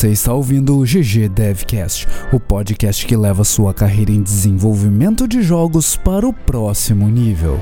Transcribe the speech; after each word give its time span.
Você 0.00 0.12
está 0.12 0.32
ouvindo 0.32 0.78
o 0.78 0.82
GG 0.82 1.28
Devcast, 1.28 2.08
o 2.32 2.40
podcast 2.40 3.04
que 3.04 3.14
leva 3.14 3.44
sua 3.44 3.74
carreira 3.74 4.10
em 4.10 4.22
desenvolvimento 4.22 5.28
de 5.28 5.42
jogos 5.42 5.94
para 5.94 6.26
o 6.26 6.32
próximo 6.32 7.06
nível. 7.06 7.60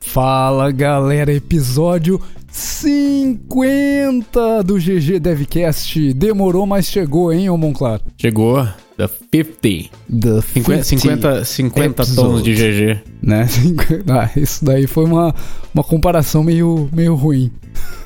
Fala 0.00 0.70
galera, 0.70 1.32
episódio 1.32 2.20
50 2.50 4.62
do 4.64 4.74
GG 4.74 5.18
Devcast. 5.18 6.12
Demorou, 6.12 6.66
mas 6.66 6.84
chegou, 6.84 7.32
hein, 7.32 7.48
ô 7.48 7.56
Monclar? 7.56 8.02
Chegou. 8.18 8.68
The 8.98 9.06
50. 9.06 9.90
The 10.10 10.40
50, 10.42 10.82
50, 10.82 11.44
50 11.44 12.04
tons 12.16 12.42
de 12.42 12.52
GG. 12.52 13.00
Né? 13.22 13.46
Ah, 14.10 14.28
isso 14.36 14.64
daí 14.64 14.88
foi 14.88 15.04
uma, 15.04 15.32
uma 15.72 15.84
comparação 15.84 16.42
meio, 16.42 16.88
meio 16.92 17.14
ruim. 17.14 17.52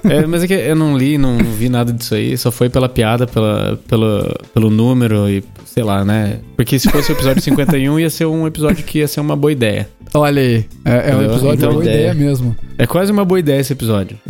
É, 0.05 0.27
mas 0.27 0.43
é 0.43 0.47
que 0.47 0.53
eu 0.53 0.77
não 0.77 0.97
li, 0.99 1.17
não 1.17 1.39
vi 1.39 1.71
nada 1.71 1.93
disso 1.93 2.15
aí, 2.15 2.37
só 2.37 2.51
foi 2.51 2.69
pela 2.69 2.91
piada, 2.91 3.27
pela, 3.27 3.81
pela, 3.89 4.39
pelo 4.53 4.69
número 4.69 5.31
e 5.31 5.43
sei 5.65 5.83
lá, 5.83 6.05
né? 6.05 6.41
Porque 6.57 6.79
se 6.79 6.91
fosse 6.91 7.11
o 7.11 7.15
episódio 7.15 7.41
51, 7.41 7.99
ia 7.99 8.11
ser 8.11 8.27
um 8.27 8.47
episódio 8.47 8.85
que 8.85 8.99
ia 8.99 9.09
ser 9.09 9.21
uma 9.21 9.35
boa 9.35 9.53
ideia. 9.53 9.89
Olha 10.15 10.43
aí, 10.43 10.67
é, 10.85 11.11
é 11.11 11.17
um 11.17 11.23
episódio 11.23 11.55
Então, 11.55 11.69
uma 11.71 11.73
boa 11.75 11.85
ideia. 11.85 12.11
ideia. 12.11 12.15
mesmo. 12.15 12.55
É 12.77 12.87
quase 12.87 13.11
uma 13.13 13.25
boa 13.25 13.41
ideia 13.41 13.61
esse 13.61 13.73
episódio. 13.73 14.19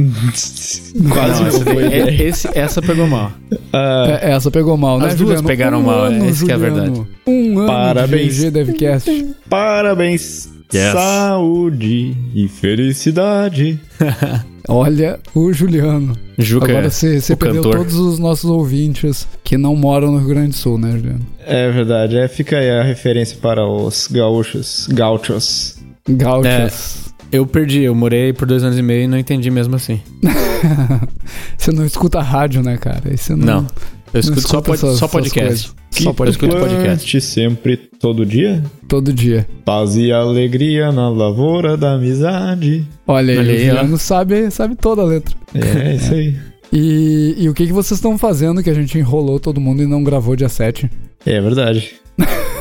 Quase 1.13 1.43
uma 1.43 1.65
boa 1.65 1.75
daí- 1.75 1.87
ideia. 1.87 2.23
é- 2.23 2.29
esse- 2.29 2.49
essa 2.57 2.81
pegou 2.83 3.07
mal. 3.07 3.33
Ah, 3.73 4.19
É, 4.23 4.31
essa 4.33 4.51
pegou 4.51 4.77
mal, 4.77 4.99
né, 4.99 5.07
As 5.07 5.15
duas 5.15 5.29
Juliano? 5.31 5.49
pegaram 5.49 5.81
um 5.81 5.83
mal, 5.83 6.05
é, 6.07 6.09
ano, 6.09 6.29
isso 6.29 6.45
que 6.47 6.53
é 6.53 6.55
a 6.55 6.59
verdade. 6.59 7.03
Um 7.27 7.59
ano 7.59 7.67
Parabéns. 7.67 8.37
de 8.37 8.43
GG 8.43 8.51
Devcast. 8.51 9.27
parabéns, 9.49 10.52
Yes. 10.75 10.93
saúde 10.93 12.17
e 12.35 12.49
felicidade. 12.49 13.79
Olha 14.69 15.19
o 15.35 15.53
Juliano. 15.53 16.17
Juca, 16.39 16.67
Agora 16.67 16.91
você 16.91 17.21
você 17.21 17.33
o 17.33 17.37
perdeu 17.37 17.63
cantor. 17.63 17.79
todos 17.79 17.95
os 17.97 18.19
nossos 18.19 18.49
ouvintes 18.49 19.27
que 19.43 19.57
não 19.59 19.75
moram 19.75 20.13
no 20.13 20.19
Rio 20.19 20.29
Grande 20.29 20.51
do 20.51 20.55
Sul, 20.57 20.79
né, 20.79 20.93
Juliano? 20.93 21.27
É 21.45 21.71
verdade, 21.71 22.17
é, 22.17 22.29
fica 22.29 22.59
aí 22.59 22.71
a 22.71 22.83
referência 22.83 23.37
para 23.41 23.67
os 23.67 24.07
gaúchos. 24.11 24.87
Gauchos. 24.91 25.77
Gauchos. 26.09 27.12
Eu 27.33 27.47
perdi, 27.47 27.81
eu 27.83 27.95
morei 27.95 28.33
por 28.33 28.47
dois 28.47 28.63
anos 28.63 28.79
e 28.79 28.83
meio 28.83 29.05
e 29.05 29.07
não 29.09 29.17
entendi 29.19 29.51
mesmo 29.51 29.75
assim. 29.75 30.01
Você 31.57 31.73
não 31.73 31.85
escuta 31.85 32.21
rádio, 32.21 32.63
né, 32.63 32.77
cara? 32.77 33.17
Você 33.17 33.35
não, 33.35 33.63
Não. 33.63 33.67
Eu 34.13 34.21
escuto 34.21 34.43
só, 34.47 34.61
pod- 34.61 34.75
essas- 34.77 34.99
só 34.99 35.09
podcast. 35.09 35.73
Que 35.91 36.03
Só 36.05 36.13
podcast. 36.13 36.45
escuto 36.45 36.61
podcast. 36.67 37.21
sempre, 37.23 37.77
todo 37.77 38.27
dia. 38.27 38.63
Todo 38.87 39.13
dia. 39.13 39.47
Paz 39.65 39.97
e 39.97 40.13
alegria 40.13 40.93
na 40.93 41.09
lavoura 41.09 41.77
da 41.77 41.95
amizade. 41.95 42.87
Olha 43.07 43.33
aí, 43.41 43.71
Olha 43.71 43.81
aí, 43.83 43.99
sabe, 43.99 44.51
sabe 44.51 44.75
toda 44.75 45.01
a 45.03 45.05
letra. 45.07 45.35
É, 45.55 45.95
isso 45.95 46.13
aí. 46.13 46.37
E, 46.71 47.35
e 47.39 47.49
o 47.49 47.55
que, 47.55 47.67
que 47.67 47.73
vocês 47.73 47.99
estão 47.99 48.17
fazendo 48.19 48.63
que 48.63 48.71
a 48.71 48.75
gente 48.75 48.99
enrolou 48.99 49.39
todo 49.41 49.61
mundo 49.61 49.83
e 49.83 49.87
não 49.87 50.03
gravou 50.05 50.37
dia 50.37 50.49
7? 50.49 50.91
É 51.25 51.41
verdade. 51.41 51.95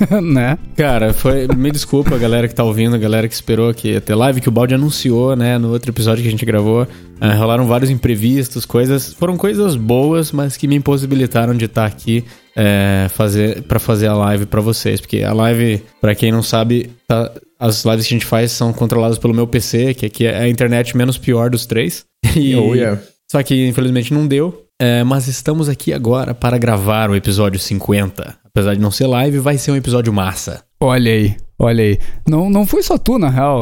né? 0.21 0.57
Cara, 0.75 1.13
foi. 1.13 1.47
Me 1.55 1.71
desculpa, 1.71 2.15
a 2.15 2.17
galera 2.17 2.47
que 2.47 2.55
tá 2.55 2.63
ouvindo, 2.63 2.95
a 2.95 2.99
galera 2.99 3.27
que 3.27 3.33
esperou 3.33 3.73
que 3.73 3.89
ia 3.93 4.01
ter 4.01 4.15
live, 4.15 4.41
que 4.41 4.49
o 4.49 4.51
Balde 4.51 4.73
anunciou, 4.75 5.35
né, 5.35 5.57
no 5.57 5.71
outro 5.71 5.91
episódio 5.91 6.21
que 6.21 6.27
a 6.27 6.31
gente 6.31 6.45
gravou. 6.45 6.87
Ah, 7.19 7.33
rolaram 7.35 7.67
vários 7.67 7.89
imprevistos, 7.89 8.65
coisas. 8.65 9.13
Foram 9.13 9.37
coisas 9.37 9.75
boas, 9.75 10.31
mas 10.31 10.57
que 10.57 10.67
me 10.67 10.75
impossibilitaram 10.75 11.53
de 11.55 11.65
estar 11.65 11.85
aqui 11.85 12.25
é, 12.55 13.07
fazer, 13.11 13.61
para 13.63 13.79
fazer 13.79 14.07
a 14.07 14.13
live 14.15 14.45
pra 14.47 14.59
vocês. 14.61 14.99
Porque 14.99 15.21
a 15.23 15.31
live, 15.33 15.83
pra 15.99 16.15
quem 16.15 16.31
não 16.31 16.41
sabe, 16.41 16.89
tá- 17.07 17.31
as 17.59 17.85
lives 17.85 18.07
que 18.07 18.13
a 18.13 18.17
gente 18.17 18.25
faz 18.25 18.51
são 18.51 18.73
controladas 18.73 19.19
pelo 19.19 19.33
meu 19.35 19.45
PC, 19.45 19.93
que 19.93 20.05
aqui 20.07 20.25
é 20.25 20.35
a 20.39 20.49
internet 20.49 20.97
menos 20.97 21.17
pior 21.17 21.49
dos 21.49 21.65
três. 21.65 22.05
E, 22.35 22.55
Oh, 22.55 22.73
yeah. 22.73 22.99
Só 23.31 23.41
que 23.43 23.67
infelizmente 23.67 24.13
não 24.13 24.25
deu. 24.27 24.65
É, 24.81 25.03
mas 25.03 25.27
estamos 25.27 25.69
aqui 25.69 25.93
agora 25.93 26.33
para 26.33 26.57
gravar 26.57 27.09
o 27.09 27.15
episódio 27.15 27.59
50. 27.59 28.35
Apesar 28.53 28.73
de 28.75 28.81
não 28.81 28.91
ser 28.91 29.07
live, 29.07 29.39
vai 29.39 29.57
ser 29.57 29.71
um 29.71 29.75
episódio 29.75 30.11
massa. 30.11 30.61
Olha 30.79 31.11
aí, 31.11 31.35
olha 31.57 31.83
aí. 31.83 31.97
Não, 32.27 32.49
não 32.49 32.65
foi 32.65 32.83
só 32.83 32.97
tu, 32.97 33.17
na 33.17 33.29
real. 33.29 33.61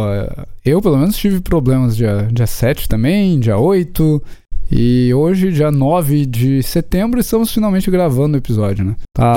Eu, 0.65 0.81
pelo 0.81 0.97
menos, 0.97 1.15
tive 1.17 1.41
problemas 1.41 1.95
dia, 1.95 2.27
dia 2.31 2.47
7 2.47 2.89
também, 2.89 3.39
dia 3.39 3.57
8. 3.57 4.21
E 4.71 5.11
hoje, 5.13 5.51
dia 5.51 5.71
9 5.71 6.25
de 6.25 6.61
setembro, 6.63 7.19
estamos 7.19 7.51
finalmente 7.51 7.89
gravando 7.89 8.35
o 8.35 8.39
episódio, 8.39 8.85
né? 8.85 8.95
Tá 9.15 9.35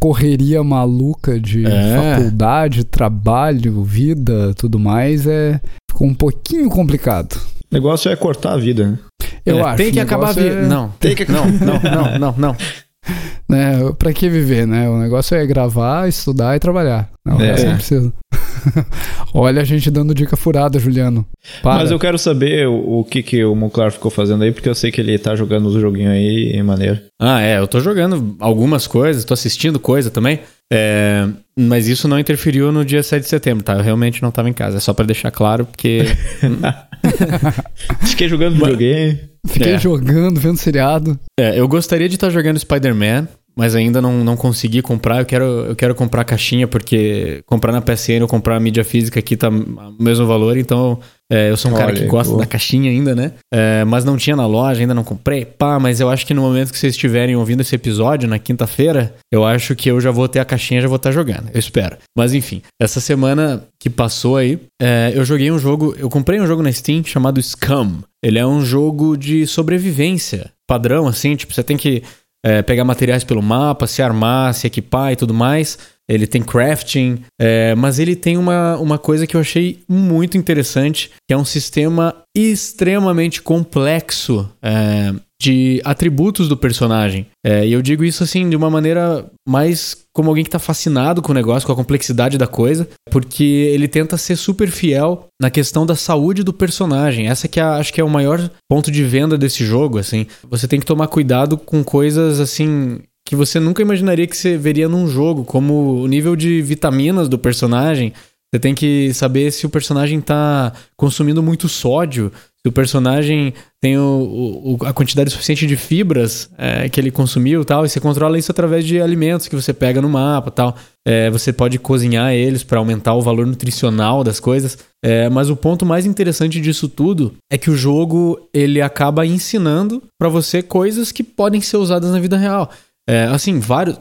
correria 0.00 0.64
maluca 0.64 1.38
de 1.38 1.64
É. 1.64 2.16
faculdade, 2.16 2.82
trabalho, 2.84 3.84
vida, 3.84 4.52
tudo 4.56 4.76
mais, 4.78 5.26
é 5.28 5.60
ficou 5.88 6.08
um 6.08 6.14
pouquinho 6.14 6.68
complicado. 6.68 7.34
O 7.70 7.74
negócio 7.74 8.10
é 8.10 8.16
cortar 8.16 8.54
a 8.54 8.56
vida, 8.56 8.86
né? 8.88 8.98
Eu 9.46 9.58
É, 9.58 9.62
acho. 9.62 9.76
Tem 9.76 9.92
que 9.92 10.00
acabar 10.00 10.30
a 10.30 10.32
vida. 10.32 10.48
é- 10.56 10.66
Não, 10.66 10.88
Tem 10.98 11.14
que 11.14 11.30
não, 11.30 11.46
não, 11.46 11.80
não, 11.80 12.18
não, 12.18 12.34
não. 12.36 12.56
né, 13.52 13.92
pra 13.98 14.12
que 14.12 14.28
viver, 14.28 14.66
né? 14.66 14.88
O 14.88 14.98
negócio 14.98 15.36
é 15.36 15.46
gravar, 15.46 16.08
estudar 16.08 16.56
e 16.56 16.58
trabalhar. 16.60 17.08
Não, 17.24 17.40
É. 17.40 17.64
não 17.64 17.74
precisa. 17.76 18.12
Olha 19.34 19.62
a 19.62 19.64
gente 19.64 19.90
dando 19.90 20.14
dica 20.14 20.36
furada, 20.36 20.78
Juliano. 20.78 21.24
Para. 21.62 21.80
Mas 21.80 21.90
eu 21.90 21.98
quero 21.98 22.18
saber 22.18 22.66
o, 22.68 23.00
o 23.00 23.04
que, 23.04 23.22
que 23.22 23.44
o 23.44 23.54
Monclar 23.54 23.90
ficou 23.92 24.10
fazendo 24.10 24.42
aí, 24.44 24.52
porque 24.52 24.68
eu 24.68 24.74
sei 24.74 24.90
que 24.90 25.00
ele 25.00 25.18
tá 25.18 25.34
jogando 25.34 25.66
os 25.66 25.74
joguinhos 25.80 26.12
aí 26.12 26.52
em 26.54 26.62
maneira. 26.62 27.02
Ah, 27.20 27.40
é, 27.40 27.58
eu 27.58 27.66
tô 27.66 27.80
jogando 27.80 28.36
algumas 28.40 28.86
coisas, 28.86 29.24
tô 29.24 29.34
assistindo 29.34 29.78
coisa 29.80 30.10
também. 30.10 30.40
É, 30.72 31.28
mas 31.58 31.86
isso 31.88 32.08
não 32.08 32.18
interferiu 32.18 32.72
no 32.72 32.84
dia 32.84 33.02
7 33.02 33.22
de 33.22 33.28
setembro, 33.28 33.62
tá? 33.64 33.74
Eu 33.74 33.82
realmente 33.82 34.22
não 34.22 34.30
tava 34.30 34.48
em 34.48 34.52
casa. 34.54 34.78
É 34.78 34.80
só 34.80 34.92
pra 34.94 35.04
deixar 35.04 35.30
claro, 35.30 35.66
porque. 35.66 36.02
Fiquei 38.06 38.28
jogando 38.28 38.54
videogame. 38.54 39.20
Fiquei 39.46 39.72
É. 39.74 39.78
jogando, 39.78 40.40
vendo 40.40 40.56
seriado. 40.56 41.18
É, 41.38 41.58
eu 41.58 41.66
gostaria 41.66 42.08
de 42.08 42.14
estar 42.14 42.30
jogando 42.30 42.58
Spider-Man, 42.58 43.26
mas 43.56 43.74
ainda 43.74 44.00
não, 44.00 44.24
não 44.24 44.36
consegui 44.36 44.82
comprar. 44.82 45.20
Eu 45.20 45.26
quero, 45.26 45.44
eu 45.44 45.76
quero 45.76 45.94
comprar 45.94 46.22
a 46.22 46.24
caixinha, 46.24 46.66
porque 46.66 47.42
comprar 47.46 47.72
na 47.72 47.80
PSN 47.80 48.22
ou 48.22 48.28
comprar 48.28 48.56
a 48.56 48.60
mídia 48.60 48.84
física 48.84 49.18
aqui 49.18 49.36
tá 49.36 49.48
o 49.48 50.02
mesmo 50.02 50.26
valor, 50.26 50.56
então 50.56 50.98
é, 51.30 51.50
eu 51.50 51.56
sou 51.56 51.70
um 51.70 51.74
cara 51.74 51.86
Olha 51.86 51.96
que 51.96 52.02
aí, 52.02 52.08
gosta 52.08 52.32
pô. 52.32 52.38
da 52.38 52.44
caixinha 52.44 52.90
ainda, 52.90 53.14
né? 53.14 53.32
É, 53.52 53.84
mas 53.84 54.04
não 54.04 54.18
tinha 54.18 54.36
na 54.36 54.46
loja, 54.46 54.80
ainda 54.80 54.92
não 54.92 55.02
comprei. 55.02 55.46
Pá, 55.46 55.78
mas 55.80 55.98
eu 55.98 56.10
acho 56.10 56.26
que 56.26 56.34
no 56.34 56.42
momento 56.42 56.72
que 56.72 56.78
vocês 56.78 56.92
estiverem 56.92 57.34
ouvindo 57.36 57.62
esse 57.62 57.74
episódio, 57.74 58.28
na 58.28 58.38
quinta-feira, 58.38 59.14
eu 59.32 59.44
acho 59.44 59.74
que 59.74 59.90
eu 59.90 59.98
já 59.98 60.10
vou 60.10 60.28
ter 60.28 60.40
a 60.40 60.44
caixinha 60.44 60.82
já 60.82 60.88
vou 60.88 60.96
estar 60.96 61.10
jogando. 61.10 61.48
Eu 61.52 61.58
espero. 61.58 61.96
Mas 62.16 62.34
enfim, 62.34 62.60
essa 62.80 63.00
semana 63.00 63.64
que 63.80 63.88
passou 63.88 64.36
aí, 64.36 64.58
é, 64.80 65.12
eu 65.14 65.24
joguei 65.24 65.50
um 65.50 65.58
jogo. 65.58 65.94
Eu 65.98 66.10
comprei 66.10 66.38
um 66.38 66.46
jogo 66.46 66.62
na 66.62 66.70
Steam 66.70 67.02
chamado 67.02 67.42
Scum. 67.42 68.02
Ele 68.22 68.38
é 68.38 68.46
um 68.46 68.64
jogo 68.64 69.16
de 69.16 69.46
sobrevivência 69.46 70.50
padrão, 70.72 71.06
assim, 71.06 71.36
tipo, 71.36 71.52
você 71.52 71.62
tem 71.62 71.76
que 71.76 72.02
é, 72.44 72.62
pegar 72.62 72.84
materiais 72.84 73.24
pelo 73.24 73.42
mapa, 73.42 73.86
se 73.86 74.02
armar, 74.02 74.54
se 74.54 74.66
equipar 74.66 75.12
e 75.12 75.16
tudo 75.16 75.32
mais. 75.32 75.78
Ele 76.08 76.26
tem 76.26 76.42
crafting, 76.42 77.22
é, 77.40 77.74
mas 77.74 77.98
ele 77.98 78.16
tem 78.16 78.36
uma, 78.36 78.76
uma 78.76 78.98
coisa 78.98 79.26
que 79.26 79.36
eu 79.36 79.40
achei 79.40 79.82
muito 79.88 80.36
interessante, 80.36 81.10
que 81.26 81.32
é 81.32 81.36
um 81.36 81.44
sistema 81.44 82.14
extremamente 82.36 83.40
complexo 83.40 84.50
é, 84.60 85.14
de 85.42 85.82
atributos 85.84 86.48
do 86.48 86.56
personagem. 86.56 87.26
É, 87.44 87.66
e 87.66 87.72
eu 87.72 87.82
digo 87.82 88.04
isso 88.04 88.22
assim 88.22 88.48
de 88.48 88.54
uma 88.54 88.70
maneira 88.70 89.26
mais 89.46 89.96
como 90.14 90.28
alguém 90.28 90.44
que 90.44 90.50
tá 90.50 90.60
fascinado 90.60 91.20
com 91.20 91.32
o 91.32 91.34
negócio, 91.34 91.66
com 91.66 91.72
a 91.72 91.76
complexidade 91.76 92.38
da 92.38 92.46
coisa, 92.46 92.88
porque 93.10 93.42
ele 93.42 93.88
tenta 93.88 94.16
ser 94.16 94.36
super 94.36 94.70
fiel 94.70 95.26
na 95.40 95.50
questão 95.50 95.84
da 95.84 95.96
saúde 95.96 96.44
do 96.44 96.52
personagem. 96.52 97.26
Essa 97.26 97.48
que 97.48 97.58
é, 97.58 97.62
acho 97.64 97.92
que 97.92 98.00
é 98.00 98.04
o 98.04 98.08
maior 98.08 98.48
ponto 98.68 98.88
de 98.88 99.02
venda 99.02 99.36
desse 99.36 99.64
jogo, 99.64 99.98
assim. 99.98 100.26
Você 100.48 100.68
tem 100.68 100.78
que 100.78 100.86
tomar 100.86 101.08
cuidado 101.08 101.58
com 101.58 101.82
coisas 101.82 102.38
assim 102.38 103.00
que 103.24 103.34
você 103.34 103.58
nunca 103.58 103.82
imaginaria 103.82 104.26
que 104.26 104.36
você 104.36 104.56
veria 104.56 104.88
num 104.88 105.08
jogo, 105.08 105.44
como 105.44 106.02
o 106.02 106.06
nível 106.06 106.36
de 106.36 106.60
vitaminas 106.62 107.28
do 107.28 107.38
personagem. 107.38 108.12
Você 108.52 108.60
tem 108.60 108.74
que 108.74 109.14
saber 109.14 109.50
se 109.50 109.64
o 109.64 109.70
personagem 109.70 110.20
tá 110.20 110.72
consumindo 110.94 111.42
muito 111.42 111.70
sódio, 111.70 112.30
se 112.60 112.68
o 112.68 112.72
personagem 112.72 113.54
tem 113.80 113.96
o, 113.96 114.76
o- 114.80 114.84
a 114.86 114.92
quantidade 114.92 115.30
suficiente 115.30 115.66
de 115.66 115.74
fibras 115.74 116.50
é, 116.58 116.86
que 116.88 117.00
ele 117.00 117.10
consumiu 117.10 117.64
tal, 117.64 117.86
e 117.86 117.88
você 117.88 117.98
controla 117.98 118.38
isso 118.38 118.52
através 118.52 118.84
de 118.84 119.00
alimentos 119.00 119.48
que 119.48 119.56
você 119.56 119.72
pega 119.72 120.02
no 120.02 120.08
mapa 120.08 120.50
tal. 120.50 120.76
É, 121.04 121.30
você 121.30 121.50
pode 121.50 121.78
cozinhar 121.78 122.32
eles 122.34 122.62
para 122.62 122.78
aumentar 122.78 123.14
o 123.14 123.22
valor 123.22 123.46
nutricional 123.46 124.22
das 124.22 124.38
coisas. 124.38 124.76
É, 125.02 125.30
mas 125.30 125.48
o 125.48 125.56
ponto 125.56 125.86
mais 125.86 126.04
interessante 126.04 126.60
disso 126.60 126.88
tudo 126.90 127.32
é 127.50 127.56
que 127.56 127.70
o 127.70 127.76
jogo 127.76 128.38
ele 128.52 128.82
acaba 128.82 129.24
ensinando 129.26 130.02
para 130.18 130.28
você 130.28 130.62
coisas 130.62 131.10
que 131.10 131.22
podem 131.24 131.60
ser 131.62 131.78
usadas 131.78 132.10
na 132.12 132.20
vida 132.20 132.36
real. 132.36 132.70
É, 133.08 133.24
assim, 133.24 133.58
vários. 133.58 133.98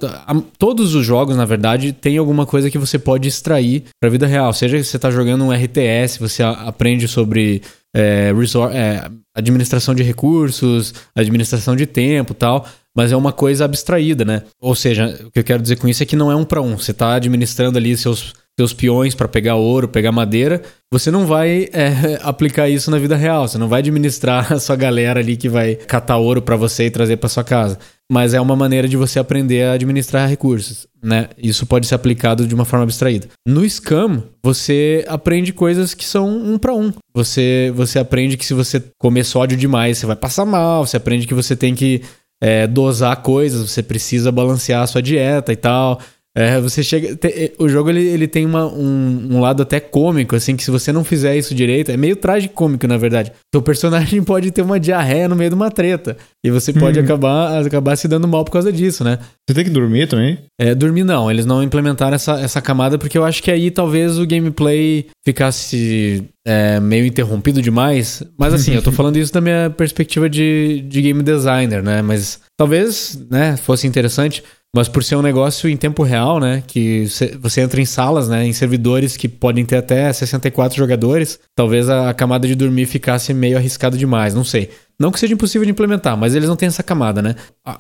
Todos 0.58 0.94
os 0.94 1.06
jogos, 1.06 1.36
na 1.36 1.46
verdade, 1.46 1.92
tem 1.92 2.18
alguma 2.18 2.46
coisa 2.46 2.70
que 2.70 2.78
você 2.78 3.00
pode 3.00 3.28
extrair 3.28 3.86
pra 4.00 4.10
vida 4.10 4.28
real. 4.28 4.54
Seja 4.54 4.78
que 4.78 4.84
você 4.84 5.00
tá 5.00 5.10
jogando 5.10 5.44
um 5.44 5.52
RTS, 5.52 6.20
você 6.20 6.44
aprende 6.44 7.08
sobre 7.08 7.62
é, 7.96 8.32
é, 8.74 9.12
administração 9.36 9.96
de 9.96 10.04
recursos, 10.04 10.94
administração 11.16 11.76
de 11.76 11.86
tempo 11.86 12.34
tal. 12.34 12.66
mas 12.96 13.12
é 13.12 13.16
uma 13.16 13.32
coisa 13.32 13.66
abstraída, 13.66 14.24
né? 14.24 14.44
Ou 14.60 14.76
seja, 14.76 15.20
o 15.26 15.32
que 15.32 15.40
eu 15.40 15.44
quero 15.44 15.62
dizer 15.62 15.78
com 15.78 15.88
isso 15.88 16.04
é 16.04 16.06
que 16.06 16.16
não 16.16 16.32
é 16.32 16.36
um 16.36 16.46
para 16.46 16.62
um. 16.62 16.78
Você 16.78 16.94
tá 16.94 17.16
administrando 17.16 17.78
ali 17.78 17.98
seus 17.98 18.34
seus 18.60 18.74
peões 18.74 19.16
para 19.16 19.28
pegar 19.28 19.56
ouro, 19.56 19.88
pegar 19.88 20.12
madeira, 20.12 20.62
você 20.92 21.10
não 21.10 21.26
vai 21.26 21.70
é, 21.72 22.20
aplicar 22.22 22.70
isso 22.70 22.92
na 22.92 23.00
vida 23.00 23.16
real. 23.16 23.48
Você 23.48 23.58
não 23.58 23.68
vai 23.68 23.80
administrar 23.80 24.52
a 24.54 24.60
sua 24.60 24.76
galera 24.76 25.20
ali 25.20 25.38
que 25.38 25.50
vai 25.50 25.76
catar 25.76 26.18
ouro 26.18 26.42
para 26.42 26.56
você 26.56 26.86
e 26.86 26.92
trazer 26.92 27.18
para 27.18 27.30
sua 27.30 27.44
casa. 27.44 27.80
Mas 28.12 28.34
é 28.34 28.42
uma 28.42 28.58
maneira 28.58 28.90
de 28.90 28.98
você 28.98 29.20
aprender 29.20 29.64
a 29.64 29.72
administrar 29.72 30.28
recursos, 30.28 30.86
né? 31.02 31.30
Isso 31.38 31.66
pode 31.66 31.88
ser 31.88 31.96
aplicado 31.96 32.46
de 32.46 32.54
uma 32.54 32.66
forma 32.66 32.84
abstraída. 32.84 33.30
No 33.48 33.68
Scam, 33.68 34.24
você 34.44 35.06
aprende 35.08 35.54
coisas 35.54 35.94
que 35.94 36.04
são 36.04 36.28
um 36.28 36.58
para 36.58 36.74
um. 36.74 36.92
Você, 37.14 37.72
você 37.74 38.00
aprende 38.00 38.36
que 38.36 38.46
se 38.46 38.54
você 38.54 38.84
comer 39.00 39.24
sódio 39.24 39.58
demais, 39.58 39.98
você 39.98 40.06
vai 40.06 40.18
passar 40.18 40.46
mal. 40.46 40.86
Você 40.86 40.98
aprende 40.98 41.26
que 41.26 41.34
você 41.34 41.56
tem 41.56 41.74
que 41.74 42.02
é, 42.42 42.68
dosar 42.68 43.16
coisas, 43.22 43.70
você 43.70 43.82
precisa 43.82 44.30
balancear 44.30 44.82
a 44.82 44.88
sua 44.88 45.02
dieta 45.02 45.54
e 45.54 45.56
tal. 45.56 46.02
É, 46.36 46.62
você 46.62 46.82
chega. 46.82 47.16
Te, 47.16 47.54
o 47.60 47.68
jogo 47.68 47.90
ele, 47.90 48.04
ele 48.08 48.28
tem 48.28 48.46
uma, 48.46 48.66
um, 48.66 49.28
um, 49.32 49.42
lado 49.42 49.64
até 49.64 49.82
cômico, 49.82 50.36
assim, 50.36 50.56
que 50.56 50.64
se 50.64 50.72
você 50.72 50.92
não 50.92 51.04
fizer 51.04 51.36
isso 51.36 51.54
direito, 51.54 51.92
é 51.92 51.98
meio 51.98 52.18
cômico 52.54 52.88
na 52.88 52.98
verdade. 52.98 53.34
Seu 53.54 53.62
personagem 53.62 54.24
pode 54.24 54.50
ter 54.52 54.62
uma 54.62 54.80
diarreia 54.80 55.28
no 55.28 55.36
meio 55.36 55.50
de 55.50 55.56
uma 55.56 55.70
treta. 55.70 56.16
E 56.44 56.50
você 56.50 56.72
pode 56.72 56.98
uhum. 56.98 57.06
acabar, 57.06 57.66
acabar 57.66 57.96
se 57.98 58.08
dando 58.08 58.28
mal 58.28 58.46
por 58.46 58.52
causa 58.52 58.72
disso, 58.72 59.04
né? 59.04 59.20
Você 59.48 59.54
tem 59.54 59.66
que 59.66 59.70
dormir 59.70 60.08
também? 60.08 60.40
É, 60.60 60.74
dormir 60.74 61.04
não. 61.04 61.30
Eles 61.30 61.46
não 61.46 61.62
implementaram 61.62 62.16
essa, 62.16 62.40
essa 62.40 62.62
camada 62.62 62.98
porque 62.98 63.18
eu 63.18 63.26
acho 63.26 63.44
que 63.44 63.52
aí 63.52 63.70
talvez 63.70 64.18
o 64.18 64.26
gameplay 64.26 65.08
ficasse 65.26 66.24
é, 66.48 66.80
meio 66.80 67.06
interrompido 67.06 67.62
demais. 67.62 68.24
Mas 68.38 68.54
assim, 68.54 68.74
eu 68.74 68.82
tô 68.82 68.92
falando 68.94 69.18
isso 69.18 69.34
da 69.34 69.42
minha 69.42 69.70
perspectiva 69.70 70.30
de, 70.30 70.82
de 70.88 71.02
game 71.02 71.22
designer, 71.22 71.84
né? 71.84 72.02
Mas 72.02 72.40
talvez, 72.58 73.20
né, 73.30 73.58
fosse 73.58 73.86
interessante. 73.86 74.44
Mas 74.74 74.88
por 74.88 75.04
ser 75.04 75.18
um 75.18 75.22
negócio 75.22 75.70
em 75.70 75.76
tempo 75.76 76.02
real, 76.02 76.40
né? 76.40 76.64
Que 76.66 77.06
você 77.42 77.62
entra 77.62 77.82
em 77.82 77.86
salas, 77.86 78.30
né? 78.30 78.46
Em 78.46 78.54
servidores 78.54 79.18
que 79.18 79.28
podem 79.28 79.66
ter 79.66 79.76
até 79.76 80.12
64 80.12 80.78
jogadores, 80.78 81.40
talvez 81.54 81.90
a, 81.90 82.14
camada 82.14 82.48
de 82.48 82.56
dormir 82.56 82.86
ficasse 82.86 83.34
meio 83.34 83.58
arriscado 83.58 83.98
demais, 83.98 84.34
não 84.34 84.46
sei. 84.46 84.70
Não 85.02 85.12
que 85.12 85.20
seja 85.20 85.34
impossível 85.34 85.66
de 85.66 85.72
implementar, 85.72 86.16
mas 86.16 86.36
eles 86.36 86.48
não 86.48 86.56
têm 86.56 86.68
essa 86.68 86.84
camada, 86.84 87.24
né? 87.24 87.36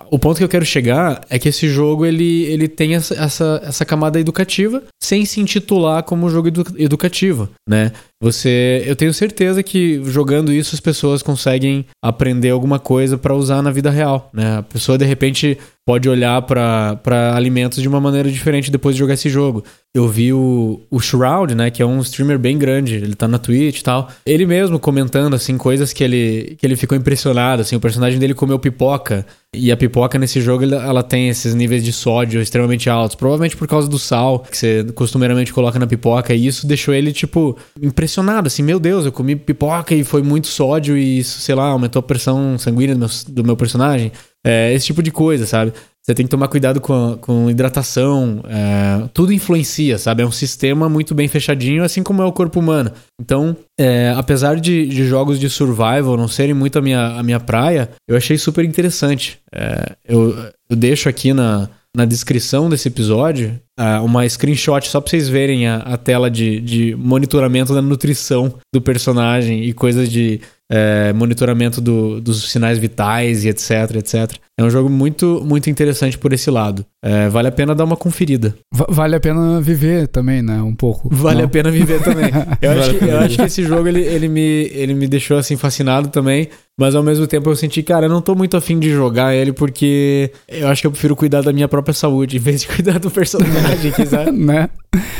O 0.09 0.17
ponto 0.17 0.39
que 0.39 0.43
eu 0.43 0.49
quero 0.49 0.65
chegar 0.65 1.21
é 1.29 1.37
que 1.37 1.49
esse 1.49 1.69
jogo 1.69 2.03
ele, 2.03 2.45
ele 2.45 2.67
tem 2.67 2.95
essa, 2.95 3.13
essa, 3.13 3.61
essa 3.63 3.85
camada 3.85 4.19
educativa 4.19 4.81
sem 4.99 5.23
se 5.23 5.39
intitular 5.39 6.01
como 6.01 6.31
jogo 6.31 6.47
edu 6.47 6.65
educativo, 6.77 7.47
né? 7.69 7.91
Você, 8.19 8.83
eu 8.87 8.95
tenho 8.95 9.13
certeza 9.13 9.61
que 9.61 10.01
jogando 10.05 10.51
isso 10.51 10.73
as 10.73 10.81
pessoas 10.81 11.21
conseguem 11.21 11.85
aprender 12.03 12.49
alguma 12.49 12.79
coisa 12.79 13.19
para 13.19 13.35
usar 13.35 13.61
na 13.61 13.69
vida 13.69 13.91
real, 13.91 14.31
né? 14.33 14.57
A 14.57 14.63
pessoa 14.63 14.97
de 14.97 15.05
repente 15.05 15.59
pode 15.85 16.07
olhar 16.07 16.41
para 16.43 17.35
alimentos 17.35 17.81
de 17.81 17.87
uma 17.87 17.99
maneira 17.99 18.29
diferente 18.29 18.71
depois 18.71 18.95
de 18.95 18.99
jogar 18.99 19.15
esse 19.15 19.29
jogo. 19.29 19.63
Eu 19.93 20.07
vi 20.07 20.31
o, 20.31 20.79
o 20.89 20.99
Shroud, 20.99 21.53
né, 21.53 21.69
que 21.69 21.81
é 21.81 21.85
um 21.85 21.99
streamer 21.99 22.39
bem 22.39 22.57
grande, 22.57 22.95
ele 22.95 23.13
tá 23.13 23.27
na 23.27 23.37
Twitch 23.37 23.79
e 23.79 23.83
tal. 23.83 24.09
Ele 24.25 24.45
mesmo 24.45 24.79
comentando 24.79 25.35
assim 25.35 25.57
coisas 25.57 25.91
que 25.91 26.03
ele 26.03 26.55
que 26.57 26.65
ele 26.65 26.75
ficou 26.75 26.97
impressionado, 26.97 27.61
assim, 27.61 27.75
o 27.75 27.79
personagem 27.79 28.17
dele 28.19 28.33
comeu 28.33 28.57
pipoca 28.57 29.25
e 29.53 29.69
a 29.69 29.75
pipoca 29.75 30.17
nesse 30.17 30.39
jogo 30.39 30.63
ela 30.63 31.03
tem 31.03 31.27
esses 31.27 31.53
níveis 31.53 31.83
de 31.83 31.91
sódio 31.91 32.41
extremamente 32.41 32.89
altos, 32.89 33.15
provavelmente 33.15 33.57
por 33.57 33.67
causa 33.67 33.89
do 33.89 33.99
sal 33.99 34.39
que 34.39 34.57
você 34.57 34.85
costumeiramente 34.95 35.51
coloca 35.51 35.77
na 35.77 35.85
pipoca, 35.85 36.33
e 36.33 36.47
isso 36.47 36.65
deixou 36.65 36.93
ele 36.93 37.11
tipo 37.11 37.57
impressionado, 37.81 38.47
assim, 38.47 38.63
meu 38.63 38.79
Deus, 38.79 39.05
eu 39.05 39.11
comi 39.11 39.35
pipoca 39.35 39.93
e 39.93 40.05
foi 40.05 40.21
muito 40.21 40.47
sódio 40.47 40.97
e 40.97 41.19
isso, 41.19 41.41
sei 41.41 41.53
lá, 41.53 41.65
aumentou 41.65 41.99
a 41.99 42.03
pressão 42.03 42.57
sanguínea 42.57 42.95
do 42.95 42.99
meu, 42.99 43.09
do 43.27 43.43
meu 43.43 43.57
personagem. 43.57 44.11
É, 44.45 44.73
esse 44.73 44.87
tipo 44.87 45.03
de 45.03 45.11
coisa, 45.11 45.45
sabe? 45.45 45.71
Você 46.01 46.15
tem 46.15 46.25
que 46.25 46.31
tomar 46.31 46.47
cuidado 46.47 46.81
com, 46.81 47.15
com 47.21 47.49
hidratação. 47.49 48.43
É, 48.47 49.07
tudo 49.13 49.31
influencia, 49.31 49.99
sabe? 49.99 50.23
É 50.23 50.25
um 50.25 50.31
sistema 50.31 50.89
muito 50.89 51.13
bem 51.13 51.27
fechadinho, 51.27 51.83
assim 51.83 52.01
como 52.01 52.23
é 52.23 52.25
o 52.25 52.31
corpo 52.31 52.59
humano. 52.59 52.91
Então, 53.19 53.55
é, 53.79 54.11
apesar 54.17 54.59
de, 54.59 54.87
de, 54.87 55.05
jogos 55.05 55.39
de 55.39 55.47
survival 55.47 56.17
não 56.17 56.27
serem 56.27 56.55
muito 56.55 56.79
a 56.79 56.81
minha, 56.81 57.19
a 57.19 57.21
minha 57.21 57.39
praia, 57.39 57.89
eu 58.07 58.17
achei 58.17 58.35
super 58.35 58.65
interessante. 58.65 59.39
É, 59.53 59.95
eu, 60.07 60.35
eu 60.67 60.75
deixo 60.75 61.07
aqui 61.07 61.33
na, 61.33 61.69
na 61.95 62.05
descrição 62.05 62.69
desse 62.69 62.87
episódio 62.87 63.59
uh, 63.79 64.03
uma 64.03 64.27
screenshot 64.27 64.87
só 64.87 65.01
pra 65.01 65.09
vocês 65.09 65.27
verem 65.27 65.67
a, 65.67 65.77
a 65.77 65.97
tela 65.97 66.31
de, 66.31 66.61
de 66.61 66.95
monitoramento 66.95 67.73
da 67.73 67.81
nutrição 67.81 68.55
do 68.73 68.81
personagem 68.81 69.65
e 69.65 69.73
coisas 69.73 70.09
de 70.09 70.39
é, 70.71 71.11
monitoramento 71.11 71.81
do, 71.81 72.21
dos 72.21 72.49
sinais 72.49 72.77
vitais 72.77 73.43
e 73.43 73.49
etc, 73.49 73.95
etc. 73.95 74.37
É 74.57 74.63
um 74.63 74.69
jogo 74.69 74.89
muito, 74.89 75.41
muito 75.43 75.69
interessante 75.69 76.17
por 76.17 76.31
esse 76.31 76.49
lado. 76.49 76.85
É, 77.03 77.27
vale 77.27 77.49
a 77.49 77.51
pena 77.51 77.75
dar 77.75 77.83
uma 77.83 77.97
conferida. 77.97 78.55
vale 78.89 79.15
a 79.15 79.19
pena 79.19 79.59
viver 79.59 80.07
também, 80.07 80.41
né? 80.41 80.61
Um 80.61 80.73
pouco. 80.73 81.09
Vale 81.11 81.39
Não? 81.39 81.45
a 81.45 81.49
pena 81.49 81.69
viver 81.69 82.01
também. 82.01 82.31
Eu, 82.61 82.71
acho, 82.71 82.93
que, 82.93 83.05
eu 83.05 83.19
acho 83.19 83.35
que 83.37 83.41
esse 83.43 83.63
jogo 83.63 83.87
ele, 83.87 84.01
ele, 84.01 84.27
me, 84.27 84.69
ele 84.71 84.93
me 84.93 85.07
deixou 85.07 85.37
assim 85.37 85.57
fascinado 85.57 86.09
também. 86.09 86.47
Mas 86.79 86.95
ao 86.95 87.03
mesmo 87.03 87.27
tempo 87.27 87.49
eu 87.49 87.55
senti, 87.55 87.83
cara, 87.83 88.05
eu 88.05 88.09
não 88.09 88.21
tô 88.21 88.33
muito 88.33 88.55
afim 88.55 88.79
de 88.79 88.89
jogar 88.89 89.35
ele 89.35 89.51
porque 89.51 90.31
eu 90.47 90.67
acho 90.67 90.81
que 90.81 90.87
eu 90.87 90.91
prefiro 90.91 91.15
cuidar 91.15 91.41
da 91.41 91.51
minha 91.51 91.67
própria 91.67 91.93
saúde 91.93 92.37
em 92.37 92.39
vez 92.39 92.61
de 92.61 92.67
cuidar 92.67 92.97
do 92.99 93.11
personagem, 93.11 93.91
sabe? 94.07 94.31
né? 94.31 94.69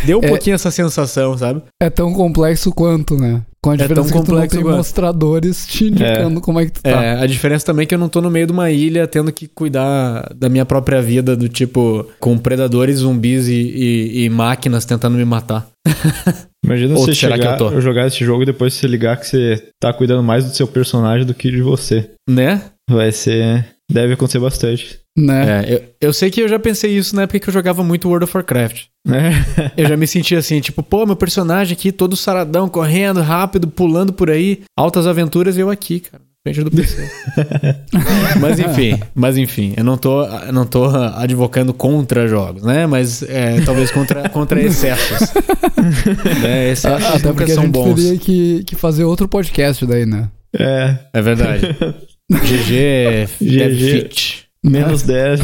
Deu 0.06 0.19
um 0.19 0.24
é, 0.24 0.27
pouquinho 0.27 0.56
essa 0.56 0.71
sensação, 0.71 1.38
sabe? 1.38 1.62
É 1.80 1.89
tão 1.89 2.13
complexo 2.13 2.71
quanto, 2.71 3.18
né? 3.18 3.42
Com 3.63 3.69
a 3.69 3.75
diferença 3.75 4.09
é 4.09 4.11
tão 4.11 4.19
complexo 4.19 4.49
que 4.49 4.57
tu 4.57 4.63
não 4.63 4.69
tem 4.71 4.77
mostradores 4.77 5.67
te 5.67 5.85
indicando 5.85 6.39
é. 6.39 6.41
como 6.41 6.59
é 6.59 6.65
que 6.65 6.71
tu 6.71 6.81
tá. 6.81 6.89
É, 6.89 7.21
a 7.21 7.27
diferença 7.27 7.63
também 7.63 7.83
é 7.83 7.85
que 7.85 7.93
eu 7.93 7.99
não 7.99 8.09
tô 8.09 8.19
no 8.19 8.31
meio 8.31 8.47
de 8.47 8.51
uma 8.51 8.71
ilha 8.71 9.07
tendo 9.07 9.31
que 9.31 9.47
cuidar 9.47 10.33
da 10.35 10.49
minha 10.49 10.65
própria 10.65 10.99
vida, 10.99 11.35
do 11.35 11.47
tipo, 11.47 12.09
com 12.19 12.39
predadores, 12.39 12.97
zumbis 12.97 13.47
e, 13.47 13.53
e, 13.53 14.23
e 14.23 14.29
máquinas 14.29 14.83
tentando 14.83 15.15
me 15.15 15.25
matar. 15.25 15.69
Imagina 16.65 16.95
Ou 16.95 17.05
você 17.05 17.13
chegar, 17.13 17.59
jogar 17.79 18.07
esse 18.07 18.25
jogo 18.25 18.41
e 18.41 18.47
depois 18.47 18.73
você 18.73 18.87
ligar 18.87 19.17
que 19.17 19.27
você 19.27 19.63
tá 19.79 19.93
cuidando 19.93 20.23
mais 20.23 20.43
do 20.43 20.55
seu 20.55 20.67
personagem 20.67 21.25
do 21.25 21.33
que 21.33 21.51
de 21.51 21.61
você. 21.61 22.09
Né? 22.27 22.61
Vai 22.89 23.11
ser. 23.11 23.65
Deve 23.91 24.13
acontecer 24.13 24.39
bastante. 24.39 24.99
Né? 25.18 25.65
É, 25.65 25.73
eu, 25.73 25.83
eu 26.01 26.13
sei 26.13 26.31
que 26.31 26.41
eu 26.41 26.47
já 26.47 26.57
pensei 26.57 26.97
isso 26.97 27.15
na 27.15 27.23
época 27.23 27.39
que 27.39 27.49
eu 27.49 27.53
jogava 27.53 27.83
muito 27.83 28.07
World 28.07 28.23
of 28.23 28.35
Warcraft. 28.35 28.85
É. 29.07 29.71
eu 29.81 29.87
já 29.87 29.97
me 29.97 30.07
sentia 30.07 30.39
assim, 30.39 30.59
tipo, 30.59 30.83
pô, 30.83 31.05
meu 31.05 31.15
personagem 31.15 31.73
aqui 31.73 31.91
todo 31.91 32.15
saradão, 32.15 32.69
correndo 32.69 33.21
rápido, 33.21 33.67
pulando 33.67 34.13
por 34.13 34.29
aí, 34.29 34.61
altas 34.77 35.07
aventuras 35.07 35.57
e 35.57 35.61
eu 35.61 35.69
aqui, 35.69 35.99
cara. 35.99 36.21
Frente 36.43 36.63
do 36.63 36.71
PC. 36.71 37.07
mas 38.41 38.59
enfim, 38.59 38.99
mas 39.13 39.37
enfim, 39.37 39.75
eu 39.77 39.83
não 39.83 39.95
tô, 39.95 40.27
não 40.51 40.65
tô 40.65 40.85
advocando 40.85 41.71
contra 41.71 42.27
jogos, 42.27 42.63
né? 42.63 42.87
Mas 42.87 43.21
é, 43.21 43.61
talvez 43.61 43.91
contra, 43.91 44.27
contra 44.27 44.59
excessos. 44.59 45.31
né? 46.41 46.71
Excessos 46.71 47.05
Até 47.05 47.31
porque 47.31 47.51
são 47.51 47.61
a 47.61 47.65
gente 47.67 47.73
bons. 47.73 47.93
teria 47.93 48.17
que, 48.17 48.63
que 48.63 48.75
fazer 48.75 49.03
outro 49.03 49.27
podcast 49.27 49.85
daí, 49.85 50.07
né? 50.07 50.29
É. 50.57 50.97
É 51.13 51.21
verdade. 51.21 51.77
GG, 52.31 53.27
GG. 53.39 54.41
Menos 54.63 55.01
dev. 55.01 55.41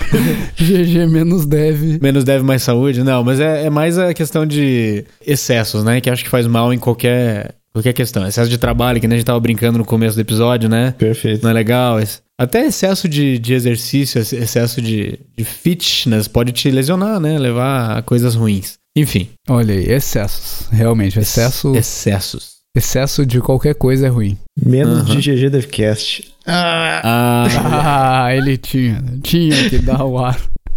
GG 0.56 1.06
menos 1.06 1.44
dev. 1.44 1.98
Menos 2.00 2.24
dev 2.24 2.42
mais 2.42 2.62
saúde. 2.62 3.02
Não, 3.02 3.22
mas 3.22 3.38
é, 3.38 3.66
é, 3.66 3.70
mais 3.70 3.98
a 3.98 4.14
questão 4.14 4.46
de 4.46 5.04
excessos, 5.24 5.84
né? 5.84 6.00
Que 6.00 6.08
acho 6.08 6.24
que 6.24 6.30
faz 6.30 6.46
mal 6.46 6.72
em 6.72 6.78
qualquer, 6.78 7.54
qualquer 7.72 7.92
questão. 7.92 8.26
Excesso 8.26 8.48
de 8.48 8.56
trabalho, 8.56 9.00
que 9.00 9.06
a 9.06 9.10
gente 9.10 9.24
tava 9.24 9.38
brincando 9.38 9.76
no 9.76 9.84
começo 9.84 10.16
do 10.16 10.20
episódio, 10.20 10.68
né? 10.68 10.94
Perfeito. 10.96 11.42
Não 11.42 11.50
é 11.50 11.52
legal? 11.52 11.98
Até 12.38 12.64
excesso 12.66 13.06
de, 13.06 13.38
de 13.38 13.52
exercício, 13.52 14.18
excesso 14.18 14.80
de, 14.80 15.18
de 15.36 15.44
fitness 15.44 16.26
pode 16.26 16.52
te 16.52 16.70
lesionar, 16.70 17.20
né? 17.20 17.38
Levar 17.38 17.98
a 17.98 18.02
coisas 18.02 18.34
ruins. 18.34 18.78
Enfim. 18.96 19.28
Olha 19.48 19.74
aí, 19.74 19.92
excessos. 19.92 20.68
Realmente, 20.70 21.18
excesso. 21.18 21.76
Excessos. 21.76 22.54
Excesso 22.76 23.24
de 23.26 23.40
qualquer 23.40 23.74
coisa 23.74 24.06
é 24.06 24.08
ruim. 24.08 24.36
Menos 24.60 25.08
uhum. 25.08 25.16
de 25.16 25.32
GG 25.32 25.50
Devcast. 25.50 26.33
Ah, 26.46 27.00
ah, 27.04 28.24
ah, 28.24 28.34
ele 28.36 28.56
tinha. 28.56 29.02
Tinha 29.22 29.68
que 29.70 29.78
dar 29.78 30.04
o 30.04 30.18
ar. 30.18 30.38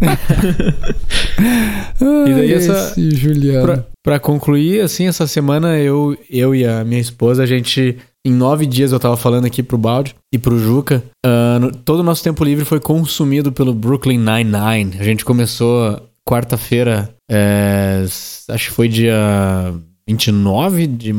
e 2.26 2.32
daí 2.34 2.52
essa 2.52 2.94
Juliano. 2.96 3.66
Pra, 3.66 3.84
pra, 4.02 4.20
concluir, 4.20 4.80
assim, 4.80 5.06
essa 5.08 5.26
semana 5.26 5.76
eu, 5.78 6.16
eu 6.30 6.54
e 6.54 6.64
a 6.64 6.84
minha 6.84 7.00
esposa, 7.00 7.42
a 7.42 7.46
gente. 7.46 7.96
Em 8.26 8.32
nove 8.32 8.66
dias 8.66 8.92
eu 8.92 9.00
tava 9.00 9.16
falando 9.16 9.46
aqui 9.46 9.62
pro 9.62 9.78
Balde 9.78 10.14
e 10.32 10.38
pro 10.38 10.58
Juca. 10.58 11.02
Uh, 11.24 11.74
todo 11.84 12.00
o 12.00 12.02
nosso 12.02 12.22
tempo 12.22 12.44
livre 12.44 12.64
foi 12.64 12.80
consumido 12.80 13.52
pelo 13.52 13.72
Brooklyn 13.72 14.18
Nine-Nine. 14.18 14.98
A 14.98 15.04
gente 15.04 15.24
começou 15.24 16.02
quarta-feira, 16.28 17.14
é, 17.30 18.04
acho 18.50 18.68
que 18.68 18.74
foi 18.74 18.86
dia 18.86 19.72
29 20.06 20.86
de 20.86 21.14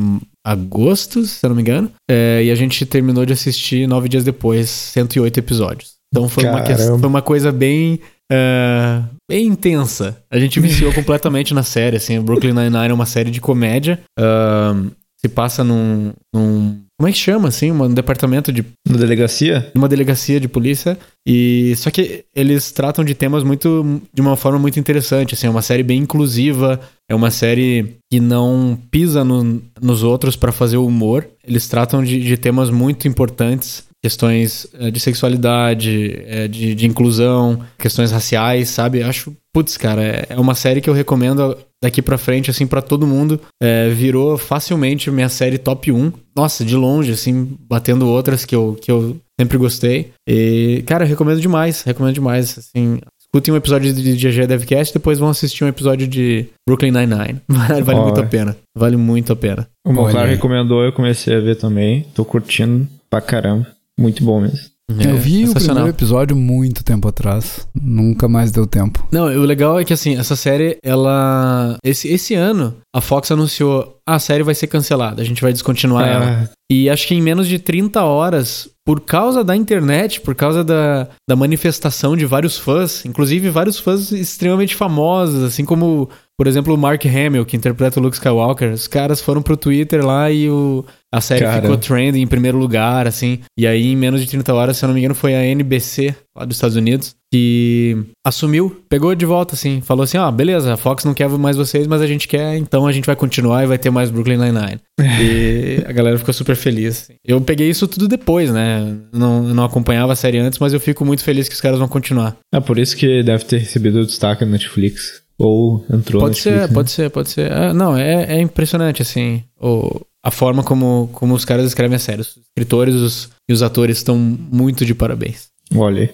agosto, 0.52 1.24
se 1.26 1.46
eu 1.46 1.50
não 1.50 1.56
me 1.56 1.62
engano. 1.62 1.92
É, 2.10 2.44
e 2.44 2.52
a 2.52 2.56
gente 2.56 2.86
terminou 2.86 3.26
de 3.26 3.34
assistir 3.34 3.88
nove 3.88 4.10
dias 4.10 4.24
depois, 4.24 4.70
108 4.70 5.38
episódios. 5.38 5.94
Então 6.12 6.28
foi, 6.28 6.46
uma, 6.46 6.66
foi 6.66 7.08
uma 7.08 7.22
coisa 7.22 7.52
bem. 7.52 8.00
Uh, 8.32 9.04
bem 9.30 9.48
intensa. 9.48 10.18
A 10.30 10.40
gente 10.40 10.60
viciou 10.62 10.94
completamente 10.94 11.54
na 11.54 11.64
série, 11.64 11.98
assim. 11.98 12.20
Brooklyn 12.20 12.54
Nine-Nine 12.54 12.90
é 12.90 12.94
uma 12.94 13.06
série 13.06 13.32
de 13.32 13.40
comédia. 13.40 14.00
Uh, 14.20 14.92
se 15.22 15.28
passa 15.28 15.64
num, 15.64 16.14
num 16.34 16.80
como 17.00 17.08
é 17.08 17.14
que 17.14 17.18
chama, 17.18 17.48
assim? 17.48 17.72
Um 17.72 17.94
departamento 17.94 18.52
de. 18.52 18.66
Uma 18.86 18.98
delegacia? 18.98 19.72
Uma 19.74 19.88
delegacia 19.88 20.38
de 20.38 20.50
polícia. 20.50 20.98
E. 21.26 21.74
Só 21.78 21.90
que 21.90 22.26
eles 22.36 22.72
tratam 22.72 23.06
de 23.06 23.16
temas 23.16 23.42
muito. 23.42 24.02
de 24.14 24.22
uma 24.22 24.36
forma 24.36 24.60
muito 24.60 24.80
interessante. 24.80 25.34
Assim, 25.34 25.48
é 25.48 25.50
uma 25.50 25.62
série 25.62 25.82
bem 25.82 26.00
inclusiva. 26.00 26.78
É 27.10 27.16
uma 27.16 27.32
série 27.32 27.98
que 28.12 28.20
não 28.20 28.78
pisa 28.92 29.24
no, 29.24 29.62
nos 29.82 30.04
outros 30.04 30.36
para 30.36 30.52
fazer 30.52 30.78
humor. 30.78 31.28
Eles 31.44 31.68
tratam 31.68 32.04
de, 32.04 32.22
de 32.22 32.38
temas 32.38 32.70
muito 32.70 33.08
importantes 33.08 33.90
questões 34.02 34.66
eh, 34.74 34.90
de 34.92 35.00
sexualidade, 35.00 36.24
eh, 36.26 36.48
de, 36.48 36.74
de, 36.74 36.86
inclusão, 36.86 37.60
questões 37.78 38.12
raciais, 38.12 38.70
sabe? 38.70 39.04
Acho, 39.04 39.36
putz, 39.54 39.76
cara, 39.76 40.02
é, 40.02 40.28
é 40.30 40.40
uma 40.40 40.56
série 40.56 40.80
que 40.80 40.90
eu 40.90 40.94
recomendo 40.94 41.58
daqui 41.84 42.02
pra 42.02 42.18
frente, 42.18 42.50
assim, 42.50 42.66
para 42.66 42.82
todo 42.82 43.08
mundo. 43.08 43.40
É, 43.62 43.90
virou 43.90 44.38
facilmente 44.38 45.12
minha 45.12 45.30
série 45.30 45.58
top 45.58 45.92
1. 45.92 46.14
Nossa, 46.36 46.64
de 46.64 46.76
longe, 46.76 47.12
assim, 47.12 47.58
batendo 47.68 48.08
outras 48.08 48.46
que 48.46 48.56
eu, 48.56 48.78
que 48.82 48.90
eu 48.90 49.18
sempre 49.40 49.58
gostei. 49.58 50.12
E, 50.28 50.84
cara, 50.88 51.04
recomendo 51.06 51.42
demais, 51.42 51.82
recomendo 51.84 52.14
demais, 52.14 52.58
assim. 52.58 53.00
Escutem 53.30 53.54
um 53.54 53.58
episódio 53.58 53.94
de 53.94 54.16
GG 54.16 54.48
Devcast, 54.48 54.92
depois 54.92 55.20
vão 55.20 55.30
assistir 55.30 55.64
um 55.64 55.68
episódio 55.68 56.08
de 56.08 56.48
Brooklyn 56.68 56.90
Nine-Nine. 56.90 57.42
vale 57.86 58.02
muito 58.02 58.20
a 58.20 58.26
pena. 58.26 58.58
Vale 58.76 58.98
muito 58.98 59.32
a 59.32 59.36
pena. 59.36 59.68
O 59.86 59.94
meu 59.94 60.06
cara 60.06 60.26
recomendou, 60.26 60.84
eu 60.84 60.92
comecei 60.92 61.36
a 61.36 61.40
ver 61.40 61.56
também. 61.56 62.08
Tô 62.16 62.26
curtindo 62.26 62.88
pra 63.08 63.22
caramba. 63.22 63.68
Muito 64.00 64.24
bom 64.24 64.42
mesmo. 64.42 64.70
É, 64.98 65.12
eu 65.12 65.18
vi 65.18 65.48
o 65.48 65.54
primeiro 65.54 65.88
episódio 65.88 66.36
muito 66.36 66.84
tempo 66.84 67.08
atrás. 67.08 67.68
Nunca 67.80 68.28
mais 68.28 68.52
deu 68.52 68.66
tempo. 68.66 69.08
Não, 69.12 69.26
o 69.26 69.44
legal 69.44 69.80
é 69.80 69.86
que 69.86 69.94
assim, 69.94 70.18
essa 70.18 70.36
série, 70.36 70.80
ela. 70.84 71.78
Esse, 71.84 72.08
esse 72.08 72.34
ano, 72.34 72.78
a 72.96 73.00
Fox 73.00 73.32
anunciou: 73.32 73.98
ah, 74.08 74.16
a 74.16 74.20
série 74.20 74.42
vai 74.42 74.56
ser 74.56 74.66
cancelada, 74.66 75.22
a 75.22 75.26
gente 75.26 75.44
vai 75.44 75.54
descontinuar 75.54 76.06
ah. 76.06 76.08
ela. 76.08 76.50
E 76.72 76.90
acho 76.90 77.08
que 77.08 77.14
em 77.14 77.22
menos 77.22 77.48
de 77.48 77.60
30 77.60 78.04
horas, 78.04 78.70
por 78.90 79.02
causa 79.02 79.44
da 79.44 79.56
internet, 79.56 80.20
por 80.20 80.34
causa 80.34 80.64
da, 80.64 81.08
da 81.30 81.36
manifestação 81.36 82.18
de 82.18 82.26
vários 82.26 82.58
fãs, 82.58 83.06
inclusive 83.06 83.48
vários 83.48 83.78
fãs 83.78 84.12
extremamente 84.12 84.74
famosos, 84.74 85.44
assim 85.44 85.64
como 85.64 86.10
por 86.36 86.48
exemplo, 86.48 86.74
o 86.74 86.78
Mark 86.78 87.06
Hamill, 87.06 87.46
que 87.46 87.56
interpreta 87.56 88.00
o 88.00 88.02
Luke 88.02 88.16
Skywalker, 88.16 88.72
os 88.72 88.88
caras 88.88 89.22
foram 89.22 89.44
pro 89.44 89.58
Twitter 89.58 90.04
lá 90.04 90.32
e 90.32 90.50
o, 90.50 90.84
a 91.12 91.22
série 91.22 91.44
Cara. 91.44 91.62
ficou 91.62 91.78
trending 91.78 92.22
em 92.22 92.28
primeiro 92.28 92.58
lugar, 92.58 93.06
assim. 93.06 93.40
E 93.58 93.68
aí, 93.68 93.92
em 93.92 93.96
menos 93.96 94.22
de 94.22 94.28
30 94.28 94.54
horas, 94.54 94.78
se 94.78 94.86
eu 94.86 94.88
não 94.88 94.94
me 94.94 95.02
engano, 95.02 95.14
foi 95.14 95.36
a 95.36 95.46
NBC, 95.46 96.16
lá 96.34 96.46
dos 96.46 96.56
Estados 96.56 96.78
Unidos, 96.78 97.14
que 97.32 97.98
assumiu, 98.26 98.84
pegou 98.90 99.14
de 99.14 99.26
volta, 99.26 99.54
assim. 99.56 99.82
Falou 99.82 100.04
assim: 100.04 100.18
ó, 100.18 100.26
ah, 100.26 100.32
beleza, 100.32 100.74
a 100.74 100.78
Fox 100.78 101.06
não 101.06 101.14
quer 101.14 101.30
mais 101.30 101.56
vocês, 101.56 101.86
mas 101.86 102.02
a 102.02 102.08
gente 102.08 102.28
quer, 102.28 102.58
então 102.58 102.88
a 102.88 102.92
gente 102.92 103.06
vai 103.06 103.16
continuar 103.16 103.64
e 103.64 103.68
vai 103.68 103.78
ter 103.78 103.90
mais 103.90 104.10
Brooklyn 104.10 104.38
Nine-Nine. 104.38 104.80
e 105.22 105.84
a 105.86 105.92
galera 105.92 106.18
ficou 106.18 106.34
super 106.34 106.56
feliz. 106.56 107.04
Assim. 107.04 107.14
Eu 107.26 107.40
peguei 107.42 107.70
isso 107.70 107.88
tudo 107.88 108.08
depois, 108.08 108.52
né? 108.52 108.98
Não, 109.14 109.44
não 109.44 109.64
acompanhava 109.64 110.14
a 110.14 110.16
série 110.16 110.40
antes, 110.40 110.60
mas 110.60 110.74
eu 110.74 110.80
fico 110.80 111.06
muito 111.06 111.24
feliz 111.24 111.48
que 111.48 111.56
os 111.56 111.62
caras 111.62 111.80
vão 111.80 111.88
continuar. 111.88 112.38
É 112.54 112.60
por 112.60 112.80
isso 112.80 112.98
que 112.98 113.22
deve 113.24 113.46
ter 113.46 113.60
recebido 113.60 114.00
o 114.00 114.06
destaque 114.06 114.44
na 114.46 114.52
Netflix. 114.52 115.22
Ou 115.38 115.86
entrou 115.90 116.22
Pode 116.22 116.38
ser, 116.38 116.68
né? 116.68 116.68
pode 116.68 116.92
ser, 116.92 117.10
pode 117.10 117.30
ser. 117.30 117.50
Ah, 117.50 117.74
não, 117.74 117.96
é, 117.96 118.26
é 118.36 118.42
impressionante, 118.42 119.02
assim, 119.02 119.42
o, 119.58 120.02
a 120.22 120.30
forma 120.30 120.64
como, 120.64 121.10
como 121.14 121.34
os 121.34 121.46
caras 121.46 121.66
escrevem 121.66 121.96
a 121.96 122.00
série. 122.00 122.22
Os 122.22 122.38
escritores 122.50 122.96
os, 122.96 123.30
e 123.48 123.54
os 123.54 123.64
atores 123.64 123.98
estão 123.98 124.18
muito 124.18 124.86
de 124.86 124.94
parabéns. 124.94 125.48
Olha 125.74 126.02
aí. 126.02 126.10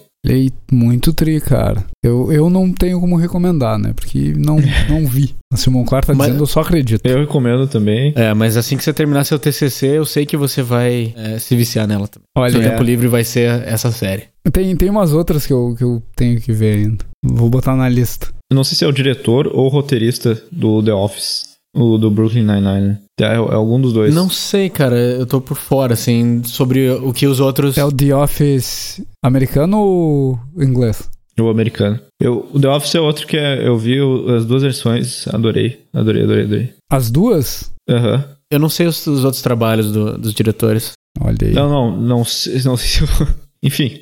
Muito 0.71 1.13
tri, 1.13 1.39
cara. 1.39 1.83
Eu, 2.03 2.31
eu 2.31 2.49
não 2.49 2.71
tenho 2.71 2.99
como 2.99 3.15
recomendar, 3.15 3.77
né? 3.77 3.93
Porque 3.95 4.33
não, 4.37 4.57
não 4.89 5.05
vi. 5.07 5.35
A 5.51 5.57
Simon 5.57 5.85
Clark 5.85 6.07
tá 6.07 6.13
mas, 6.13 6.27
dizendo, 6.27 6.43
eu 6.43 6.47
só 6.47 6.61
acredito. 6.61 7.05
Eu 7.05 7.19
recomendo 7.19 7.67
também. 7.67 8.13
É, 8.15 8.33
mas 8.33 8.57
assim 8.57 8.77
que 8.77 8.83
você 8.83 8.93
terminar 8.93 9.23
seu 9.23 9.39
TCC, 9.39 9.97
eu 9.97 10.05
sei 10.05 10.25
que 10.25 10.35
você 10.35 10.61
vai 10.61 11.13
é, 11.15 11.39
se 11.39 11.55
viciar 11.55 11.87
nela 11.87 12.07
também. 12.07 12.27
Olha, 12.37 12.51
seu 12.51 12.61
é. 12.61 12.69
tempo 12.69 12.83
livre 12.83 13.07
vai 13.07 13.23
ser 13.23 13.63
essa 13.67 13.91
série. 13.91 14.23
Tem, 14.51 14.75
tem 14.75 14.89
umas 14.89 15.13
outras 15.13 15.45
que 15.45 15.53
eu, 15.53 15.75
que 15.77 15.83
eu 15.83 16.03
tenho 16.15 16.39
que 16.39 16.51
ver 16.51 16.77
ainda. 16.77 17.05
Vou 17.23 17.49
botar 17.49 17.75
na 17.75 17.89
lista. 17.89 18.27
Eu 18.51 18.55
não 18.55 18.63
sei 18.63 18.77
se 18.77 18.83
é 18.83 18.87
o 18.87 18.91
diretor 18.91 19.47
ou 19.47 19.65
o 19.65 19.69
roteirista 19.69 20.39
do 20.51 20.83
The 20.83 20.93
Office. 20.93 21.54
O 21.75 21.97
do 21.97 22.09
Brooklyn 22.09 22.43
Nine-Nine. 22.43 22.97
É, 23.19 23.25
é, 23.25 23.35
algum 23.35 23.79
dos 23.79 23.91
dois. 23.91 24.15
Não 24.15 24.29
sei, 24.29 24.69
cara. 24.69 24.95
Eu 24.95 25.25
tô 25.25 25.41
por 25.41 25.57
fora, 25.57 25.93
assim, 25.93 26.41
sobre 26.43 26.89
o 26.89 27.11
que 27.11 27.27
os 27.27 27.39
outros. 27.39 27.77
É 27.77 27.83
o 27.83 27.91
The 27.91 28.15
Office 28.15 29.01
americano 29.21 29.79
ou 29.79 30.39
inglês? 30.57 31.09
O 31.37 31.49
americano. 31.49 31.99
Eu, 32.19 32.49
o 32.53 32.59
The 32.59 32.69
Office 32.69 32.95
é 32.95 33.01
outro 33.01 33.27
que 33.27 33.35
é, 33.35 33.67
eu 33.67 33.77
vi 33.77 33.97
as 34.33 34.45
duas 34.45 34.63
versões, 34.63 35.27
adorei. 35.27 35.81
Adorei, 35.93 36.23
adorei, 36.23 36.43
adorei. 36.45 36.73
As 36.89 37.11
duas? 37.11 37.71
Aham. 37.89 38.15
Uhum. 38.15 38.35
Eu 38.51 38.59
não 38.59 38.69
sei 38.69 38.85
os, 38.85 39.05
os 39.07 39.25
outros 39.25 39.41
trabalhos 39.41 39.91
do, 39.91 40.17
dos 40.17 40.33
diretores. 40.33 40.93
Olha 41.19 41.37
aí. 41.41 41.51
Não, 41.51 41.67
não, 41.69 42.01
não, 42.01 42.23
sei, 42.23 42.53
não 42.63 42.77
sei 42.77 42.87
se 42.87 43.01
eu... 43.01 43.27
Enfim, 43.63 44.01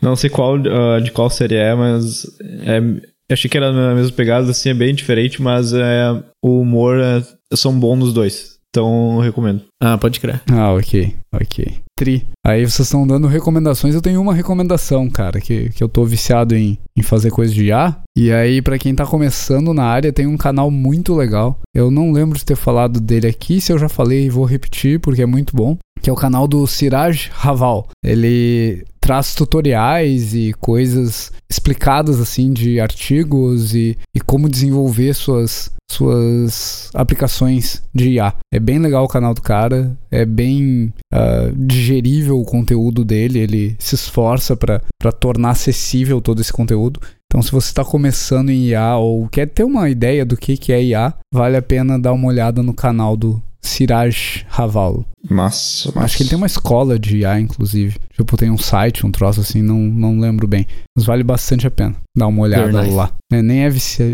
não 0.00 0.16
sei 0.16 0.30
qual, 0.30 0.56
uh, 0.56 1.00
de 1.02 1.10
qual 1.10 1.28
série 1.28 1.56
é, 1.56 1.74
mas 1.74 2.26
é, 2.62 2.80
eu 3.28 3.34
achei 3.34 3.48
que 3.50 3.56
era 3.56 3.72
na 3.72 3.94
mesma 3.94 4.12
pegada, 4.12 4.50
assim, 4.50 4.70
é 4.70 4.74
bem 4.74 4.94
diferente, 4.94 5.40
mas 5.40 5.72
é, 5.72 6.22
o 6.42 6.60
humor 6.60 6.98
é, 6.98 7.22
são 7.54 7.78
bons 7.78 7.96
nos 7.96 8.12
dois. 8.12 8.54
Então, 8.74 9.14
eu 9.14 9.20
recomendo. 9.20 9.62
Ah, 9.80 9.96
pode 9.96 10.18
crer. 10.18 10.42
Ah, 10.50 10.72
ok, 10.72 11.14
ok. 11.32 11.76
Tri. 11.96 12.26
Aí 12.44 12.68
vocês 12.68 12.88
estão 12.88 13.06
dando 13.06 13.28
recomendações. 13.28 13.94
Eu 13.94 14.02
tenho 14.02 14.20
uma 14.20 14.34
recomendação, 14.34 15.08
cara, 15.08 15.40
que, 15.40 15.68
que 15.70 15.82
eu 15.82 15.88
tô 15.88 16.04
viciado 16.04 16.56
em, 16.56 16.76
em 16.98 17.02
fazer 17.02 17.30
coisa 17.30 17.54
de 17.54 17.66
IA. 17.66 17.96
E 18.16 18.32
aí, 18.32 18.60
para 18.60 18.76
quem 18.76 18.92
tá 18.92 19.06
começando 19.06 19.72
na 19.72 19.84
área, 19.84 20.12
tem 20.12 20.26
um 20.26 20.36
canal 20.36 20.72
muito 20.72 21.14
legal. 21.14 21.60
Eu 21.72 21.88
não 21.88 22.10
lembro 22.10 22.36
de 22.36 22.44
ter 22.44 22.56
falado 22.56 23.00
dele 23.00 23.28
aqui. 23.28 23.60
Se 23.60 23.72
eu 23.72 23.78
já 23.78 23.88
falei, 23.88 24.28
vou 24.28 24.44
repetir, 24.44 24.98
porque 24.98 25.22
é 25.22 25.26
muito 25.26 25.54
bom. 25.54 25.78
Que 26.02 26.10
é 26.10 26.12
o 26.12 26.16
canal 26.16 26.48
do 26.48 26.66
Siraj 26.66 27.30
Raval. 27.32 27.88
Ele 28.04 28.84
traz 29.04 29.34
tutoriais 29.34 30.34
e 30.34 30.54
coisas 30.54 31.30
explicadas 31.48 32.18
assim 32.18 32.54
de 32.54 32.80
artigos 32.80 33.74
e, 33.74 33.98
e 34.16 34.20
como 34.20 34.48
desenvolver 34.48 35.12
suas 35.12 35.70
suas 35.90 36.90
aplicações 36.94 37.82
de 37.94 38.12
IA. 38.12 38.34
É 38.50 38.58
bem 38.58 38.78
legal 38.78 39.04
o 39.04 39.08
canal 39.08 39.34
do 39.34 39.42
cara, 39.42 39.94
é 40.10 40.24
bem 40.24 40.92
uh, 41.12 41.54
digerível 41.54 42.40
o 42.40 42.44
conteúdo 42.44 43.04
dele, 43.04 43.38
ele 43.38 43.76
se 43.78 43.94
esforça 43.94 44.56
para 44.56 44.80
tornar 45.20 45.50
acessível 45.50 46.22
todo 46.22 46.40
esse 46.40 46.52
conteúdo. 46.52 47.00
Então, 47.34 47.42
se 47.42 47.50
você 47.50 47.66
está 47.66 47.84
começando 47.84 48.50
em 48.50 48.66
IA 48.68 48.96
ou 48.96 49.26
quer 49.26 49.48
ter 49.48 49.64
uma 49.64 49.90
ideia 49.90 50.24
do 50.24 50.36
que, 50.36 50.56
que 50.56 50.72
é 50.72 50.80
IA, 50.80 51.12
vale 51.32 51.56
a 51.56 51.62
pena 51.62 51.98
dar 51.98 52.12
uma 52.12 52.28
olhada 52.28 52.62
no 52.62 52.72
canal 52.72 53.16
do 53.16 53.42
Siraj 53.60 54.46
Raval. 54.48 55.04
Massa, 55.28 55.88
massa. 55.88 56.04
Acho 56.04 56.16
que 56.16 56.22
ele 56.22 56.30
tem 56.30 56.36
uma 56.36 56.46
escola 56.46 56.96
de 56.96 57.18
IA, 57.18 57.40
inclusive. 57.40 57.96
Tipo, 58.16 58.36
tem 58.36 58.52
um 58.52 58.56
site, 58.56 59.04
um 59.04 59.10
troço 59.10 59.40
assim, 59.40 59.62
não, 59.62 59.78
não 59.78 60.20
lembro 60.20 60.46
bem. 60.46 60.64
Mas 60.96 61.04
vale 61.04 61.24
bastante 61.24 61.66
a 61.66 61.70
pena 61.72 61.96
dar 62.16 62.28
uma 62.28 62.42
olhada 62.42 62.82
lá. 62.92 63.10
É, 63.32 63.42
nem, 63.42 63.64
é 63.64 63.70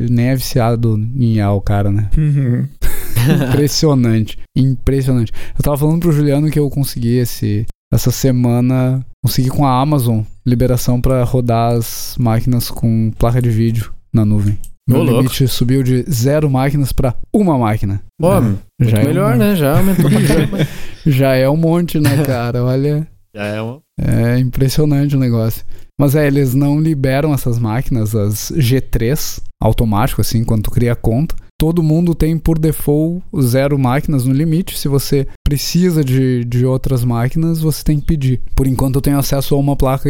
nem 0.08 0.26
é 0.28 0.34
viciado 0.34 0.96
em 1.14 1.34
IA 1.34 1.52
o 1.52 1.60
cara, 1.60 1.90
né? 1.90 2.08
Uhum. 2.16 2.66
impressionante. 3.50 4.38
Impressionante. 4.56 5.30
Eu 5.58 5.62
tava 5.62 5.76
falando 5.76 6.00
pro 6.00 6.12
Juliano 6.12 6.50
que 6.50 6.58
eu 6.58 6.70
consegui 6.70 7.18
esse, 7.18 7.66
essa 7.92 8.10
semana, 8.10 9.04
consegui 9.22 9.48
com 9.48 9.66
a 9.66 9.80
Amazon 9.80 10.22
liberação 10.46 11.00
para 11.00 11.22
rodar 11.24 11.72
as 11.72 12.14
máquinas 12.18 12.70
com 12.70 13.10
placa 13.18 13.42
de 13.42 13.50
vídeo 13.50 13.92
na 14.12 14.24
nuvem. 14.24 14.58
Meu 14.88 15.04
limite 15.04 15.46
subiu 15.46 15.82
de 15.82 16.02
zero 16.10 16.50
máquinas 16.50 16.92
para 16.92 17.14
uma 17.32 17.56
máquina. 17.56 18.02
Pô, 18.18 18.32
é, 18.34 18.84
já 18.84 18.98
é 18.98 19.04
melhor, 19.04 19.34
um... 19.34 19.38
né? 19.38 19.54
Já 19.54 19.78
aumentou 19.78 20.10
já, 20.10 20.66
já 21.06 21.34
é 21.34 21.48
um 21.48 21.56
monte, 21.56 22.00
né, 22.00 22.22
cara? 22.26 22.64
Olha. 22.64 23.06
Já 23.32 23.44
é 23.44 23.62
um... 23.62 23.78
É 23.96 24.38
impressionante 24.38 25.14
o 25.14 25.20
negócio. 25.20 25.64
Mas 26.00 26.16
é, 26.16 26.26
eles 26.26 26.54
não 26.54 26.80
liberam 26.80 27.32
essas 27.32 27.58
máquinas, 27.58 28.16
as 28.16 28.50
G3, 28.52 29.40
automático, 29.62 30.20
assim, 30.20 30.42
quando 30.42 30.64
tu 30.64 30.70
cria 30.70 30.92
a 30.92 30.96
conta 30.96 31.36
todo 31.60 31.82
mundo 31.82 32.14
tem 32.14 32.38
por 32.38 32.58
default 32.58 33.22
zero 33.42 33.78
máquinas 33.78 34.24
no 34.24 34.32
limite. 34.32 34.78
Se 34.78 34.88
você 34.88 35.26
precisa 35.44 36.02
de, 36.02 36.42
de 36.42 36.64
outras 36.64 37.04
máquinas, 37.04 37.60
você 37.60 37.84
tem 37.84 38.00
que 38.00 38.06
pedir. 38.06 38.40
Por 38.56 38.66
enquanto 38.66 38.94
eu 38.94 39.02
tenho 39.02 39.18
acesso 39.18 39.54
a 39.54 39.58
uma 39.58 39.76
placa, 39.76 40.08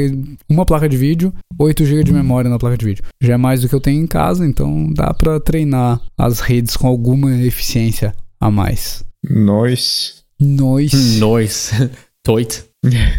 uma 0.48 0.64
placa 0.64 0.88
de 0.88 0.96
vídeo, 0.96 1.34
8 1.58 1.84
GB 1.84 2.04
de 2.04 2.12
memória 2.12 2.48
na 2.48 2.56
placa 2.56 2.78
de 2.78 2.86
vídeo. 2.86 3.02
Já 3.20 3.34
é 3.34 3.36
mais 3.36 3.62
do 3.62 3.68
que 3.68 3.74
eu 3.74 3.80
tenho 3.80 4.00
em 4.00 4.06
casa, 4.06 4.46
então 4.46 4.92
dá 4.92 5.12
para 5.12 5.40
treinar 5.40 6.00
as 6.16 6.38
redes 6.38 6.76
com 6.76 6.86
alguma 6.86 7.36
eficiência 7.42 8.14
a 8.40 8.48
mais. 8.48 9.04
Nós. 9.28 10.22
Nós. 10.40 11.18
Nós. 11.18 11.72
Toit. 12.22 12.62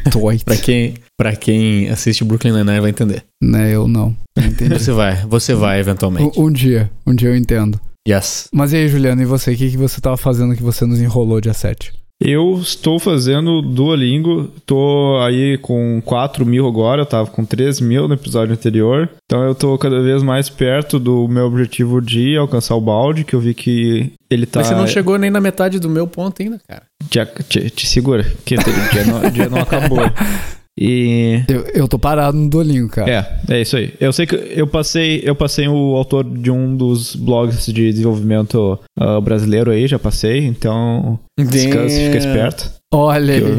Toit. 0.09 0.45
pra, 0.45 0.55
quem, 0.55 0.93
pra 1.17 1.35
quem 1.35 1.89
assiste 1.89 2.23
Brooklyn 2.23 2.53
Nine-Nine 2.53 2.79
vai 2.79 2.91
entender. 2.91 3.25
Né, 3.43 3.75
eu 3.75 3.89
não. 3.89 4.15
Entendi. 4.37 4.79
Você 4.79 4.93
vai, 4.93 5.25
você 5.25 5.53
vai 5.53 5.81
eventualmente. 5.81 6.39
Um, 6.39 6.45
um 6.45 6.51
dia, 6.51 6.89
um 7.05 7.13
dia 7.13 7.27
eu 7.27 7.35
entendo. 7.35 7.77
Yes. 8.07 8.49
Mas 8.51 8.73
e 8.73 8.77
aí, 8.77 8.87
Juliano, 8.87 9.21
e 9.21 9.25
você? 9.25 9.51
O 9.51 9.57
que, 9.57 9.71
que 9.71 9.77
você 9.77 10.01
tava 10.01 10.17
fazendo 10.17 10.55
que 10.55 10.63
você 10.63 10.85
nos 10.85 10.99
enrolou 11.01 11.39
dia 11.39 11.53
7? 11.53 11.93
Eu 12.23 12.59
estou 12.61 12.99
fazendo 12.99 13.63
Duolingo, 13.63 14.47
tô 14.63 15.19
aí 15.23 15.57
com 15.57 15.99
4 16.05 16.45
mil 16.45 16.67
agora, 16.67 17.01
eu 17.01 17.05
tava 17.05 17.31
com 17.31 17.43
3 17.43 17.79
mil 17.79 18.07
no 18.07 18.13
episódio 18.13 18.53
anterior. 18.53 19.09
Então 19.25 19.41
eu 19.43 19.55
tô 19.55 19.75
cada 19.79 19.99
vez 20.03 20.21
mais 20.21 20.47
perto 20.47 20.99
do 20.99 21.27
meu 21.27 21.45
objetivo 21.45 21.99
de 21.99 22.37
alcançar 22.37 22.75
o 22.75 22.81
balde, 22.81 23.23
que 23.23 23.33
eu 23.33 23.39
vi 23.39 23.55
que 23.55 24.13
ele 24.29 24.45
tá. 24.45 24.59
Mas 24.59 24.67
você 24.67 24.75
não 24.75 24.85
chegou 24.85 25.17
nem 25.17 25.31
na 25.31 25.41
metade 25.41 25.79
do 25.79 25.89
meu 25.89 26.05
ponto 26.05 26.43
ainda, 26.43 26.61
cara. 26.67 26.83
Te, 27.09 27.43
te, 27.43 27.69
te 27.71 27.87
segura, 27.87 28.23
que 28.45 28.53
o 28.53 28.59
dia 28.59 29.05
não, 29.05 29.31
dia 29.31 29.49
não 29.49 29.57
acabou. 29.57 29.97
E. 30.77 31.43
Eu, 31.47 31.61
eu 31.73 31.87
tô 31.87 31.99
parado 31.99 32.37
no 32.37 32.49
Duolingo, 32.49 32.89
cara. 32.89 33.11
É, 33.47 33.55
é 33.55 33.61
isso 33.61 33.75
aí. 33.75 33.93
Eu 33.99 34.13
sei 34.13 34.25
que 34.25 34.35
eu 34.35 34.65
passei, 34.65 35.21
eu 35.23 35.35
passei 35.35 35.67
o 35.67 35.95
autor 35.95 36.23
de 36.23 36.49
um 36.49 36.75
dos 36.75 37.15
blogs 37.15 37.65
de 37.65 37.91
desenvolvimento 37.91 38.79
uh, 38.99 39.21
brasileiro 39.21 39.71
aí, 39.71 39.87
já 39.87 39.99
passei, 39.99 40.45
então 40.45 41.19
descanse, 41.37 42.05
fica 42.05 42.17
esperto. 42.17 42.71
Olha 42.93 43.33
aí. 43.33 43.41
Eu... 43.41 43.57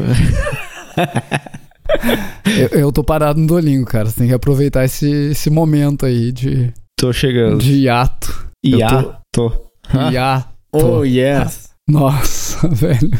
eu, 2.72 2.80
eu 2.80 2.92
tô 2.92 3.04
parado 3.04 3.38
no 3.38 3.46
Duolingo, 3.46 3.86
cara. 3.86 4.06
Você 4.06 4.20
tem 4.20 4.28
que 4.28 4.34
aproveitar 4.34 4.84
esse, 4.84 5.10
esse 5.30 5.50
momento 5.50 6.06
aí 6.06 6.32
de. 6.32 6.72
Tô 6.98 7.12
chegando. 7.12 7.58
De 7.58 7.72
hiato. 7.74 8.48
Hiato. 8.64 9.16
Tô... 9.34 9.52
Hiato. 10.10 10.48
Oh, 10.72 11.04
yes. 11.04 11.70
Nossa, 11.88 12.66
velho. 12.72 13.10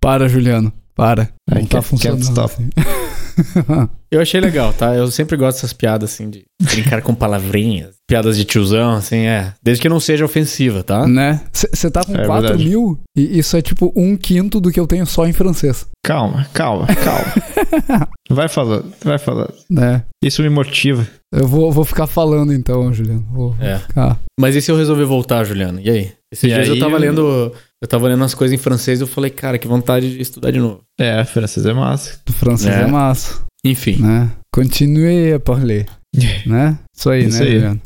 Para, 0.00 0.28
Juliano. 0.28 0.72
Para. 1.00 1.28
Não 1.48 1.64
tá 1.64 1.78
can't- 1.78 1.86
funcionando. 1.88 2.18
can't 2.24 2.30
stop. 2.30 2.54
assim. 2.54 2.70
Eu 4.10 4.20
achei 4.20 4.40
legal, 4.40 4.72
tá? 4.72 4.94
Eu 4.94 5.08
sempre 5.10 5.36
gosto 5.36 5.56
dessas 5.58 5.72
piadas, 5.72 6.12
assim, 6.12 6.28
de 6.28 6.42
brincar 6.60 7.00
com 7.00 7.14
palavrinhas. 7.14 7.94
Piadas 8.10 8.36
de 8.36 8.44
tiozão, 8.44 8.94
assim, 8.94 9.18
é. 9.26 9.52
Desde 9.62 9.80
que 9.80 9.88
não 9.88 10.00
seja 10.00 10.24
ofensiva, 10.24 10.82
tá? 10.82 11.06
né? 11.06 11.40
Você 11.52 11.88
tá 11.90 12.04
com 12.04 12.12
É 12.16 12.26
4 12.26 12.48
verdade. 12.48 12.68
mil 12.68 12.98
e 13.16 13.38
isso 13.38 13.56
é 13.56 13.62
tipo 13.62 13.92
um 13.96 14.16
quinto 14.16 14.60
do 14.60 14.70
que 14.72 14.80
eu 14.80 14.86
tenho 14.86 15.06
só 15.06 15.26
em 15.28 15.32
francês, 15.32 15.86
Calma, 16.04 16.46
calma, 16.52 16.86
calma. 16.86 18.08
vai 18.28 18.48
falando, 18.48 18.92
vai 19.04 19.16
falando. 19.18 19.54
né? 19.70 20.02
Isso 20.24 20.42
me 20.42 20.48
motiva. 20.48 21.06
Eu 21.32 21.46
vou, 21.46 21.70
vou 21.70 21.84
ficar 21.84 22.08
falando 22.08 22.52
então, 22.52 22.92
Juliano. 22.92 23.24
Vou, 23.30 23.52
vou 23.52 23.64
É. 23.66 23.78
ficar. 23.78 24.18
Mas 24.38 24.56
e 24.56 24.60
se 24.62 24.72
eu 24.72 24.76
resolver 24.76 25.04
voltar, 25.04 25.44
Juliano? 25.44 25.80
E 25.80 25.88
aí? 25.88 26.12
Esses 26.32 26.44
E 26.44 26.54
dias 26.54 26.66
eu 26.68 26.74
aí, 26.74 26.80
tava 26.80 26.94
eu- 26.96 26.98
lendo. 27.00 27.20
Eu 27.20 27.54
tava 27.88 28.08
lendo 28.08 28.20
umas 28.20 28.34
coisas 28.34 28.54
em 28.58 28.62
francês 28.62 29.00
e 29.00 29.02
eu 29.02 29.06
falei, 29.06 29.30
cara, 29.30 29.58
que 29.58 29.66
vontade 29.66 30.10
de 30.10 30.20
estudar 30.20 30.50
de 30.50 30.58
novo. 30.58 30.82
É, 30.98 31.24
francês 31.24 31.64
é 31.66 31.72
massa. 31.72 32.18
Francês 32.30 32.74
é, 32.74 32.82
É. 32.82 32.86
massa, 32.86 33.42
Enfim. 33.64 33.96
né? 33.96 34.30
Continue 34.52 35.32
a 35.32 35.40
parler, 35.40 35.86
né? 36.46 36.78
Isso 36.96 37.08
aí, 37.10 37.24
Isso 37.26 37.38
né, 37.38 37.44
aí. 37.46 37.52
Juliano? 37.54 37.80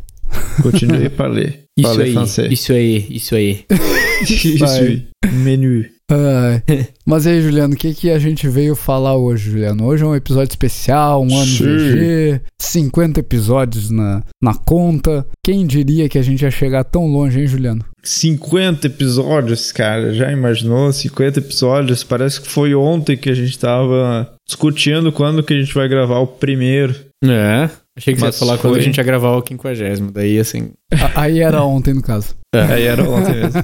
Continue 0.62 1.08
para 1.10 1.28
ler. 1.28 1.64
Isso 1.76 1.88
Parler 1.88 2.06
aí, 2.06 2.12
francês. 2.12 2.52
isso 2.52 2.72
aí, 2.72 3.06
isso 3.10 3.34
aí. 3.34 3.64
Isso 4.22 4.64
aí. 4.64 5.06
Menu. 5.32 5.84
Ai. 6.10 6.62
Mas 7.06 7.26
e 7.26 7.30
aí, 7.30 7.42
Juliano, 7.42 7.74
o 7.74 7.76
que, 7.76 7.94
que 7.94 8.10
a 8.10 8.18
gente 8.18 8.48
veio 8.48 8.74
falar 8.74 9.16
hoje, 9.16 9.50
Juliano? 9.50 9.86
Hoje 9.86 10.04
é 10.04 10.06
um 10.06 10.14
episódio 10.14 10.52
especial, 10.52 11.22
um 11.22 11.36
ano 11.36 11.46
Sim. 11.46 11.64
GG, 11.64 12.40
50 12.60 13.20
episódios 13.20 13.90
na, 13.90 14.22
na 14.42 14.54
conta. 14.54 15.26
Quem 15.44 15.66
diria 15.66 16.08
que 16.08 16.18
a 16.18 16.22
gente 16.22 16.42
ia 16.42 16.50
chegar 16.50 16.84
tão 16.84 17.06
longe, 17.06 17.40
hein, 17.40 17.46
Juliano? 17.46 17.84
50 18.02 18.86
episódios, 18.86 19.72
cara. 19.72 20.12
Já 20.12 20.30
imaginou? 20.30 20.92
50 20.92 21.38
episódios. 21.38 22.04
Parece 22.04 22.40
que 22.40 22.48
foi 22.48 22.74
ontem 22.74 23.16
que 23.16 23.30
a 23.30 23.34
gente 23.34 23.58
tava 23.58 24.30
discutindo 24.46 25.10
quando 25.10 25.42
que 25.42 25.54
a 25.54 25.58
gente 25.58 25.74
vai 25.74 25.88
gravar 25.88 26.18
o 26.18 26.26
primeiro. 26.26 26.94
É. 27.24 27.70
Achei 27.96 28.14
que 28.14 28.20
Mas 28.20 28.34
você 28.34 28.42
ia 28.42 28.46
falar 28.46 28.58
quando 28.58 28.72
foi. 28.72 28.80
a 28.80 28.84
gente 28.84 28.96
ia 28.96 29.04
gravar 29.04 29.36
o 29.36 29.44
50. 29.46 30.12
Daí, 30.12 30.38
assim. 30.38 30.72
Aí 31.14 31.40
era 31.40 31.62
ontem, 31.62 31.94
no 31.94 32.02
caso. 32.02 32.34
Aí 32.52 32.84
era 32.84 33.08
ontem 33.08 33.34
mesmo. 33.34 33.62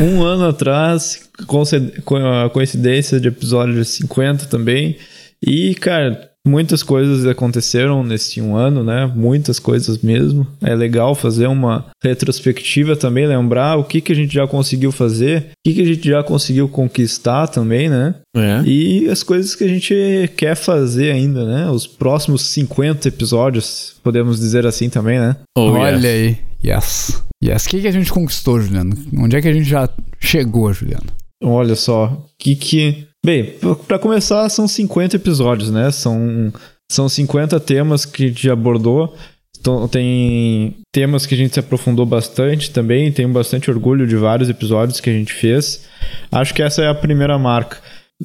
um 0.02 0.22
ano 0.22 0.48
atrás, 0.48 1.28
com 1.46 2.16
a 2.16 2.48
coincidência 2.50 3.20
de 3.20 3.28
episódio 3.28 3.84
50 3.84 4.46
também. 4.46 4.96
E, 5.42 5.74
cara, 5.74 6.30
muitas 6.48 6.82
coisas 6.82 7.26
aconteceram 7.26 8.02
nesse 8.02 8.40
um 8.40 8.56
ano, 8.56 8.82
né? 8.82 9.10
Muitas 9.14 9.58
coisas 9.58 9.98
mesmo. 9.98 10.46
É 10.60 10.74
legal 10.74 11.14
fazer 11.14 11.46
uma 11.46 11.86
retrospectiva 12.02 12.96
também, 12.96 13.26
lembrar 13.26 13.76
o 13.76 13.84
que, 13.84 14.00
que 14.00 14.12
a 14.12 14.14
gente 14.14 14.34
já 14.34 14.46
conseguiu 14.46 14.90
fazer, 14.90 15.50
o 15.50 15.52
que, 15.64 15.74
que 15.74 15.82
a 15.82 15.86
gente 15.86 16.08
já 16.08 16.22
conseguiu 16.22 16.68
conquistar 16.68 17.46
também, 17.46 17.88
né? 17.88 18.14
É. 18.36 18.62
E 18.64 19.08
as 19.08 19.22
coisas 19.22 19.54
que 19.54 19.64
a 19.64 19.68
gente 19.68 19.94
quer 20.36 20.54
fazer 20.54 21.12
ainda, 21.12 21.44
né? 21.44 21.70
Os 21.70 21.86
próximos 21.86 22.42
50 22.42 23.08
episódios, 23.08 23.94
podemos 24.02 24.38
dizer 24.38 24.66
assim 24.66 24.88
também, 24.88 25.18
né? 25.18 25.36
Oh, 25.56 25.70
Olha 25.70 25.96
yes. 25.96 26.04
aí. 26.04 26.38
Yes. 26.64 27.22
Yes. 27.44 27.66
O 27.66 27.68
que, 27.68 27.80
que 27.82 27.88
a 27.88 27.92
gente 27.92 28.12
conquistou, 28.12 28.60
Juliano? 28.60 28.96
Onde 29.16 29.36
é 29.36 29.42
que 29.42 29.48
a 29.48 29.52
gente 29.52 29.68
já 29.68 29.88
chegou, 30.18 30.72
Juliano? 30.72 31.06
Olha 31.42 31.76
só, 31.76 32.26
que 32.38 32.56
que. 32.56 33.07
Bem, 33.24 33.44
p- 33.44 33.74
pra 33.86 33.98
começar, 33.98 34.48
são 34.48 34.66
50 34.68 35.16
episódios, 35.16 35.70
né? 35.70 35.90
São, 35.90 36.52
são 36.90 37.08
50 37.08 37.58
temas 37.60 38.04
que 38.04 38.24
a 38.24 38.28
gente 38.28 38.50
abordou. 38.50 39.14
Então, 39.60 39.88
tem 39.88 40.76
temas 40.92 41.26
que 41.26 41.34
a 41.34 41.36
gente 41.36 41.52
se 41.52 41.60
aprofundou 41.60 42.06
bastante 42.06 42.70
também. 42.70 43.10
Tenho 43.10 43.28
bastante 43.30 43.70
orgulho 43.70 44.06
de 44.06 44.14
vários 44.16 44.48
episódios 44.48 45.00
que 45.00 45.10
a 45.10 45.12
gente 45.12 45.32
fez. 45.32 45.84
Acho 46.30 46.54
que 46.54 46.62
essa 46.62 46.82
é 46.82 46.88
a 46.88 46.94
primeira 46.94 47.36
marca. 47.38 47.78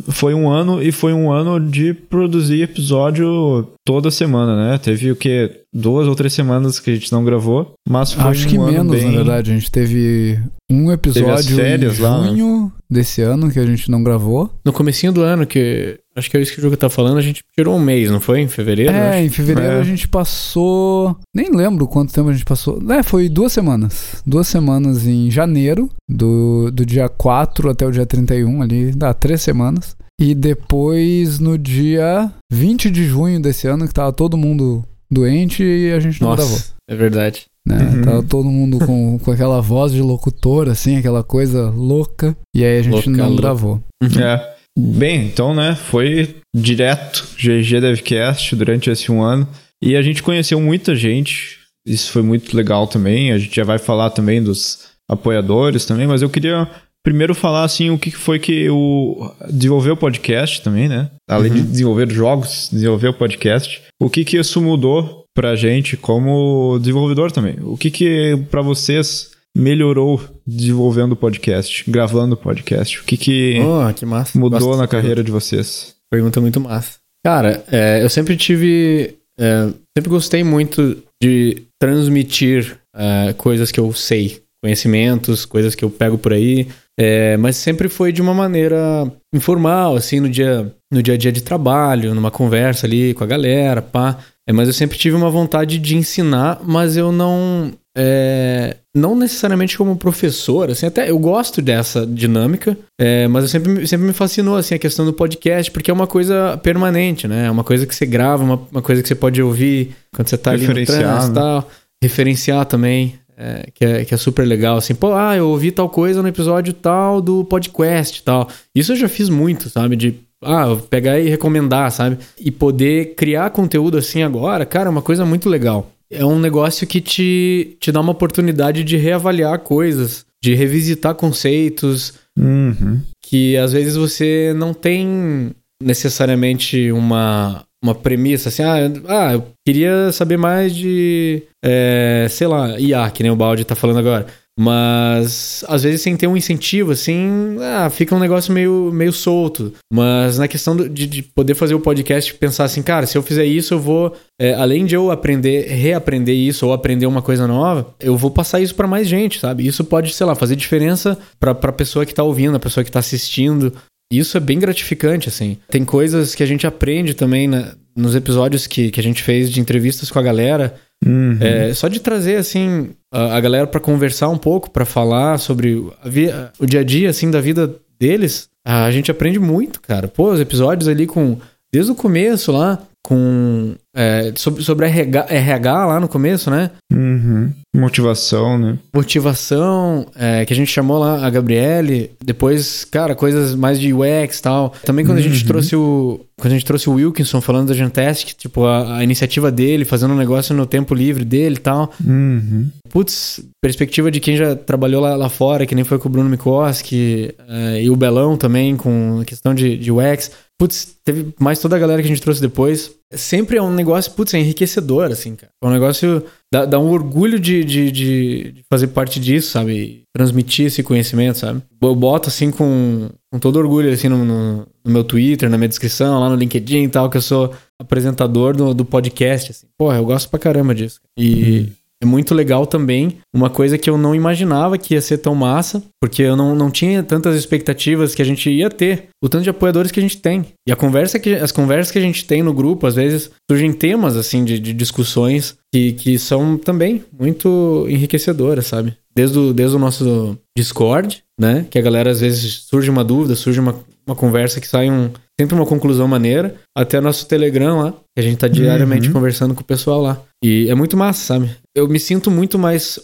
Foi 0.09 0.33
um 0.33 0.49
ano 0.49 0.81
e 0.81 0.91
foi 0.91 1.13
um 1.13 1.31
ano 1.31 1.59
de 1.59 1.93
produzir 1.93 2.61
episódio 2.61 3.67
toda 3.85 4.09
semana, 4.11 4.55
né? 4.55 4.77
Teve 4.77 5.11
o 5.11 5.15
que? 5.15 5.61
Duas 5.73 6.07
ou 6.07 6.15
três 6.15 6.33
semanas 6.33 6.79
que 6.79 6.91
a 6.91 6.93
gente 6.93 7.11
não 7.11 7.23
gravou. 7.23 7.73
Mas 7.87 8.13
foi 8.13 8.23
Acho 8.23 8.47
um 8.47 8.49
que 8.49 8.57
ano 8.57 8.71
menos, 8.71 8.95
bem... 8.95 9.05
na 9.05 9.17
verdade. 9.17 9.51
A 9.51 9.53
gente 9.55 9.71
teve 9.71 10.39
um 10.71 10.91
episódio 10.91 11.55
férias 11.55 11.99
em 11.99 12.01
lá, 12.01 12.21
né? 12.21 12.27
junho 12.29 12.71
desse 12.89 13.21
ano 13.21 13.51
que 13.51 13.59
a 13.59 13.65
gente 13.65 13.89
não 13.89 14.03
gravou. 14.03 14.49
No 14.63 14.71
comecinho 14.71 15.11
do 15.11 15.21
ano, 15.21 15.45
que 15.45 15.99
acho 16.15 16.29
que 16.29 16.37
é 16.37 16.41
isso 16.41 16.53
que 16.53 16.59
o 16.59 16.61
jogo 16.61 16.77
tá 16.77 16.89
falando, 16.89 17.17
a 17.17 17.21
gente 17.21 17.43
tirou 17.57 17.75
um 17.75 17.79
mês, 17.79 18.09
não 18.11 18.19
foi? 18.19 18.41
Em 18.41 18.47
fevereiro? 18.47 18.93
É, 18.93 19.17
acho. 19.17 19.25
em 19.25 19.29
fevereiro 19.29 19.73
É. 19.73 19.79
a 19.79 19.83
gente 19.83 20.07
passou. 20.07 21.17
Nem 21.35 21.49
lembro 21.49 21.87
quanto 21.87 22.13
tempo 22.13 22.29
a 22.29 22.33
gente 22.33 22.45
passou. 22.45 22.79
É, 22.91 23.01
foi 23.01 23.27
duas 23.29 23.51
semanas. 23.51 24.21
Duas 24.25 24.47
semanas 24.47 25.07
em 25.07 25.29
janeiro, 25.31 25.89
do, 26.07 26.69
do 26.71 26.85
dia 26.85 27.09
4 27.09 27.69
até 27.71 27.85
o 27.85 27.91
dia 27.91 28.05
31, 28.05 28.61
ali, 28.61 28.91
dá 28.91 29.13
três 29.13 29.41
semanas. 29.41 29.95
E 30.19 30.35
depois 30.35 31.39
no 31.39 31.57
dia 31.57 32.31
20 32.51 32.89
de 32.89 33.05
junho 33.05 33.41
desse 33.41 33.67
ano, 33.67 33.87
que 33.87 33.93
tava 33.93 34.13
todo 34.13 34.37
mundo 34.37 34.85
doente 35.11 35.63
e 35.63 35.91
a 35.91 35.99
gente 35.99 36.21
não 36.21 36.35
gravou. 36.35 36.51
Nossa, 36.51 36.73
é 36.89 36.95
verdade. 36.95 37.45
Né? 37.67 37.77
Uhum. 37.77 38.01
Tava 38.01 38.23
todo 38.23 38.49
mundo 38.49 38.79
com, 38.85 39.17
com 39.19 39.31
aquela 39.31 39.61
voz 39.61 39.91
de 39.91 40.01
locutor, 40.01 40.67
assim, 40.67 40.97
aquela 40.97 41.23
coisa 41.23 41.69
louca. 41.69 42.35
E 42.55 42.63
aí 42.63 42.79
a 42.79 42.81
gente 42.81 42.93
Louca, 42.93 43.09
não 43.11 43.27
louca. 43.27 43.41
gravou. 43.41 43.83
É. 44.03 44.53
Bem, 44.77 45.27
então, 45.27 45.53
né, 45.53 45.75
foi 45.75 46.37
direto 46.55 47.27
GG 47.37 47.79
Devcast 47.79 48.55
durante 48.55 48.89
esse 48.89 49.11
um 49.11 49.21
ano. 49.21 49.47
E 49.81 49.95
a 49.95 50.01
gente 50.01 50.23
conheceu 50.23 50.59
muita 50.59 50.95
gente. 50.95 51.59
Isso 51.85 52.11
foi 52.11 52.21
muito 52.21 52.55
legal 52.55 52.87
também. 52.87 53.31
A 53.31 53.37
gente 53.37 53.55
já 53.55 53.63
vai 53.63 53.77
falar 53.77 54.09
também 54.09 54.41
dos 54.41 54.87
apoiadores 55.09 55.85
também, 55.85 56.07
mas 56.07 56.21
eu 56.21 56.29
queria 56.29 56.67
primeiro 57.03 57.35
falar 57.35 57.63
assim 57.63 57.89
o 57.89 57.99
que 57.99 58.11
foi 58.11 58.39
que 58.39 58.69
o 58.69 59.29
desenvolver 59.49 59.91
o 59.91 59.97
podcast 59.97 60.61
também, 60.61 60.87
né? 60.87 61.09
Além 61.29 61.51
de 61.51 61.61
desenvolver 61.61 62.09
jogos, 62.09 62.69
desenvolver 62.71 63.09
o 63.09 63.13
podcast. 63.13 63.81
O 64.01 64.09
que 64.09 64.23
que 64.23 64.37
isso 64.37 64.61
mudou 64.61 65.25
pra 65.35 65.55
gente 65.55 65.97
como 65.97 66.77
desenvolvedor 66.79 67.31
também? 67.31 67.55
O 67.61 67.77
que 67.77 67.91
que 67.91 68.37
pra 68.49 68.61
vocês 68.61 69.31
melhorou 69.55 70.21
desenvolvendo 70.47 71.11
o 71.11 71.17
podcast, 71.17 71.83
gravando 71.87 72.35
o 72.35 72.37
podcast? 72.37 72.99
O 72.99 73.03
que 73.03 73.17
que 73.17 73.59
Oh, 73.59 73.93
que 73.93 74.05
mudou 74.37 74.59
Gosto 74.59 74.79
na 74.79 74.87
carreira 74.87 75.23
de 75.23 75.31
vocês? 75.31 75.95
Pergunta 76.11 76.41
muito 76.41 76.59
massa. 76.59 76.97
Cara, 77.25 77.63
é, 77.71 78.03
eu 78.03 78.09
sempre 78.09 78.35
tive. 78.35 79.15
é, 79.39 79.67
sempre 79.97 80.09
gostei 80.09 80.43
muito 80.43 81.01
de 81.21 81.63
transmitir 81.79 82.77
é, 82.95 83.33
coisas 83.33 83.71
que 83.71 83.79
eu 83.79 83.93
sei, 83.93 84.41
conhecimentos, 84.61 85.45
coisas 85.45 85.73
que 85.73 85.85
eu 85.85 85.89
pego 85.89 86.17
por 86.17 86.33
aí. 86.33 86.67
É, 86.99 87.35
mas 87.37 87.55
sempre 87.55 87.89
foi 87.89 88.11
de 88.11 88.21
uma 88.21 88.33
maneira 88.33 89.11
informal, 89.33 89.95
assim, 89.95 90.19
no 90.19 90.29
dia, 90.29 90.71
no 90.91 91.01
dia 91.01 91.15
a 91.15 91.17
dia 91.17 91.31
de 91.31 91.41
trabalho, 91.41 92.13
numa 92.13 92.29
conversa 92.29 92.85
ali 92.85 93.13
com 93.13 93.23
a 93.23 93.27
galera, 93.27 93.81
pá. 93.81 94.17
É, 94.47 94.51
mas 94.51 94.67
eu 94.67 94.73
sempre 94.73 94.97
tive 94.97 95.15
uma 95.15 95.29
vontade 95.29 95.79
de 95.79 95.95
ensinar, 95.95 96.59
mas 96.63 96.97
eu 96.97 97.11
não. 97.11 97.71
é, 97.97 98.75
não 98.95 99.15
necessariamente 99.15 99.77
como 99.77 99.95
professor, 99.95 100.69
assim, 100.69 100.85
até 100.85 101.09
eu 101.09 101.17
gosto 101.17 101.61
dessa 101.61 102.05
dinâmica, 102.05 102.77
é, 102.99 103.27
mas 103.27 103.45
eu 103.45 103.49
sempre, 103.49 103.87
sempre 103.87 104.05
me 104.05 104.13
fascinou, 104.13 104.57
assim, 104.57 104.75
a 104.75 104.79
questão 104.79 105.05
do 105.05 105.13
podcast, 105.13 105.71
porque 105.71 105.89
é 105.89 105.93
uma 105.93 106.05
coisa 106.05 106.57
permanente, 106.57 107.27
né? 107.27 107.47
É 107.47 107.51
uma 107.51 107.63
coisa 107.63 107.87
que 107.87 107.95
você 107.95 108.05
grava, 108.05 108.43
uma, 108.43 108.61
uma 108.71 108.81
coisa 108.81 109.01
que 109.01 109.07
você 109.07 109.15
pode 109.15 109.41
ouvir 109.41 109.95
quando 110.13 110.27
você 110.27 110.37
tá 110.37 110.51
ali 110.51 110.67
no 110.67 110.73
trânsito 110.73 111.01
e 111.01 111.29
né? 111.29 111.33
tal. 111.33 111.69
Referenciar 112.03 112.65
também, 112.65 113.15
é, 113.37 113.69
que, 113.73 113.85
é, 113.85 114.05
que 114.05 114.13
é 114.13 114.17
super 114.17 114.45
legal, 114.47 114.77
assim, 114.77 114.95
pô, 114.95 115.13
ah, 115.13 115.35
eu 115.35 115.49
ouvi 115.49 115.71
tal 115.71 115.89
coisa 115.89 116.21
no 116.21 116.27
episódio 116.27 116.73
tal 116.73 117.21
do 117.21 117.43
podcast 117.45 118.19
e 118.19 118.23
tal. 118.23 118.49
Isso 118.75 118.93
eu 118.93 118.97
já 118.97 119.09
fiz 119.09 119.29
muito, 119.29 119.69
sabe? 119.69 119.95
De 119.95 120.15
ah, 120.43 120.75
pegar 120.89 121.19
e 121.19 121.29
recomendar, 121.29 121.91
sabe? 121.91 122.17
E 122.39 122.51
poder 122.51 123.15
criar 123.15 123.49
conteúdo 123.51 123.97
assim 123.97 124.23
agora, 124.23 124.65
cara, 124.65 124.87
é 124.87 124.91
uma 124.91 125.01
coisa 125.01 125.25
muito 125.25 125.49
legal. 125.49 125.91
É 126.11 126.23
um 126.23 126.39
negócio 126.39 126.85
que 126.85 127.01
te, 127.01 127.75
te 127.79 127.91
dá 127.91 127.99
uma 127.99 128.11
oportunidade 128.11 128.83
de 128.83 128.97
reavaliar 128.97 129.59
coisas, 129.59 130.25
de 130.43 130.53
revisitar 130.53 131.15
conceitos, 131.15 132.13
Uhum. 132.37 133.01
Que 133.21 133.57
às 133.57 133.73
vezes 133.73 133.95
você 133.95 134.53
não 134.55 134.73
tem 134.73 135.51
necessariamente 135.81 136.91
uma, 136.91 137.63
uma 137.83 137.93
premissa 137.93 138.47
assim, 138.47 138.63
ah, 138.63 138.77
ah, 139.09 139.33
eu 139.33 139.45
queria 139.67 140.09
saber 140.13 140.37
mais 140.37 140.73
de, 140.73 141.43
é, 141.63 142.25
sei 142.29 142.47
lá, 142.47 142.79
IA, 142.79 143.11
que 143.11 143.21
nem 143.21 143.31
o 143.31 143.35
Balde 143.35 143.65
tá 143.65 143.75
falando 143.75 143.99
agora. 143.99 144.25
Mas 144.57 145.65
às 145.67 145.81
vezes 145.81 146.01
sem 146.01 146.15
ter 146.15 146.27
um 146.27 146.37
incentivo, 146.37 146.91
assim, 146.91 147.57
ah, 147.59 147.89
fica 147.89 148.15
um 148.15 148.19
negócio 148.19 148.53
meio, 148.53 148.91
meio 148.93 149.11
solto. 149.11 149.73
Mas 149.91 150.37
na 150.37 150.47
questão 150.47 150.75
do, 150.75 150.87
de, 150.87 151.07
de, 151.07 151.23
poder 151.23 151.55
fazer 151.55 151.73
o 151.73 151.79
podcast, 151.79 152.33
pensar 152.35 152.65
assim, 152.65 152.83
cara, 152.83 153.07
se 153.07 153.17
eu 153.17 153.23
fizer 153.23 153.45
isso, 153.45 153.73
eu 153.73 153.79
vou, 153.79 154.15
é, 154.39 154.53
além 154.53 154.85
de 154.85 154.95
eu 154.95 155.09
aprender, 155.09 155.67
reaprender 155.67 156.35
isso 156.35 156.67
ou 156.67 156.73
aprender 156.73 157.07
uma 157.07 157.21
coisa 157.21 157.47
nova, 157.47 157.95
eu 157.99 158.15
vou 158.15 158.29
passar 158.29 158.61
isso 158.61 158.75
para 158.75 158.87
mais 158.87 159.07
gente, 159.07 159.39
sabe? 159.39 159.65
Isso 159.65 159.83
pode, 159.83 160.13
sei 160.13 160.25
lá, 160.25 160.35
fazer 160.35 160.55
diferença 160.55 161.17
pra, 161.39 161.55
pra 161.55 161.71
pessoa 161.71 162.05
que 162.05 162.13
tá 162.13 162.23
ouvindo, 162.23 162.55
a 162.55 162.59
pessoa 162.59 162.83
que 162.83 162.91
tá 162.91 162.99
assistindo. 162.99 163.73
Isso 164.17 164.37
é 164.37 164.39
bem 164.39 164.59
gratificante, 164.59 165.29
assim. 165.29 165.57
Tem 165.69 165.83
coisas 165.83 166.35
que 166.35 166.43
a 166.43 166.45
gente 166.45 166.67
aprende 166.67 167.13
também 167.13 167.47
né, 167.47 167.73
nos 167.95 168.15
episódios 168.15 168.67
que, 168.67 168.91
que 168.91 168.99
a 168.99 169.03
gente 169.03 169.21
fez 169.21 169.49
de 169.49 169.59
entrevistas 169.59 170.11
com 170.11 170.19
a 170.19 170.23
galera. 170.23 170.75
Uhum. 171.05 171.37
É, 171.39 171.73
só 171.73 171.87
de 171.87 171.99
trazer, 171.99 172.37
assim, 172.37 172.91
a, 173.11 173.35
a 173.35 173.39
galera 173.39 173.67
para 173.67 173.79
conversar 173.79 174.29
um 174.29 174.37
pouco, 174.37 174.69
para 174.69 174.85
falar 174.85 175.37
sobre 175.37 175.73
o 175.73 176.65
dia 176.65 176.79
a 176.79 176.83
dia, 176.83 177.09
assim, 177.09 177.29
da 177.29 177.41
vida 177.41 177.75
deles, 177.99 178.49
a 178.65 178.89
gente 178.91 179.11
aprende 179.11 179.39
muito, 179.39 179.81
cara. 179.81 180.07
Pô, 180.07 180.31
os 180.31 180.39
episódios 180.39 180.87
ali 180.87 181.05
com. 181.05 181.37
Desde 181.71 181.91
o 181.91 181.95
começo 181.95 182.51
lá, 182.51 182.79
com. 183.03 183.75
É, 183.95 184.33
sobre, 184.35 184.63
sobre 184.63 184.87
RH, 184.87 185.27
RH 185.29 185.85
lá 185.85 185.99
no 185.99 186.07
começo, 186.07 186.49
né? 186.49 186.71
Uhum. 186.91 187.51
Motivação, 187.75 188.57
né? 188.57 188.79
Motivação, 188.95 190.07
é, 190.15 190.45
que 190.45 190.53
a 190.53 190.55
gente 190.55 190.71
chamou 190.71 190.97
lá 190.97 191.23
a 191.23 191.29
Gabriele. 191.29 192.11
Depois, 192.23 192.85
cara, 192.85 193.13
coisas 193.13 193.53
mais 193.53 193.79
de 193.79 193.93
UX 193.93 194.39
e 194.39 194.41
tal. 194.41 194.73
Também 194.83 195.05
quando 195.05 195.17
uhum. 195.17 195.23
a 195.23 195.27
gente 195.27 195.41
uhum. 195.41 195.47
trouxe 195.47 195.75
o. 195.75 196.21
Quando 196.39 196.53
a 196.53 196.55
gente 196.55 196.65
trouxe 196.65 196.89
o 196.89 196.93
Wilkinson 196.93 197.39
falando 197.41 197.67
da 197.67 197.73
Gentest, 197.75 198.35
tipo, 198.35 198.65
a, 198.65 198.97
a, 198.97 199.03
iniciativa 199.03 199.51
dele, 199.51 199.85
fazendo 199.85 200.13
um 200.13 200.17
negócio 200.17 200.55
no 200.55 200.65
tempo 200.65 200.95
livre 200.95 201.23
dele 201.23 201.55
e 201.55 201.59
tal. 201.59 201.91
Uhum. 202.03 202.69
Putz, 202.89 203.41
perspectiva 203.61 204.09
de 204.09 204.19
quem 204.19 204.35
já 204.35 204.55
trabalhou 204.55 205.01
lá, 205.01 205.15
lá 205.15 205.29
fora, 205.29 205.65
que 205.65 205.75
nem 205.75 205.83
foi 205.83 205.99
com 205.99 206.09
o 206.09 206.11
Bruno 206.11 206.29
Mikoski 206.29 207.35
é, 207.47 207.83
e 207.83 207.89
o 207.89 207.95
Belão 207.95 208.35
também, 208.35 208.75
com 208.75 209.19
a 209.21 209.25
questão 209.25 209.53
de, 209.53 209.77
de 209.77 209.91
UX. 209.91 210.31
Putz, 210.59 210.95
teve 211.03 211.33
mais 211.39 211.59
toda 211.59 211.75
a 211.75 211.79
galera 211.79 212.01
que 212.01 212.07
a 212.07 212.09
gente 212.09 212.21
trouxe 212.21 212.39
depois. 212.39 212.91
Sempre 213.11 213.57
é 213.57 213.61
um 213.61 213.73
negócio, 213.73 214.11
putz, 214.11 214.33
é 214.33 214.39
enriquecedor, 214.39 215.11
assim, 215.11 215.35
cara. 215.35 215.51
É 215.61 215.67
um 215.67 215.71
negócio. 215.71 216.23
Dá, 216.51 216.65
dá 216.65 216.79
um 216.79 216.89
orgulho 216.89 217.39
de, 217.39 217.63
de, 217.63 217.91
de, 217.91 218.55
fazer 218.69 218.87
parte 218.87 219.19
disso, 219.19 219.51
sabe? 219.51 220.03
Transmitir 220.15 220.67
esse 220.67 220.83
conhecimento, 220.83 221.39
sabe? 221.39 221.61
Eu 221.81 221.95
boto, 221.95 222.29
assim, 222.29 222.51
com, 222.51 223.09
com 223.31 223.39
todo 223.39 223.57
orgulho, 223.57 223.91
assim, 223.91 224.07
no, 224.07 224.23
no, 224.23 224.67
no 224.85 224.91
meu 224.91 225.03
Twitter, 225.03 225.49
na 225.49 225.57
minha 225.57 225.67
descrição, 225.67 226.19
lá 226.19 226.29
no 226.29 226.35
LinkedIn 226.35 226.83
e 226.83 226.89
tal, 226.89 227.09
que 227.09 227.17
eu 227.17 227.21
sou 227.21 227.53
apresentador 227.79 228.55
do, 228.55 228.73
do 228.73 228.85
podcast, 228.85 229.51
assim. 229.51 229.67
Porra, 229.77 229.97
eu 229.97 230.05
gosto 230.05 230.29
pra 230.29 230.39
caramba 230.39 230.73
disso. 230.73 230.99
E. 231.17 231.67
Hum. 231.69 231.82
É 232.03 232.05
muito 232.05 232.35
legal 232.35 232.67
também, 232.67 233.19
uma 233.33 233.49
coisa 233.49 233.77
que 233.77 233.89
eu 233.89 233.97
não 233.97 234.13
imaginava 234.13 234.77
que 234.77 234.93
ia 234.93 234.99
ser 234.99 235.19
tão 235.19 235.33
massa, 235.33 235.81
porque 236.01 236.21
eu 236.21 236.35
não, 236.35 236.53
não 236.53 236.69
tinha 236.69 237.01
tantas 237.01 237.33
expectativas 237.33 238.13
que 238.13 238.21
a 238.21 238.25
gente 238.25 238.49
ia 238.49 238.69
ter, 238.69 239.05
o 239.23 239.29
tanto 239.29 239.45
de 239.45 239.49
apoiadores 239.49 239.89
que 239.89 240.01
a 240.01 240.03
gente 240.03 240.17
tem. 240.17 240.47
E 240.67 240.71
a 240.73 240.75
conversa 240.75 241.17
que, 241.17 241.33
as 241.33 241.53
conversas 241.53 241.93
que 241.93 241.97
a 241.97 242.01
gente 242.01 242.25
tem 242.25 242.43
no 242.43 242.53
grupo, 242.53 242.85
às 242.85 242.95
vezes, 242.95 243.31
surgem 243.49 243.71
temas, 243.71 244.17
assim, 244.17 244.43
de, 244.43 244.59
de 244.59 244.73
discussões 244.73 245.55
que, 245.73 245.93
que 245.93 246.19
são 246.19 246.57
também 246.57 247.05
muito 247.17 247.85
enriquecedoras, 247.87 248.67
sabe? 248.67 248.97
Desde 249.15 249.39
o, 249.39 249.53
desde 249.53 249.77
o 249.77 249.79
nosso 249.79 250.37
Discord, 250.57 251.23
né? 251.39 251.65
Que 251.69 251.79
a 251.79 251.81
galera, 251.81 252.11
às 252.11 252.19
vezes, 252.19 252.65
surge 252.69 252.89
uma 252.89 253.03
dúvida, 253.05 253.33
surge 253.33 253.61
uma, 253.61 253.79
uma 254.05 254.15
conversa 254.15 254.59
que 254.59 254.67
sai 254.67 254.91
um, 254.91 255.09
sempre 255.39 255.55
uma 255.55 255.65
conclusão 255.65 256.05
maneira, 256.05 256.55
até 256.75 256.99
nosso 256.99 257.25
Telegram 257.27 257.79
lá, 257.79 257.91
que 257.91 258.19
a 258.19 258.21
gente 258.21 258.37
tá 258.37 258.49
diariamente 258.49 259.07
uhum. 259.07 259.13
conversando 259.13 259.55
com 259.55 259.61
o 259.61 259.65
pessoal 259.65 260.01
lá. 260.01 260.21
E 260.43 260.69
é 260.69 260.75
muito 260.75 260.97
massa, 260.97 261.25
sabe? 261.25 261.49
Eu 261.75 261.87
me 261.87 261.99
sinto 261.99 262.29
muito 262.29 262.59
mais. 262.59 262.99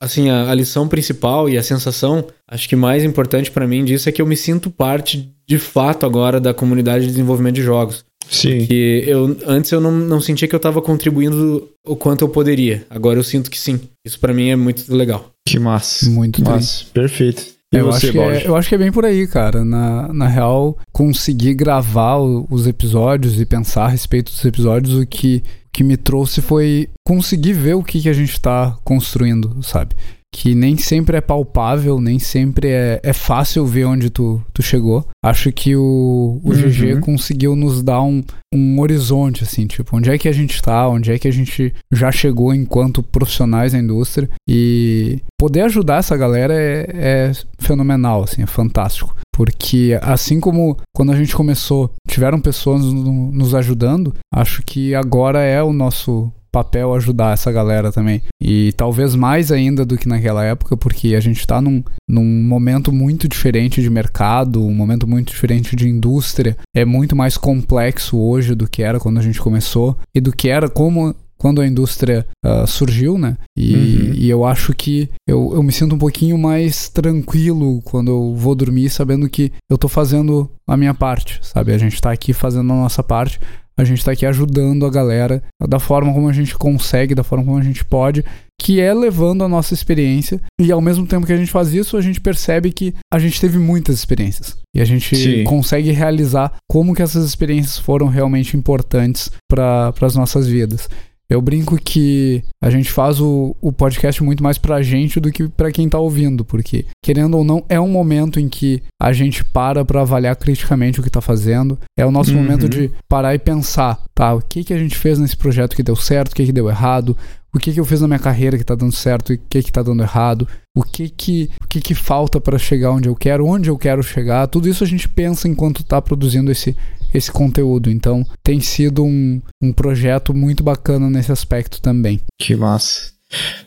Assim, 0.00 0.30
a, 0.30 0.50
a 0.50 0.54
lição 0.54 0.88
principal 0.88 1.48
e 1.48 1.58
a 1.58 1.62
sensação, 1.62 2.26
acho 2.48 2.68
que 2.68 2.76
mais 2.76 3.04
importante 3.04 3.50
para 3.50 3.66
mim 3.66 3.84
disso 3.84 4.08
é 4.08 4.12
que 4.12 4.22
eu 4.22 4.26
me 4.26 4.36
sinto 4.36 4.70
parte, 4.70 5.30
de 5.46 5.58
fato, 5.58 6.06
agora 6.06 6.40
da 6.40 6.54
comunidade 6.54 7.04
de 7.04 7.10
desenvolvimento 7.10 7.56
de 7.56 7.62
jogos. 7.62 8.04
Sim. 8.28 8.58
Porque 8.58 9.04
eu, 9.06 9.36
antes 9.46 9.70
eu 9.70 9.80
não, 9.80 9.92
não 9.92 10.20
sentia 10.20 10.48
que 10.48 10.54
eu 10.54 10.60
tava 10.60 10.82
contribuindo 10.82 11.68
o 11.86 11.94
quanto 11.94 12.22
eu 12.22 12.28
poderia. 12.28 12.84
Agora 12.90 13.18
eu 13.18 13.24
sinto 13.24 13.50
que 13.50 13.58
sim. 13.58 13.80
Isso 14.04 14.18
para 14.18 14.34
mim 14.34 14.50
é 14.50 14.56
muito 14.56 14.92
legal. 14.94 15.30
Que 15.46 15.58
massa. 15.58 16.10
Muito 16.10 16.42
massa. 16.42 16.86
Perfeito. 16.92 17.56
E 17.72 17.78
eu, 17.78 17.86
você, 17.86 18.06
acho 18.08 18.12
que 18.12 18.18
é, 18.18 18.46
eu 18.46 18.56
acho 18.56 18.68
que 18.68 18.74
é 18.74 18.78
bem 18.78 18.92
por 18.92 19.04
aí, 19.04 19.26
cara. 19.26 19.64
Na, 19.64 20.12
na 20.12 20.28
real, 20.28 20.78
conseguir 20.92 21.54
gravar 21.54 22.16
o, 22.16 22.46
os 22.50 22.66
episódios 22.66 23.40
e 23.40 23.44
pensar 23.44 23.86
a 23.86 23.88
respeito 23.88 24.30
dos 24.30 24.44
episódios, 24.44 24.94
o 24.94 25.06
que, 25.06 25.42
que 25.76 25.84
me 25.84 25.98
trouxe 25.98 26.40
foi 26.40 26.88
conseguir 27.06 27.52
ver 27.52 27.74
o 27.74 27.82
que, 27.82 28.00
que 28.00 28.08
a 28.08 28.12
gente 28.14 28.32
está 28.32 28.78
construindo, 28.82 29.62
sabe? 29.62 29.94
que 30.32 30.54
nem 30.54 30.76
sempre 30.76 31.16
é 31.16 31.20
palpável, 31.22 31.98
nem 31.98 32.18
sempre 32.18 32.68
é, 32.68 33.00
é 33.02 33.12
fácil 33.14 33.64
ver 33.64 33.86
onde 33.86 34.10
tu, 34.10 34.42
tu 34.52 34.62
chegou. 34.62 35.06
Acho 35.24 35.50
que 35.50 35.74
o, 35.74 36.40
o 36.44 36.50
uhum. 36.50 36.68
GG 36.68 37.00
conseguiu 37.00 37.56
nos 37.56 37.82
dar 37.82 38.02
um, 38.02 38.22
um 38.52 38.78
horizonte, 38.80 39.44
assim, 39.44 39.66
tipo, 39.66 39.96
onde 39.96 40.10
é 40.10 40.18
que 40.18 40.28
a 40.28 40.32
gente 40.32 40.60
tá, 40.60 40.86
onde 40.88 41.10
é 41.10 41.18
que 41.18 41.26
a 41.26 41.30
gente 41.30 41.72
já 41.90 42.12
chegou 42.12 42.52
enquanto 42.52 43.02
profissionais 43.02 43.72
da 43.72 43.78
indústria. 43.78 44.28
E 44.46 45.20
poder 45.38 45.62
ajudar 45.62 46.00
essa 46.00 46.16
galera 46.18 46.52
é, 46.52 46.86
é 46.92 47.32
fenomenal, 47.58 48.24
assim, 48.24 48.42
é 48.42 48.46
fantástico. 48.46 49.16
Porque 49.36 49.98
assim 50.00 50.40
como 50.40 50.78
quando 50.94 51.12
a 51.12 51.16
gente 51.16 51.36
começou, 51.36 51.92
tiveram 52.08 52.40
pessoas 52.40 52.82
nos 52.82 53.54
ajudando, 53.54 54.14
acho 54.32 54.62
que 54.62 54.94
agora 54.94 55.42
é 55.42 55.62
o 55.62 55.74
nosso 55.74 56.32
papel 56.50 56.94
ajudar 56.94 57.34
essa 57.34 57.52
galera 57.52 57.92
também. 57.92 58.22
E 58.40 58.72
talvez 58.78 59.14
mais 59.14 59.52
ainda 59.52 59.84
do 59.84 59.98
que 59.98 60.08
naquela 60.08 60.42
época, 60.42 60.74
porque 60.74 61.14
a 61.14 61.20
gente 61.20 61.38
está 61.38 61.60
num, 61.60 61.84
num 62.08 62.24
momento 62.24 62.90
muito 62.90 63.28
diferente 63.28 63.82
de 63.82 63.90
mercado, 63.90 64.64
um 64.64 64.74
momento 64.74 65.06
muito 65.06 65.32
diferente 65.32 65.76
de 65.76 65.86
indústria. 65.86 66.56
É 66.74 66.86
muito 66.86 67.14
mais 67.14 67.36
complexo 67.36 68.18
hoje 68.18 68.54
do 68.54 68.66
que 68.66 68.82
era 68.82 68.98
quando 68.98 69.18
a 69.18 69.22
gente 69.22 69.38
começou 69.38 69.98
e 70.14 70.20
do 70.20 70.32
que 70.32 70.48
era 70.48 70.66
como 70.66 71.14
quando 71.38 71.60
a 71.60 71.66
indústria 71.66 72.26
uh, 72.44 72.66
surgiu, 72.66 73.18
né? 73.18 73.36
E, 73.56 73.74
uhum. 73.74 74.14
e, 74.14 74.30
eu 74.30 74.44
acho 74.44 74.72
que 74.74 75.08
eu, 75.26 75.52
eu 75.54 75.62
me 75.62 75.72
sinto 75.72 75.94
um 75.94 75.98
pouquinho 75.98 76.38
mais 76.38 76.88
tranquilo 76.88 77.80
quando 77.82 78.10
eu 78.10 78.34
vou 78.34 78.54
dormir, 78.54 78.90
sabendo 78.90 79.28
que 79.28 79.52
eu 79.70 79.76
tô 79.76 79.88
fazendo 79.88 80.50
a 80.66 80.76
minha 80.76 80.94
parte, 80.94 81.38
sabe? 81.42 81.72
A 81.72 81.78
gente 81.78 82.00
tá 82.00 82.10
aqui 82.10 82.32
fazendo 82.32 82.72
a 82.72 82.76
nossa 82.76 83.02
parte 83.02 83.38
a 83.78 83.84
gente 83.84 83.98
está 83.98 84.12
aqui 84.12 84.24
ajudando 84.24 84.86
a 84.86 84.90
galera 84.90 85.42
da 85.68 85.78
forma 85.78 86.12
como 86.12 86.28
a 86.28 86.32
gente 86.32 86.56
consegue, 86.56 87.14
da 87.14 87.22
forma 87.22 87.44
como 87.44 87.58
a 87.58 87.62
gente 87.62 87.84
pode, 87.84 88.24
que 88.58 88.80
é 88.80 88.92
levando 88.94 89.44
a 89.44 89.48
nossa 89.48 89.74
experiência. 89.74 90.40
E 90.58 90.72
ao 90.72 90.80
mesmo 90.80 91.06
tempo 91.06 91.26
que 91.26 91.32
a 91.32 91.36
gente 91.36 91.50
faz 91.50 91.74
isso, 91.74 91.96
a 91.96 92.00
gente 92.00 92.18
percebe 92.18 92.72
que 92.72 92.94
a 93.12 93.18
gente 93.18 93.38
teve 93.38 93.58
muitas 93.58 93.96
experiências. 93.96 94.56
E 94.74 94.80
a 94.80 94.84
gente 94.84 95.14
Sim. 95.14 95.44
consegue 95.44 95.90
realizar 95.90 96.56
como 96.66 96.94
que 96.94 97.02
essas 97.02 97.26
experiências 97.26 97.78
foram 97.78 98.06
realmente 98.06 98.56
importantes 98.56 99.30
para 99.46 99.92
as 100.00 100.16
nossas 100.16 100.46
vidas. 100.46 100.88
Eu 101.28 101.40
brinco 101.40 101.76
que 101.76 102.42
a 102.62 102.70
gente 102.70 102.90
faz 102.90 103.20
o, 103.20 103.56
o 103.60 103.72
podcast 103.72 104.22
muito 104.22 104.42
mais 104.42 104.58
pra 104.58 104.80
gente 104.80 105.18
do 105.18 105.32
que 105.32 105.48
pra 105.48 105.72
quem 105.72 105.88
tá 105.88 105.98
ouvindo, 105.98 106.44
porque, 106.44 106.86
querendo 107.02 107.36
ou 107.36 107.44
não, 107.44 107.64
é 107.68 107.80
um 107.80 107.88
momento 107.88 108.38
em 108.38 108.48
que 108.48 108.80
a 109.00 109.12
gente 109.12 109.44
para 109.44 109.84
pra 109.84 110.02
avaliar 110.02 110.36
criticamente 110.36 111.00
o 111.00 111.02
que 111.02 111.10
tá 111.10 111.20
fazendo. 111.20 111.78
É 111.98 112.06
o 112.06 112.12
nosso 112.12 112.30
uhum. 112.30 112.42
momento 112.42 112.68
de 112.68 112.92
parar 113.08 113.34
e 113.34 113.38
pensar, 113.40 114.00
tá, 114.14 114.34
o 114.34 114.40
que 114.40 114.62
que 114.62 114.72
a 114.72 114.78
gente 114.78 114.96
fez 114.96 115.18
nesse 115.18 115.36
projeto 115.36 115.74
que 115.74 115.82
deu 115.82 115.96
certo, 115.96 116.32
o 116.32 116.36
que 116.36 116.46
que 116.46 116.52
deu 116.52 116.68
errado, 116.68 117.16
o 117.56 117.58
que 117.58 117.72
que 117.72 117.80
eu 117.80 117.84
fiz 117.84 118.00
na 118.00 118.06
minha 118.06 118.18
carreira 118.18 118.58
que 118.58 118.64
tá 118.64 118.74
dando 118.74 118.92
certo 118.92 119.32
e 119.32 119.36
o 119.36 119.40
que 119.48 119.62
que 119.62 119.72
tá 119.72 119.82
dando 119.82 120.02
errado, 120.02 120.46
o 120.76 120.82
que 120.82 121.08
que, 121.08 121.50
o 121.62 121.66
que, 121.66 121.80
que 121.80 121.94
falta 121.94 122.38
para 122.38 122.58
chegar 122.58 122.90
onde 122.90 123.08
eu 123.08 123.16
quero, 123.16 123.46
onde 123.46 123.70
eu 123.70 123.78
quero 123.78 124.02
chegar. 124.02 124.46
Tudo 124.46 124.68
isso 124.68 124.84
a 124.84 124.86
gente 124.86 125.08
pensa 125.08 125.48
enquanto 125.48 125.82
tá 125.82 126.00
produzindo 126.02 126.52
esse 126.52 126.76
esse 127.12 127.30
conteúdo. 127.30 127.90
Então 127.90 128.24
tem 128.42 128.60
sido 128.60 129.04
um, 129.04 129.40
um 129.62 129.72
projeto 129.72 130.34
muito 130.34 130.62
bacana 130.62 131.08
nesse 131.08 131.32
aspecto 131.32 131.80
também. 131.80 132.20
Que 132.40 132.54
massa. 132.54 133.12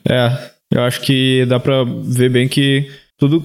É, 0.07 0.51
eu 0.71 0.81
acho 0.81 1.01
que 1.01 1.45
dá 1.47 1.59
pra 1.59 1.83
ver 1.83 2.29
bem 2.29 2.47
que 2.47 2.89
tudo, 3.19 3.43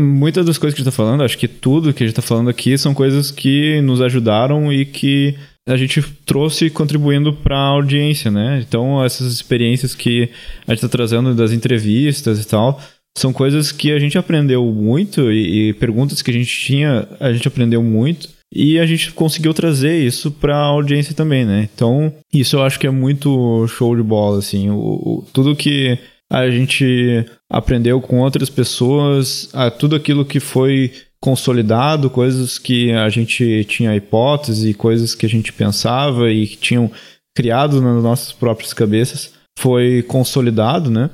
muitas 0.00 0.46
das 0.46 0.56
coisas 0.56 0.74
que 0.74 0.80
a 0.80 0.84
gente 0.84 0.92
tá 0.92 0.96
falando, 0.96 1.22
acho 1.22 1.36
que 1.36 1.46
tudo 1.46 1.92
que 1.92 2.02
a 2.02 2.06
gente 2.06 2.16
tá 2.16 2.22
falando 2.22 2.48
aqui 2.48 2.78
são 2.78 2.94
coisas 2.94 3.30
que 3.30 3.80
nos 3.82 4.00
ajudaram 4.00 4.72
e 4.72 4.86
que 4.86 5.36
a 5.68 5.76
gente 5.76 6.02
trouxe 6.24 6.70
contribuindo 6.70 7.34
para 7.34 7.54
a 7.54 7.68
audiência, 7.68 8.30
né? 8.30 8.64
Então, 8.66 9.04
essas 9.04 9.30
experiências 9.30 9.94
que 9.94 10.30
a 10.66 10.72
gente 10.72 10.82
está 10.84 10.88
trazendo 10.88 11.34
das 11.34 11.52
entrevistas 11.52 12.42
e 12.42 12.46
tal, 12.46 12.80
são 13.16 13.30
coisas 13.30 13.70
que 13.70 13.92
a 13.92 13.98
gente 13.98 14.16
aprendeu 14.16 14.64
muito 14.64 15.30
e, 15.30 15.68
e 15.68 15.72
perguntas 15.74 16.22
que 16.22 16.30
a 16.30 16.34
gente 16.34 16.58
tinha, 16.58 17.06
a 17.20 17.30
gente 17.30 17.46
aprendeu 17.46 17.82
muito 17.82 18.28
e 18.52 18.78
a 18.78 18.86
gente 18.86 19.12
conseguiu 19.12 19.54
trazer 19.54 19.96
isso 20.04 20.30
para 20.30 20.56
a 20.56 20.66
audiência 20.66 21.14
também, 21.14 21.44
né? 21.44 21.68
Então, 21.72 22.12
isso 22.32 22.56
eu 22.56 22.62
acho 22.62 22.78
que 22.80 22.86
é 22.86 22.90
muito 22.90 23.66
show 23.68 23.94
de 23.94 24.02
bola, 24.02 24.38
assim. 24.38 24.70
O, 24.70 24.76
o, 24.76 25.26
tudo 25.32 25.54
que 25.54 25.98
a 26.28 26.50
gente 26.50 27.24
aprendeu 27.48 28.00
com 28.00 28.20
outras 28.20 28.50
pessoas, 28.50 29.48
a 29.52 29.70
tudo 29.70 29.94
aquilo 29.94 30.24
que 30.24 30.40
foi 30.40 30.92
consolidado, 31.20 32.10
coisas 32.10 32.58
que 32.58 32.92
a 32.92 33.08
gente 33.08 33.64
tinha 33.64 33.94
hipótese, 33.94 34.74
coisas 34.74 35.14
que 35.14 35.26
a 35.26 35.28
gente 35.28 35.52
pensava 35.52 36.30
e 36.30 36.46
que 36.46 36.56
tinham 36.56 36.90
criado 37.36 37.80
nas 37.80 38.02
nossas 38.02 38.32
próprias 38.32 38.72
cabeças, 38.72 39.32
foi 39.58 40.02
consolidado, 40.02 40.90
né? 40.90 41.10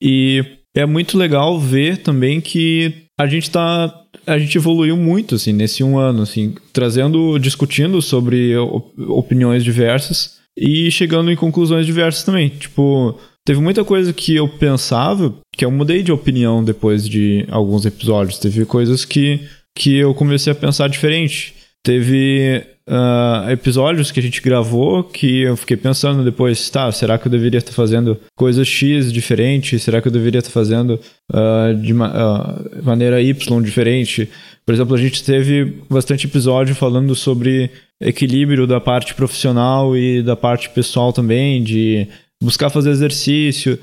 E 0.00 0.44
é 0.74 0.86
muito 0.86 1.18
legal 1.18 1.58
ver 1.58 1.98
também 1.98 2.40
que 2.40 3.06
a 3.18 3.26
gente 3.26 3.50
tá 3.50 3.98
a 4.26 4.38
gente 4.38 4.56
evoluiu 4.56 4.96
muito 4.96 5.34
assim 5.34 5.52
nesse 5.52 5.82
um 5.82 5.98
ano 5.98 6.22
assim 6.22 6.54
trazendo 6.72 7.38
discutindo 7.38 8.00
sobre 8.00 8.56
opiniões 8.56 9.64
diversas 9.64 10.38
e 10.56 10.90
chegando 10.90 11.30
em 11.30 11.36
conclusões 11.36 11.86
diversas 11.86 12.24
também. 12.24 12.48
Tipo 12.48 13.18
teve 13.44 13.60
muita 13.60 13.84
coisa 13.84 14.12
que 14.12 14.34
eu 14.34 14.48
pensava 14.48 15.34
que 15.52 15.64
eu 15.64 15.70
mudei 15.70 16.02
de 16.02 16.12
opinião 16.12 16.64
depois 16.64 17.08
de 17.08 17.46
alguns 17.50 17.84
episódios. 17.84 18.38
Teve 18.38 18.64
coisas 18.64 19.04
que 19.04 19.40
que 19.74 19.96
eu 19.96 20.14
comecei 20.14 20.52
a 20.52 20.56
pensar 20.56 20.88
diferente. 20.88 21.54
Teve 21.82 22.62
uh, 22.88 23.50
episódios 23.50 24.10
que 24.10 24.20
a 24.20 24.22
gente 24.22 24.40
gravou 24.40 25.04
que 25.04 25.42
eu 25.42 25.56
fiquei 25.56 25.76
pensando 25.76 26.24
depois, 26.24 26.68
tá, 26.70 26.90
será 26.92 27.18
que 27.18 27.26
eu 27.26 27.30
deveria 27.30 27.58
estar 27.58 27.72
fazendo 27.72 28.18
coisas 28.36 28.66
X 28.66 29.12
diferente? 29.12 29.78
Será 29.78 30.00
que 30.00 30.08
eu 30.08 30.12
deveria 30.12 30.38
estar 30.38 30.50
fazendo 30.50 31.00
uh, 31.32 31.74
de 31.80 31.92
uh, 31.92 32.82
maneira 32.82 33.20
Y 33.20 33.62
diferente? 33.62 34.28
Por 34.64 34.74
exemplo, 34.74 34.94
a 34.94 34.98
gente 34.98 35.24
teve 35.24 35.82
bastante 35.88 36.26
episódio 36.26 36.74
falando 36.74 37.14
sobre 37.14 37.70
equilíbrio 38.00 38.66
da 38.66 38.80
parte 38.80 39.14
profissional 39.14 39.96
e 39.96 40.22
da 40.22 40.36
parte 40.36 40.70
pessoal 40.70 41.12
também, 41.12 41.62
de 41.62 42.06
buscar 42.42 42.70
fazer 42.70 42.90
exercício, 42.90 43.78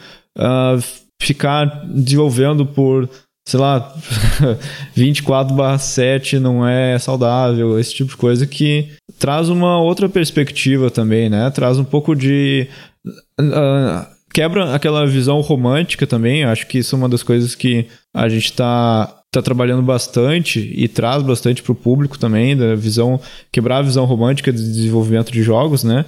ficar 1.22 1.86
desenvolvendo 1.86 2.66
por 2.66 3.10
sei 3.50 3.60
lá, 3.60 3.94
24/7 4.96 6.40
não 6.40 6.68
é 6.68 7.00
saudável, 7.00 7.80
esse 7.80 7.96
tipo 7.96 8.12
de 8.12 8.18
coisa 8.18 8.46
que 8.46 8.90
traz 9.18 9.50
uma 9.50 9.82
outra 9.82 10.08
perspectiva 10.08 10.92
também, 10.92 11.30
né? 11.30 11.50
Traz 11.50 11.80
um 11.80 11.84
pouco 11.84 12.16
de 12.16 12.68
uh, 13.40 14.06
quebra 14.32 14.76
aquela 14.76 15.06
visão 15.08 15.42
romântica 15.42 16.06
também. 16.06 16.44
Acho 16.44 16.68
que 16.68 16.78
isso 16.78 16.96
é 16.96 16.98
uma 16.98 17.10
das 17.10 17.24
coisas 17.24 17.56
que 17.56 17.88
a 18.14 18.30
gente 18.30 18.46
está 18.46 19.16
tá 19.32 19.42
trabalhando 19.42 19.82
bastante 19.82 20.72
e 20.76 20.88
traz 20.88 21.24
bastante 21.24 21.64
para 21.64 21.72
o 21.72 21.76
público 21.76 22.18
também, 22.18 22.56
da 22.56 22.76
visão 22.76 23.20
quebrar 23.52 23.78
a 23.78 23.84
visão 23.84 24.06
romântica 24.06 24.52
de 24.52 24.58
desenvolvimento 24.60 25.32
de 25.32 25.42
jogos, 25.42 25.84
né? 25.84 26.06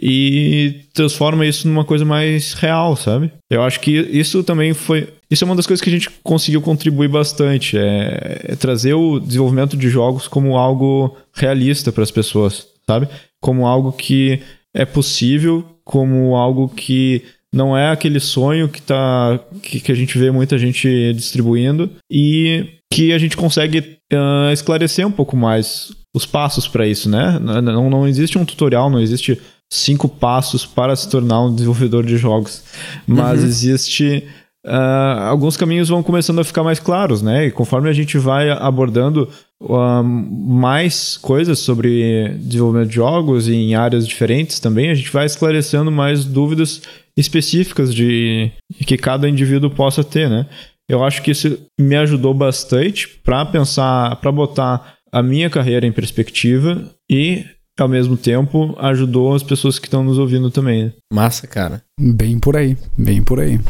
E 0.00 0.82
transforma 0.94 1.44
isso 1.44 1.66
numa 1.66 1.84
coisa 1.84 2.04
mais 2.04 2.52
real, 2.52 2.94
sabe? 2.94 3.32
Eu 3.50 3.62
acho 3.62 3.80
que 3.80 3.90
isso 3.90 4.44
também 4.44 4.72
foi. 4.72 5.08
Isso 5.30 5.44
é 5.44 5.46
uma 5.46 5.56
das 5.56 5.66
coisas 5.66 5.82
que 5.82 5.90
a 5.90 5.92
gente 5.92 6.08
conseguiu 6.22 6.62
contribuir 6.62 7.08
bastante. 7.08 7.76
É, 7.76 8.40
é 8.44 8.56
trazer 8.56 8.94
o 8.94 9.18
desenvolvimento 9.18 9.76
de 9.76 9.88
jogos 9.88 10.28
como 10.28 10.56
algo 10.56 11.16
realista 11.34 11.90
para 11.90 12.04
as 12.04 12.10
pessoas, 12.10 12.68
sabe? 12.88 13.08
Como 13.40 13.66
algo 13.66 13.92
que 13.92 14.40
é 14.74 14.84
possível, 14.84 15.64
como 15.84 16.36
algo 16.36 16.68
que 16.68 17.22
não 17.52 17.76
é 17.76 17.90
aquele 17.90 18.20
sonho 18.20 18.68
que, 18.68 18.80
tá, 18.80 19.40
que, 19.62 19.80
que 19.80 19.90
a 19.90 19.94
gente 19.94 20.18
vê 20.18 20.30
muita 20.30 20.58
gente 20.58 21.12
distribuindo 21.14 21.90
e 22.10 22.66
que 22.92 23.12
a 23.12 23.18
gente 23.18 23.36
consegue 23.36 23.98
uh, 24.12 24.52
esclarecer 24.52 25.06
um 25.06 25.10
pouco 25.10 25.36
mais 25.36 25.92
os 26.14 26.26
passos 26.26 26.66
para 26.66 26.86
isso, 26.86 27.08
né? 27.08 27.38
Não, 27.38 27.90
não 27.90 28.08
existe 28.08 28.38
um 28.38 28.44
tutorial, 28.44 28.90
não 28.90 29.00
existe 29.00 29.38
cinco 29.70 30.08
passos 30.08 30.64
para 30.64 30.96
se 30.96 31.08
tornar 31.08 31.44
um 31.44 31.54
desenvolvedor 31.54 32.04
de 32.04 32.16
jogos. 32.16 32.64
Mas 33.06 33.40
uhum. 33.40 33.46
existe. 33.46 34.24
Uh, 34.66 35.20
alguns 35.28 35.56
caminhos 35.56 35.88
vão 35.88 36.02
começando 36.02 36.40
a 36.40 36.44
ficar 36.44 36.62
mais 36.62 36.78
claros, 36.78 37.22
né? 37.22 37.46
E 37.46 37.50
conforme 37.50 37.88
a 37.88 37.92
gente 37.92 38.18
vai 38.18 38.50
abordando 38.50 39.28
uh, 39.62 40.02
mais 40.02 41.16
coisas 41.16 41.58
sobre 41.58 42.30
desenvolvimento 42.40 42.88
de 42.88 42.94
jogos 42.96 43.48
e 43.48 43.54
em 43.54 43.74
áreas 43.74 44.06
diferentes 44.06 44.60
também, 44.60 44.90
a 44.90 44.94
gente 44.94 45.10
vai 45.10 45.26
esclarecendo 45.26 45.90
mais 45.90 46.24
dúvidas 46.24 46.82
específicas 47.16 47.94
de 47.94 48.50
que 48.86 48.96
cada 48.96 49.28
indivíduo 49.28 49.70
possa 49.70 50.04
ter, 50.04 50.28
né? 50.28 50.46
Eu 50.88 51.04
acho 51.04 51.22
que 51.22 51.30
isso 51.30 51.58
me 51.78 51.96
ajudou 51.96 52.32
bastante 52.32 53.08
para 53.22 53.44
pensar, 53.44 54.16
para 54.16 54.32
botar 54.32 54.94
a 55.12 55.22
minha 55.22 55.50
carreira 55.50 55.86
em 55.86 55.92
perspectiva 55.92 56.90
e 57.10 57.44
ao 57.82 57.88
mesmo 57.88 58.16
tempo 58.16 58.74
ajudou 58.78 59.34
as 59.34 59.42
pessoas 59.42 59.78
que 59.78 59.86
estão 59.86 60.04
nos 60.04 60.18
ouvindo 60.18 60.50
também. 60.50 60.84
Né? 60.84 60.92
Massa, 61.12 61.46
cara. 61.46 61.82
Bem 62.00 62.38
por 62.38 62.56
aí, 62.56 62.76
bem 62.96 63.22
por 63.22 63.40
aí. 63.40 63.60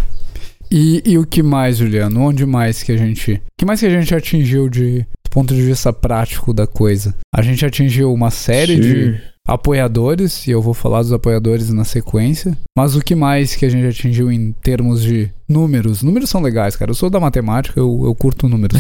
E, 0.71 1.03
e 1.05 1.19
o 1.19 1.27
que 1.27 1.43
mais, 1.43 1.79
Juliano? 1.79 2.21
Onde 2.21 2.45
mais 2.45 2.83
que 2.83 2.93
a 2.93 2.97
gente. 2.97 3.33
O 3.33 3.41
que 3.59 3.65
mais 3.65 3.81
que 3.81 3.87
a 3.87 3.91
gente 3.91 4.15
atingiu 4.15 4.69
de 4.69 5.07
do 5.25 5.31
ponto 5.31 5.55
de 5.55 5.63
vista 5.63 5.93
prático 5.93 6.53
da 6.53 6.67
coisa? 6.67 7.15
A 7.35 7.43
gente 7.43 7.65
atingiu 7.65 8.13
uma 8.13 8.31
série 8.31 8.77
Sim. 8.77 8.81
de 8.81 9.21
apoiadores, 9.47 10.47
e 10.47 10.51
eu 10.51 10.61
vou 10.61 10.75
falar 10.75 11.01
dos 11.01 11.13
apoiadores 11.13 11.71
na 11.71 11.85
sequência. 11.85 12.57
Mas 12.77 12.95
o 12.95 13.01
que 13.01 13.15
mais 13.15 13.57
que 13.57 13.65
a 13.65 13.69
gente 13.71 13.87
atingiu 13.87 14.31
em 14.31 14.53
termos 14.53 15.03
de 15.03 15.31
números? 15.49 16.03
Números 16.03 16.29
são 16.29 16.43
legais, 16.43 16.77
cara. 16.77 16.91
Eu 16.91 16.95
sou 16.95 17.09
da 17.09 17.19
matemática, 17.19 17.81
eu, 17.81 18.03
eu 18.05 18.15
curto 18.15 18.47
números. 18.47 18.79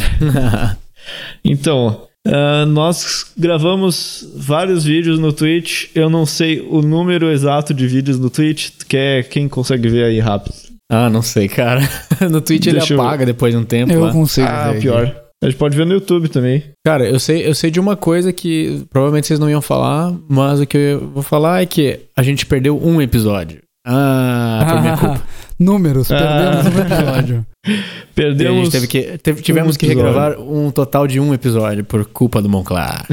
então, 1.43 2.08
Uh, 2.29 2.67
nós 2.67 3.33
gravamos 3.37 4.29
vários 4.37 4.85
vídeos 4.85 5.19
no 5.19 5.33
Twitch. 5.33 5.87
Eu 5.95 6.11
não 6.11 6.27
sei 6.27 6.61
o 6.61 6.83
número 6.83 7.31
exato 7.31 7.73
de 7.73 7.87
vídeos 7.87 8.19
no 8.19 8.29
Twitch. 8.29 8.71
Quer, 8.87 9.25
quem 9.25 9.49
consegue 9.49 9.88
ver 9.88 10.05
aí 10.05 10.21
rápido? 10.21 10.55
Ah, 10.91 11.09
não 11.09 11.23
sei, 11.23 11.49
cara. 11.49 11.81
no 12.31 12.41
Twitch 12.41 12.64
Deixa 12.64 12.93
ele 12.93 13.01
apaga 13.01 13.23
eu... 13.23 13.27
depois 13.27 13.55
de 13.55 13.59
um 13.59 13.64
tempo. 13.64 13.93
Eu 13.93 14.03
lá. 14.03 14.12
consigo 14.12 14.47
ah, 14.47 14.73
ver. 14.73 14.81
pior. 14.81 15.17
A 15.43 15.47
gente 15.47 15.57
pode 15.57 15.77
ver 15.77 15.87
no 15.87 15.95
YouTube 15.95 16.29
também. 16.29 16.64
Cara, 16.85 17.09
eu 17.09 17.21
sei, 17.21 17.47
eu 17.47 17.55
sei 17.55 17.71
de 17.71 17.79
uma 17.79 17.97
coisa 17.97 18.33
que 18.33 18.85
provavelmente 18.91 19.29
vocês 19.29 19.38
não 19.38 19.49
iam 19.49 19.62
falar, 19.62 20.12
mas 20.29 20.61
o 20.61 20.67
que 20.67 20.77
eu 20.77 21.09
vou 21.09 21.23
falar 21.23 21.62
é 21.62 21.67
que 21.67 22.01
a 22.17 22.23
gente 22.23 22.45
perdeu 22.45 22.77
um 22.77 23.01
episódio. 23.01 23.61
Ah, 23.87 24.67
por 24.69 24.81
minha 24.81 24.97
culpa. 24.99 25.23
Números, 25.59 26.09
perdemos 26.09 26.66
ah. 26.66 26.71
um 26.71 26.81
episódio. 26.81 27.47
perdemos. 28.14 28.68
Teve 28.68 28.87
que, 28.87 29.18
teve, 29.18 29.42
tivemos 29.42 29.75
um 29.75 29.79
que 29.79 29.87
regravar 29.87 30.40
um 30.40 30.71
total 30.71 31.07
de 31.07 31.18
um 31.18 31.35
episódio 31.35 31.85
por 31.85 32.05
culpa 32.05 32.40
do 32.40 32.49
Monclar. 32.49 33.05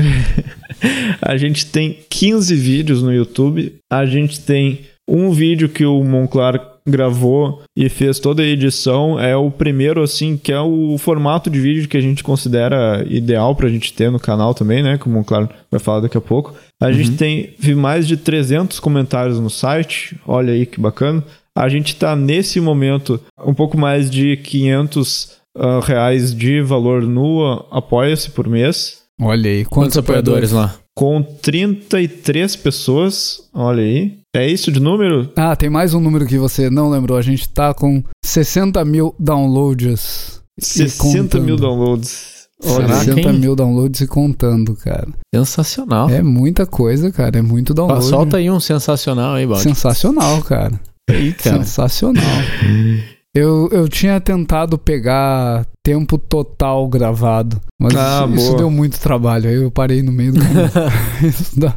a 1.21 1.37
gente 1.37 1.65
tem 1.65 1.99
15 2.09 2.55
vídeos 2.55 3.01
no 3.01 3.13
YouTube. 3.13 3.75
A 3.91 4.05
gente 4.05 4.39
tem 4.41 4.81
um 5.07 5.31
vídeo 5.31 5.69
que 5.69 5.85
o 5.85 6.03
Monclar 6.03 6.75
gravou 6.87 7.63
e 7.75 7.89
fez 7.89 8.19
toda 8.19 8.43
a 8.43 8.45
edição. 8.45 9.19
É 9.19 9.35
o 9.35 9.49
primeiro, 9.49 10.03
assim, 10.03 10.37
que 10.37 10.51
é 10.51 10.59
o 10.59 10.97
formato 10.99 11.49
de 11.49 11.59
vídeo 11.59 11.87
que 11.87 11.97
a 11.97 12.01
gente 12.01 12.23
considera 12.23 13.03
ideal 13.09 13.55
pra 13.55 13.69
gente 13.69 13.91
ter 13.91 14.11
no 14.11 14.19
canal 14.19 14.53
também, 14.53 14.83
né? 14.83 14.97
Como 14.97 15.15
o 15.15 15.17
Monclar 15.19 15.49
vai 15.71 15.79
falar 15.79 16.01
daqui 16.01 16.17
a 16.17 16.21
pouco. 16.21 16.53
A 16.79 16.87
uhum. 16.87 16.93
gente 16.93 17.11
tem 17.13 17.55
mais 17.75 18.07
de 18.07 18.17
300 18.17 18.79
comentários 18.79 19.39
no 19.39 19.49
site. 19.49 20.15
Olha 20.27 20.53
aí 20.53 20.65
que 20.65 20.79
bacana. 20.79 21.23
A 21.57 21.69
gente 21.69 21.93
está 21.93 22.15
nesse 22.17 22.59
momento 22.59 23.19
um 23.45 23.53
pouco 23.53 23.77
mais 23.77 24.09
de 24.09 24.35
500 24.37 25.23
uh, 25.23 25.61
ah, 25.61 25.79
reais 25.81 26.35
de 26.35 26.61
valor 26.61 27.03
no 27.03 27.65
Apoia-se 27.71 28.31
por 28.31 28.49
mês. 28.49 29.03
Olha 29.21 29.49
aí, 29.49 29.63
quantos, 29.63 29.93
quantos 29.93 29.97
apoiadores 29.97 30.51
lá? 30.51 30.75
Com 30.93 31.23
33 31.23 32.57
pessoas, 32.57 33.49
olha 33.53 33.81
aí. 33.81 34.17
É 34.35 34.45
isso 34.45 34.69
de 34.69 34.81
número? 34.81 35.31
Ah, 35.37 35.55
tem 35.55 35.69
mais 35.69 35.93
um 35.93 36.01
número 36.01 36.25
que 36.25 36.37
você 36.37 36.69
não 36.69 36.89
lembrou. 36.89 37.17
A 37.17 37.21
gente 37.21 37.47
tá 37.47 37.73
com 37.73 38.03
60 38.23 38.83
mil 38.83 39.15
downloads. 39.17 40.41
60 40.59 41.39
mil 41.39 41.55
downloads. 41.55 42.47
Olha, 42.65 42.95
60 42.95 43.31
mil 43.31 43.55
downloads 43.55 44.01
e 44.01 44.07
contando, 44.07 44.75
cara. 44.75 45.07
Sensacional. 45.33 46.09
É 46.09 46.21
muita 46.21 46.65
coisa, 46.65 47.11
cara. 47.11 47.39
É 47.39 47.41
muito 47.41 47.73
download. 47.73 48.03
Solta 48.03 48.37
aí 48.37 48.51
um 48.51 48.59
sensacional 48.59 49.35
aí, 49.35 49.45
Baldi. 49.45 49.63
Sensacional, 49.63 50.41
cara. 50.41 50.79
Sensacional. 51.37 52.23
Eu, 53.35 53.67
eu 53.69 53.89
tinha 53.89 54.17
tentado 54.21 54.77
pegar 54.77 55.65
tempo 55.83 56.17
total 56.17 56.87
gravado, 56.87 57.59
mas 57.77 57.93
ah, 57.93 58.25
isso, 58.29 58.35
isso, 58.35 58.55
deu 58.55 58.71
muito 58.71 58.97
trabalho. 58.97 59.49
Aí 59.49 59.55
eu 59.55 59.69
parei 59.69 60.01
no 60.01 60.11
meio 60.13 60.31
do 60.31 60.39
caminho. 60.41 60.71
isso 61.27 61.59
dá, 61.59 61.75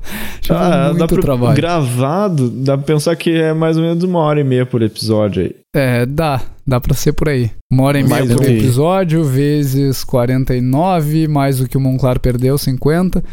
ah, 0.50 0.94
muito 0.94 1.16
dá 1.16 1.20
trabalho. 1.20 1.56
Gravado, 1.56 2.48
dá 2.48 2.78
pra 2.78 2.86
pensar 2.86 3.16
que 3.16 3.30
é 3.30 3.52
mais 3.52 3.76
ou 3.76 3.82
menos 3.82 4.04
uma 4.04 4.20
hora 4.20 4.40
e 4.40 4.44
meia 4.44 4.64
por 4.64 4.82
episódio 4.82 5.42
aí. 5.42 5.56
É, 5.74 6.06
dá. 6.06 6.40
Dá 6.64 6.80
pra 6.80 6.94
ser 6.94 7.12
por 7.14 7.28
aí. 7.28 7.50
Uma 7.72 7.84
hora 7.84 7.98
e 7.98 8.04
meia 8.04 8.36
por 8.36 8.44
episódio, 8.44 9.24
vezes 9.24 10.04
49, 10.04 11.26
mais 11.26 11.60
o 11.60 11.66
que 11.66 11.76
o 11.76 11.80
Monclar 11.80 12.20
perdeu, 12.20 12.56
50. 12.56 13.24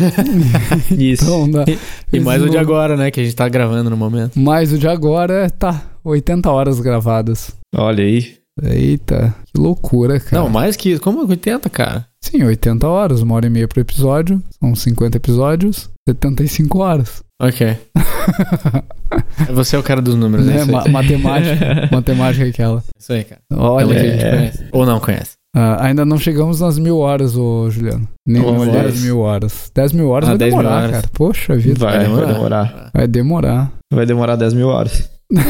Isso. 0.96 1.24
Então, 1.24 1.50
dá, 1.50 1.64
e, 1.68 1.78
e 2.16 2.20
mais 2.20 2.42
o 2.42 2.48
de 2.48 2.58
agora, 2.58 2.96
né? 2.96 3.10
Que 3.10 3.20
a 3.20 3.24
gente 3.24 3.36
tá 3.36 3.48
gravando 3.48 3.90
no 3.90 3.96
momento. 3.96 4.38
Mais 4.38 4.72
o 4.72 4.78
de 4.78 4.88
agora, 4.88 5.48
tá. 5.50 5.82
80 6.04 6.50
horas 6.50 6.80
gravadas. 6.80 7.54
Olha 7.74 8.04
aí. 8.04 8.34
Eita, 8.62 9.34
que 9.46 9.58
loucura, 9.58 10.20
cara. 10.20 10.42
Não, 10.42 10.48
mais 10.50 10.76
que 10.76 10.98
Como 10.98 11.26
80, 11.26 11.70
cara? 11.70 12.06
Sim, 12.22 12.42
80 12.44 12.86
horas, 12.86 13.22
uma 13.22 13.34
hora 13.34 13.46
e 13.46 13.50
meia 13.50 13.66
por 13.66 13.78
episódio. 13.80 14.42
São 14.60 14.74
50 14.74 15.16
episódios, 15.16 15.88
75 16.06 16.78
horas. 16.78 17.22
Ok. 17.40 17.76
Você 19.52 19.76
é 19.76 19.78
o 19.78 19.82
cara 19.82 20.00
dos 20.00 20.14
números, 20.14 20.46
é 20.46 20.50
né? 20.50 20.56
isso 20.56 20.64
aí. 20.64 20.70
Ma- 20.70 20.88
matemática. 20.88 21.88
matemática 21.92 22.44
é 22.44 22.48
aquela. 22.48 22.84
Isso 22.98 23.12
aí, 23.12 23.24
cara. 23.24 23.40
Olha 23.52 23.86
Pelo 23.86 23.98
que 23.98 23.98
a 23.98 24.02
aí. 24.02 24.10
gente 24.20 24.30
conhece. 24.30 24.64
Ou 24.72 24.86
não 24.86 25.00
conhece. 25.00 25.32
Ah, 25.54 25.84
ainda 25.86 26.04
não 26.06 26.18
chegamos 26.18 26.60
nas 26.60 26.78
mil 26.78 26.96
horas, 26.98 27.36
ô 27.36 27.68
Juliano. 27.70 28.08
Nem 28.26 28.40
Mil 28.42 28.52
nas 28.52 28.68
horas? 28.68 28.82
10 28.92 29.02
mil 29.04 29.18
horas. 29.18 29.70
10 29.74 29.92
mil 29.92 30.08
horas 30.08 30.28
Ah, 30.28 30.32
vai 30.32 30.38
10 30.38 30.54
mil 30.54 30.62
demorar, 30.62 30.78
horas. 30.82 30.90
cara. 30.92 31.08
Poxa 31.12 31.56
vida. 31.56 31.78
Vai, 31.78 31.98
vai 31.98 32.06
demorar. 32.06 32.32
demorar. 32.32 32.90
Vai 32.94 33.06
demorar. 33.06 33.72
Vai 33.92 34.06
demorar 34.06 34.36
10 34.36 34.54
mil 34.54 34.68
horas. 34.68 35.10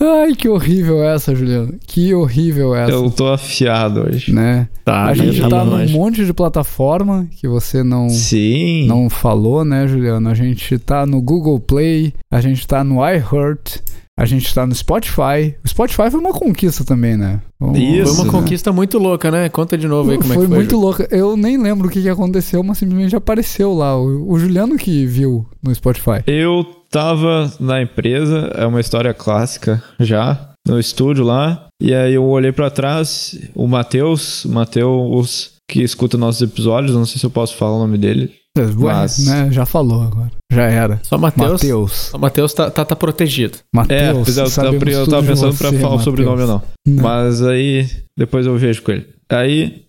Ai, 0.00 0.34
que 0.34 0.48
horrível 0.48 1.02
essa, 1.02 1.34
Juliano. 1.34 1.74
Que 1.86 2.12
horrível 2.14 2.74
essa. 2.74 2.92
Eu 2.92 3.10
tô 3.10 3.28
afiado 3.28 4.02
hoje. 4.06 4.32
Né? 4.32 4.68
Tá, 4.84 5.04
a 5.06 5.14
gente 5.14 5.40
tá 5.48 5.64
num 5.64 5.88
monte 5.90 6.24
de 6.26 6.32
plataforma 6.32 7.26
que 7.30 7.48
você 7.48 7.82
não, 7.82 8.08
Sim. 8.10 8.86
não 8.86 9.08
falou, 9.08 9.64
né, 9.64 9.86
Juliano? 9.88 10.28
A 10.28 10.34
gente 10.34 10.78
tá 10.78 11.06
no 11.06 11.22
Google 11.22 11.58
Play, 11.58 12.12
a 12.30 12.40
gente 12.40 12.66
tá 12.66 12.84
no 12.84 12.96
iHeart, 13.08 13.78
a 14.18 14.24
gente 14.24 14.54
tá 14.54 14.64
no 14.66 14.74
Spotify. 14.74 15.56
O 15.64 15.68
Spotify 15.68 16.10
foi 16.10 16.20
uma 16.20 16.32
conquista 16.32 16.84
também, 16.84 17.16
né? 17.16 17.40
Vamos- 17.58 17.78
Isso, 17.78 18.14
Foi 18.14 18.24
uma 18.24 18.32
né? 18.32 18.38
conquista 18.38 18.72
muito 18.72 18.98
louca, 18.98 19.30
né? 19.30 19.48
Conta 19.48 19.76
de 19.76 19.88
novo 19.88 20.10
aí 20.10 20.18
como 20.18 20.32
é 20.32 20.36
foi 20.36 20.44
que 20.44 20.48
foi. 20.48 20.56
muito 20.58 20.70
Ju. 20.76 20.80
louco. 20.80 21.02
Eu 21.10 21.36
nem 21.36 21.56
lembro 21.60 21.88
o 21.88 21.90
que, 21.90 22.00
que 22.02 22.08
aconteceu, 22.08 22.62
mas 22.62 22.78
simplesmente 22.78 23.16
apareceu 23.16 23.72
lá. 23.74 23.96
O, 23.98 24.30
o 24.32 24.38
Juliano 24.38 24.76
que 24.76 25.04
viu 25.06 25.46
no 25.62 25.74
Spotify. 25.74 26.22
Eu 26.26 26.64
tava 26.90 27.52
na 27.58 27.82
empresa, 27.82 28.52
é 28.54 28.64
uma 28.66 28.80
história 28.80 29.12
clássica 29.12 29.82
já, 29.98 30.50
no 30.66 30.78
estúdio 30.78 31.24
lá. 31.24 31.66
E 31.82 31.92
aí 31.92 32.14
eu 32.14 32.24
olhei 32.24 32.52
pra 32.52 32.70
trás, 32.70 33.36
o 33.54 33.66
Matheus, 33.66 34.44
o 34.44 34.48
Matheus 34.50 35.52
que 35.68 35.82
escuta 35.82 36.16
nossos 36.18 36.42
episódios, 36.42 36.94
não 36.94 37.04
sei 37.06 37.18
se 37.18 37.26
eu 37.26 37.30
posso 37.30 37.56
falar 37.56 37.76
o 37.76 37.80
nome 37.80 37.98
dele. 37.98 38.30
Mas- 38.56 39.26
né, 39.26 39.48
já 39.50 39.66
falou 39.66 40.02
agora. 40.02 40.30
Já 40.52 40.62
era. 40.62 41.00
Só 41.02 41.18
Matheus. 41.18 41.52
Matheus. 41.52 41.92
Só 41.92 42.18
Matheus 42.18 42.54
tá, 42.54 42.70
tá, 42.70 42.84
tá 42.84 42.94
protegido. 42.94 43.58
É, 43.58 43.76
Matheus. 43.76 44.24
pois 44.24 44.38
é, 44.38 44.42
eu, 44.42 44.50
tava, 44.50 44.68
eu 44.90 45.06
tava 45.08 45.26
pensando 45.26 45.56
pra 45.56 45.70
você, 45.70 45.78
falar 45.78 45.94
o 45.96 46.00
sobrenome 46.00 46.42
não. 46.46 46.62
Não. 46.86 47.02
Mas 47.02 47.42
aí, 47.42 47.88
depois 48.16 48.46
eu 48.46 48.56
vejo 48.56 48.82
com 48.82 48.92
ele. 48.92 49.06
Aí, 49.30 49.82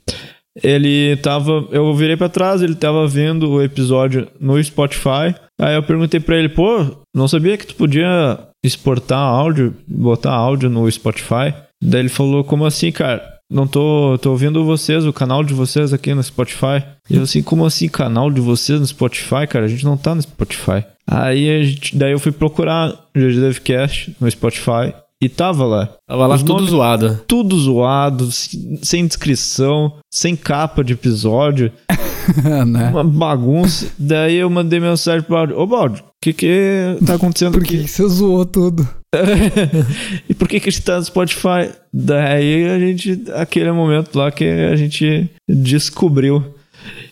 ele 0.63 1.15
tava. 1.17 1.67
Eu 1.71 1.93
virei 1.93 2.17
pra 2.17 2.30
trás, 2.30 2.62
ele 2.63 2.75
tava 2.75 3.08
vendo 3.08 3.49
o 3.51 3.62
episódio 3.62 4.28
no 4.39 4.62
Spotify. 4.63 5.36
Aí 5.62 5.75
eu 5.75 5.84
perguntei 5.84 6.19
pra 6.19 6.38
ele, 6.38 6.49
pô, 6.49 6.86
não 7.15 7.28
sabia 7.28 7.58
que 7.58 7.67
tu 7.67 7.75
podia 7.75 8.39
exportar 8.65 9.19
áudio, 9.19 9.75
botar 9.88 10.34
áudio 10.34 10.69
no 10.69 10.89
Spotify? 10.91 11.54
Daí 11.84 12.01
ele 12.01 12.10
falou, 12.10 12.43
como 12.43 12.65
assim, 12.65 12.91
cara? 12.91 13.35
Não 13.49 13.67
tô, 13.67 14.17
tô 14.19 14.31
ouvindo 14.31 14.65
vocês, 14.65 15.05
o 15.05 15.13
canal 15.13 15.43
de 15.43 15.53
vocês 15.53 15.93
aqui 15.93 16.13
no 16.13 16.23
Spotify. 16.23 16.84
E 17.10 17.15
eu 17.15 17.23
assim, 17.23 17.43
como 17.43 17.65
assim, 17.65 17.88
canal 17.88 18.31
de 18.31 18.41
vocês 18.41 18.79
no 18.79 18.88
Spotify, 18.88 19.47
cara? 19.47 19.65
A 19.65 19.67
gente 19.67 19.86
não 19.86 19.95
tá 19.95 20.15
no 20.15 20.21
Spotify. 20.21 20.84
Aí 21.08 21.49
a 21.49 21.63
gente, 21.63 21.95
daí 21.95 22.12
eu 22.12 22.19
fui 22.19 22.31
procurar 22.31 22.91
o 22.91 23.19
GG 23.19 23.39
Devcast 23.39 24.15
no 24.19 24.29
Spotify 24.29 24.93
e 25.26 25.30
tava 25.30 25.66
lá 25.66 25.90
Tava 26.08 26.28
lá 26.28 26.36
Os 26.36 26.44
tudo 26.44 26.66
zoado. 26.68 27.20
tudo 27.28 27.58
zoado, 27.60 28.32
se- 28.32 28.80
sem 28.84 29.06
descrição, 29.08 29.94
sem 30.14 30.36
capa 30.36 30.84
de 30.84 30.94
episódio, 30.94 31.72
né? 32.68 32.90
uma 32.90 33.04
bagunça. 33.04 33.88
Daí 33.98 34.36
eu 34.36 34.50
mandei 34.50 34.80
mensagem 34.80 35.22
pro 35.24 35.36
Baldi: 35.36 35.54
Ô 35.54 35.66
Baldi, 35.68 36.02
o 36.02 36.04
que 36.22 36.34
que 36.34 36.98
tá 37.06 37.16
acontecendo 37.16 37.54
Por 37.54 37.64
que 37.64 37.78
que 37.84 37.88
você 37.88 38.08
zoou 38.08 38.46
tudo? 38.46 38.88
e 40.30 40.34
por 40.34 40.48
que 40.48 40.60
que 40.60 40.70
a 40.70 40.72
gente 40.72 40.84
tá 40.84 40.98
no 40.98 41.06
Spotify? 41.06 41.70
Daí 41.94 42.68
a 42.68 42.80
gente, 42.80 43.24
aquele 43.34 43.72
momento 43.72 44.16
lá 44.18 44.32
que 44.32 44.44
a 44.46 44.76
gente 44.76 45.30
descobriu 45.50 46.44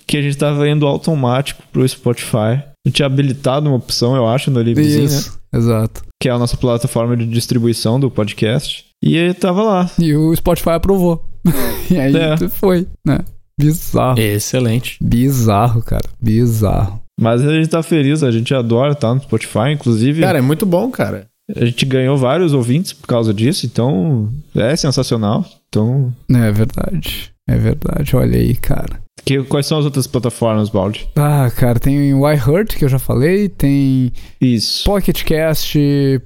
que 0.06 0.18
a 0.18 0.22
gente 0.22 0.38
tava 0.38 0.68
indo 0.70 0.86
automático 0.86 1.64
pro 1.72 1.88
Spotify. 1.88 2.62
Eu 2.86 2.92
tinha 2.92 3.06
habilitado 3.06 3.68
uma 3.70 3.78
opção, 3.78 4.16
eu 4.16 4.28
acho, 4.28 4.52
no 4.52 4.62
Livzinho, 4.62 5.10
né? 5.10 5.24
Exato. 5.56 6.02
Que 6.24 6.30
é 6.30 6.32
a 6.32 6.40
nossa 6.40 6.56
plataforma 6.56 7.18
de 7.18 7.26
distribuição 7.26 8.00
do 8.00 8.10
podcast. 8.10 8.86
E 9.04 9.18
ele 9.18 9.34
tava 9.34 9.62
lá. 9.62 9.92
E 10.00 10.16
o 10.16 10.34
Spotify 10.34 10.70
aprovou. 10.70 11.22
e 11.92 12.00
aí 12.00 12.16
É. 12.16 12.48
foi, 12.48 12.88
né? 13.06 13.20
Bizarro. 13.60 14.18
Excelente. 14.18 14.98
Bizarro, 15.04 15.84
cara. 15.84 16.08
Bizarro. 16.22 17.02
Mas 17.20 17.46
a 17.46 17.52
gente 17.54 17.68
tá 17.68 17.84
feliz, 17.84 18.24
a 18.24 18.32
gente 18.32 18.56
adora 18.56 18.94
estar 18.94 19.14
no 19.14 19.20
Spotify. 19.22 19.72
Inclusive, 19.74 20.22
Cara, 20.22 20.38
é 20.40 20.42
muito 20.42 20.66
bom, 20.66 20.90
cara. 20.90 21.28
a 21.54 21.66
gente 21.66 21.86
ganhou 21.86 22.16
vários 22.16 22.54
ouvintes 22.54 22.94
por 22.94 23.06
causa 23.08 23.34
disso, 23.34 23.66
então 23.66 24.32
é 24.56 24.74
sensacional. 24.78 25.46
Então, 25.68 26.14
É 26.34 26.52
verdade. 26.54 27.34
É 27.50 27.58
verdade. 27.58 28.16
Olha 28.16 28.38
aí, 28.40 28.56
cara. 28.56 29.03
Que, 29.26 29.42
quais 29.44 29.66
são 29.66 29.80
as 29.80 29.86
outras 29.86 30.08
plataformas, 30.08 30.70
Baldi? 30.70 31.08
Ah, 31.16 31.50
cara, 31.56 31.80
tem 31.80 32.14
o 32.14 32.30
iHeart, 32.30 32.76
que 32.76 32.84
eu 32.84 32.90
já 32.90 33.00
falei, 33.00 33.48
tem 33.50 34.12
Isso. 34.42 34.84
Pocket 34.84 35.24
Cast, 35.24 35.80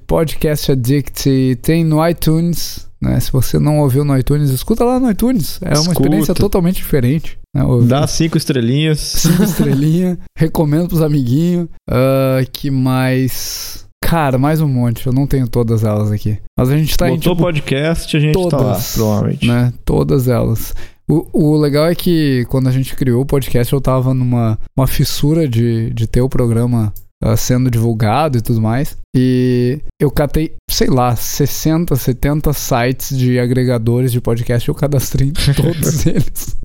Podcast 0.06 0.72
Addict, 0.72 1.58
tem 1.62 1.84
no 1.84 2.06
iTunes, 2.08 2.88
né? 3.00 3.20
Se 3.20 3.30
você 3.30 3.58
não 3.58 3.78
ouviu 3.78 4.04
no 4.04 4.16
iTunes, 4.18 4.50
escuta 4.50 4.84
lá 4.84 4.98
no 4.98 5.10
iTunes. 5.10 5.60
É 5.62 5.68
uma 5.68 5.74
Escuta. 5.74 5.92
experiência 6.00 6.34
totalmente 6.34 6.76
diferente. 6.76 7.38
Né? 7.54 7.62
Dá 7.86 8.06
cinco 8.06 8.36
estrelinhas. 8.36 8.98
cinco 8.98 9.42
estrelinhas, 9.44 10.18
recomendo 10.36 10.88
pros 10.88 11.02
amiguinhos. 11.02 11.68
Ah, 11.88 12.40
que 12.52 12.70
mais? 12.70 13.86
Cara, 14.02 14.38
mais 14.38 14.60
um 14.60 14.68
monte. 14.68 15.06
Eu 15.06 15.12
não 15.12 15.26
tenho 15.26 15.46
todas 15.46 15.84
elas 15.84 16.10
aqui. 16.10 16.38
Mas 16.58 16.70
a 16.70 16.76
gente 16.76 16.96
tá 16.96 17.08
em 17.08 17.16
Botou 17.16 17.34
tipo, 17.34 17.44
podcast, 17.44 18.16
a 18.16 18.20
gente 18.20 18.32
tá 18.34 18.40
lá, 18.40 18.48
todas, 18.50 18.94
provavelmente. 18.94 19.46
né? 19.46 19.72
Todas 19.84 20.26
elas. 20.28 20.74
O, 21.08 21.26
o 21.32 21.56
legal 21.56 21.86
é 21.86 21.94
que 21.94 22.44
quando 22.48 22.68
a 22.68 22.72
gente 22.72 22.94
criou 22.94 23.22
o 23.22 23.26
podcast, 23.26 23.72
eu 23.72 23.80
tava 23.80 24.12
numa 24.12 24.58
uma 24.76 24.86
fissura 24.86 25.48
de, 25.48 25.90
de 25.90 26.06
ter 26.06 26.20
o 26.20 26.28
programa 26.28 26.92
ah, 27.22 27.36
sendo 27.36 27.70
divulgado 27.70 28.38
e 28.38 28.40
tudo 28.40 28.60
mais. 28.60 28.96
E 29.16 29.80
eu 30.00 30.10
catei, 30.10 30.54
sei 30.70 30.88
lá, 30.88 31.16
60, 31.16 31.96
70 31.96 32.52
sites 32.52 33.16
de 33.16 33.38
agregadores 33.38 34.12
de 34.12 34.20
podcast. 34.20 34.68
Eu 34.68 34.74
cadastrei 34.74 35.32
todos 35.56 36.04
eles. 36.06 36.56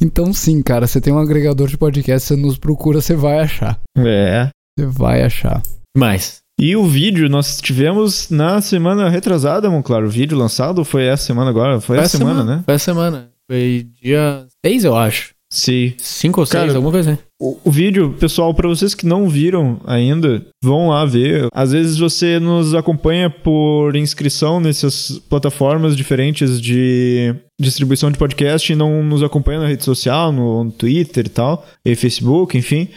Então, 0.00 0.32
sim, 0.32 0.60
cara, 0.62 0.86
você 0.86 1.00
tem 1.00 1.12
um 1.12 1.18
agregador 1.18 1.68
de 1.68 1.78
podcast, 1.78 2.26
você 2.26 2.36
nos 2.36 2.58
procura, 2.58 3.00
você 3.00 3.14
vai 3.14 3.38
achar. 3.38 3.78
É. 3.96 4.50
Você 4.76 4.86
vai 4.86 5.22
achar. 5.22 5.62
Mais. 5.96 6.40
E 6.60 6.76
o 6.76 6.84
vídeo 6.84 7.26
nós 7.30 7.58
tivemos 7.58 8.28
na 8.28 8.60
semana 8.60 9.08
retrasada, 9.08 9.70
mano, 9.70 9.82
claro. 9.82 10.06
O 10.06 10.10
vídeo 10.10 10.36
lançado 10.36 10.84
foi 10.84 11.06
essa 11.06 11.24
semana 11.24 11.48
agora? 11.48 11.80
Foi, 11.80 11.96
essa 11.96 12.18
semana, 12.18 12.44
né? 12.44 12.62
Foi 12.66 12.74
essa 12.74 12.84
semana. 12.84 13.30
Foi 13.50 13.86
dia 14.02 14.46
6, 14.64 14.84
eu 14.84 14.94
acho. 14.94 15.30
Sim. 15.50 15.94
5 15.96 16.38
ou 16.38 16.46
6, 16.46 16.52
Cara, 16.52 16.76
alguma 16.76 16.92
coisa 16.92 17.12
assim. 17.12 17.20
O, 17.40 17.56
o 17.64 17.70
vídeo, 17.70 18.14
pessoal, 18.20 18.52
pra 18.52 18.68
vocês 18.68 18.94
que 18.94 19.06
não 19.06 19.26
viram 19.26 19.80
ainda, 19.86 20.44
vão 20.62 20.90
lá 20.90 21.04
ver. 21.06 21.48
Às 21.52 21.72
vezes 21.72 21.96
você 21.96 22.38
nos 22.38 22.74
acompanha 22.74 23.30
por 23.30 23.96
inscrição 23.96 24.60
nessas 24.60 25.18
plataformas 25.30 25.96
diferentes 25.96 26.60
de 26.60 27.34
distribuição 27.58 28.10
de 28.10 28.18
podcast 28.18 28.70
e 28.70 28.76
não 28.76 29.02
nos 29.02 29.22
acompanha 29.22 29.60
na 29.60 29.66
rede 29.66 29.82
social, 29.82 30.30
no, 30.30 30.64
no 30.64 30.70
Twitter 30.70 31.24
e 31.24 31.30
tal, 31.30 31.66
e 31.84 31.96
Facebook, 31.96 32.56
enfim. 32.56 32.88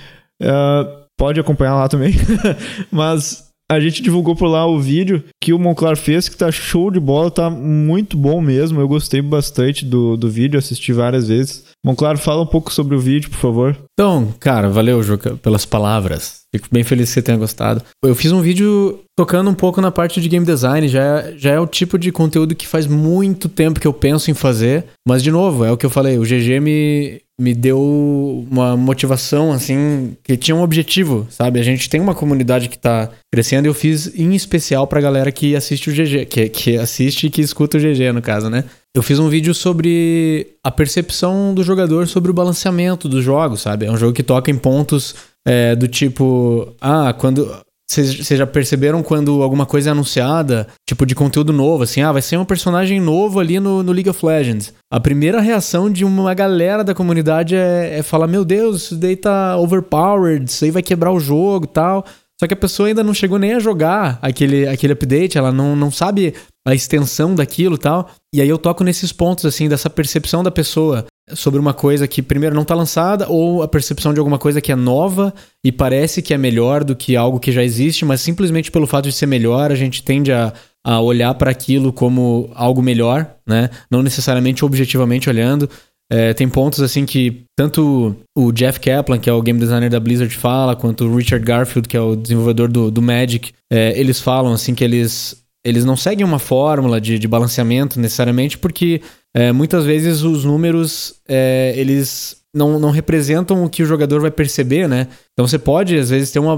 Ah, 0.42 1.00
pode 1.18 1.40
acompanhar 1.40 1.76
lá 1.76 1.88
também. 1.88 2.14
Mas 2.92 3.43
a 3.72 3.80
gente 3.80 4.02
divulgou 4.02 4.36
por 4.36 4.48
lá 4.48 4.66
o 4.66 4.80
vídeo 4.80 5.24
que 5.42 5.54
o 5.54 5.60
Monclar 5.60 5.98
fez, 5.98 6.30
que 6.30 6.38
tá 6.38 6.52
show 6.52 6.92
de 6.92 7.00
bola, 7.00 7.32
tá 7.32 7.50
muito 7.50 8.18
bom 8.18 8.42
mesmo. 8.42 8.80
Eu 8.80 8.88
gostei 8.88 9.22
bastante 9.22 9.86
do, 9.86 10.16
do 10.16 10.30
vídeo, 10.30 10.60
assisti 10.60 10.94
várias 10.94 11.28
vezes. 11.28 11.66
Monclar, 11.86 12.18
fala 12.18 12.44
um 12.44 12.48
pouco 12.48 12.72
sobre 12.72 12.96
o 12.96 13.00
vídeo, 13.00 13.30
por 13.30 13.40
favor. 13.40 13.78
Então, 13.94 14.34
cara, 14.40 14.70
valeu, 14.70 15.02
Juca, 15.04 15.36
pelas 15.36 15.66
palavras. 15.66 16.44
Fico 16.54 16.68
bem 16.72 16.84
feliz 16.84 17.10
que 17.10 17.16
você 17.16 17.22
tenha 17.22 17.38
gostado. 17.38 17.82
Eu 18.04 18.14
fiz 18.14 18.32
um 18.32 18.42
vídeo 18.42 19.00
tocando 19.18 19.50
um 19.50 19.56
pouco 19.56 19.82
na 19.82 19.92
parte 19.92 20.22
de 20.22 20.30
game 20.30 20.46
design. 20.46 20.88
Já 20.88 21.32
já 21.36 21.52
é 21.52 21.60
o 21.60 21.66
tipo 21.66 21.98
de 21.98 22.12
conteúdo 22.12 22.56
que 22.56 22.68
faz 22.68 22.86
muito 22.86 23.50
tempo 23.50 23.80
que 23.80 23.88
eu 23.88 23.94
penso 23.94 24.30
em 24.30 24.36
fazer. 24.36 24.86
Mas, 25.08 25.24
de 25.24 25.32
novo, 25.32 25.66
é 25.66 25.72
o 25.72 25.78
que 25.78 25.86
eu 25.86 25.90
falei. 25.90 26.20
O 26.20 26.24
GG 26.24 26.60
me, 26.60 27.22
me 27.40 27.54
deu 27.54 28.46
uma 28.50 28.78
motivação, 28.78 29.52
assim, 29.52 30.16
que 30.24 30.38
tinha 30.38 30.56
um 30.56 30.62
objetivo, 30.62 31.26
sabe? 31.30 31.60
A 31.60 31.64
gente 31.64 31.90
tem 31.90 32.00
uma 32.00 32.14
comunidade 32.14 32.70
que 32.70 32.78
tá 32.78 33.10
crescendo 33.32 33.66
e 33.66 33.70
eu 33.70 33.74
fiz 33.74 34.14
em 34.16 34.36
especial 34.36 34.86
pra 34.86 35.02
galera 35.02 35.32
que 35.32 35.56
assiste 35.56 35.90
o 35.90 35.94
GG, 35.94 36.26
que, 36.26 36.50
que 36.50 36.78
assiste 36.78 37.28
e 37.28 37.30
que 37.32 37.42
escuta 37.42 37.78
o 37.78 37.82
GG, 37.82 38.12
no 38.14 38.22
caso, 38.22 38.50
né? 38.50 38.64
Eu 38.96 39.02
fiz 39.02 39.18
um 39.18 39.30
vídeo 39.30 39.54
sobre 39.56 40.56
a 40.64 40.70
percepção 40.70 41.56
do 41.56 41.64
jogador 41.64 42.08
sobre 42.08 42.30
o 42.30 42.34
balanceamento 42.34 43.10
dos 43.10 43.24
jogos, 43.24 43.62
sabe? 43.62 43.88
É 43.88 43.92
um 43.92 43.98
jogo 43.98 44.14
que 44.14 44.22
toca 44.22 44.52
em 44.52 44.58
pontos 44.58 45.16
é, 45.44 45.76
do 45.76 45.88
tipo, 45.88 46.72
ah, 46.80 47.14
quando 47.18 47.52
vocês 47.94 48.40
já 48.40 48.48
perceberam 48.48 49.04
quando 49.04 49.42
alguma 49.44 49.66
coisa 49.66 49.90
é 49.90 49.92
anunciada, 49.92 50.68
tipo 50.88 51.06
de 51.06 51.14
conteúdo 51.14 51.54
novo, 51.54 51.84
assim, 51.84 52.02
ah, 52.02 52.12
vai 52.12 52.22
ser 52.22 52.38
um 52.38 52.46
personagem 52.46 53.00
novo 53.00 53.40
ali 53.40 53.60
no, 53.60 53.84
no 53.84 53.92
League 53.92 54.10
of 54.10 54.26
Legends. 54.26 54.74
A 54.92 55.00
primeira 55.00 55.42
reação 55.42 55.90
de 55.90 56.06
uma 56.06 56.34
galera 56.34 56.84
da 56.84 56.96
comunidade 56.96 57.56
é, 57.56 58.00
é 58.00 58.04
falar: 58.04 58.28
Meu 58.28 58.44
Deus, 58.46 58.84
isso 58.84 58.96
daí 58.96 59.16
tá 59.16 59.58
overpowered, 59.58 60.50
isso 60.50 60.66
aí 60.66 60.72
vai 60.72 60.82
quebrar 60.82 61.12
o 61.12 61.20
jogo 61.20 61.68
tal. 61.68 62.06
Só 62.40 62.48
que 62.48 62.54
a 62.54 62.58
pessoa 62.58 62.88
ainda 62.88 63.04
não 63.04 63.14
chegou 63.14 63.38
nem 63.38 63.54
a 63.54 63.60
jogar 63.60 64.20
aquele, 64.22 64.68
aquele 64.68 64.94
update, 64.94 65.38
ela 65.38 65.52
não, 65.52 65.76
não 65.76 65.92
sabe 65.92 66.34
a 66.68 66.74
extensão 66.74 67.36
daquilo 67.36 67.78
tal. 67.78 68.10
E 68.34 68.42
aí 68.42 68.50
eu 68.50 68.58
toco 68.58 68.84
nesses 68.84 69.14
pontos, 69.14 69.46
assim, 69.46 69.70
dessa 69.70 69.90
percepção 69.90 70.44
da 70.44 70.52
pessoa 70.52 71.06
sobre 71.36 71.60
uma 71.60 71.74
coisa 71.74 72.08
que 72.08 72.22
primeiro 72.22 72.56
não 72.56 72.64
está 72.64 72.76
lançada 72.76 73.28
ou 73.30 73.64
a 73.64 73.68
percepção 73.68 74.14
de 74.14 74.20
alguma 74.20 74.38
coisa 74.38 74.62
que 74.62 74.72
é 74.72 74.76
nova 74.76 75.34
e 75.64 75.72
parece 75.72 76.22
que 76.22 76.34
é 76.34 76.38
melhor 76.38 76.84
do 76.84 76.96
que 76.96 77.16
algo 77.16 77.40
que 77.40 77.52
já 77.52 77.64
existe, 77.64 78.06
mas 78.06 78.22
simplesmente 78.22 78.72
pelo 78.72 78.88
fato 78.88 79.06
de 79.06 79.12
ser 79.12 79.26
melhor 79.26 79.72
a 79.72 79.76
gente 79.76 80.04
tende 80.04 80.32
a, 80.32 80.54
a 80.84 81.00
olhar 81.00 81.34
para 81.36 81.52
aquilo 81.52 81.94
como 81.94 82.50
algo 82.54 82.82
melhor, 82.82 83.36
né? 83.48 83.70
Não 83.90 84.04
necessariamente 84.04 84.66
objetivamente 84.66 85.30
olhando. 85.30 85.70
É, 86.12 86.34
tem 86.34 86.48
pontos 86.48 86.82
assim 86.82 87.06
que 87.06 87.44
tanto 87.56 88.16
o 88.38 88.52
Jeff 88.52 88.80
Kaplan, 88.80 89.18
que 89.18 89.30
é 89.30 89.34
o 89.34 89.42
game 89.42 89.60
designer 89.60 89.90
da 89.90 90.00
Blizzard, 90.00 90.36
fala, 90.36 90.76
quanto 90.76 91.06
o 91.06 91.16
Richard 91.16 91.44
Garfield, 91.44 91.88
que 91.88 91.98
é 91.98 92.02
o 92.02 92.16
desenvolvedor 92.16 92.68
do, 92.68 92.92
do 92.92 93.02
Magic, 93.02 93.52
é, 93.72 93.98
eles 94.00 94.20
falam 94.20 94.54
assim 94.54 94.76
que 94.76 94.84
eles, 94.84 95.44
eles 95.66 95.86
não 95.86 95.96
seguem 95.96 96.26
uma 96.26 96.40
fórmula 96.40 97.00
de, 97.00 97.18
de 97.18 97.28
balanceamento 97.28 98.00
necessariamente, 98.00 98.58
porque 98.58 99.02
é, 99.36 99.52
muitas 99.52 99.86
vezes 99.86 100.22
os 100.22 100.46
números 100.46 101.16
é, 101.28 101.74
eles 101.76 102.38
não, 102.54 102.80
não 102.80 102.92
representam 102.92 103.64
o 103.64 103.70
que 103.70 103.82
o 103.82 103.86
jogador 103.86 104.22
vai 104.22 104.32
perceber, 104.32 104.88
né? 104.88 105.08
Então 105.34 105.48
você 105.48 105.58
pode, 105.58 105.98
às 105.98 106.12
vezes, 106.12 106.32
ter 106.32 106.40
uma, 106.40 106.56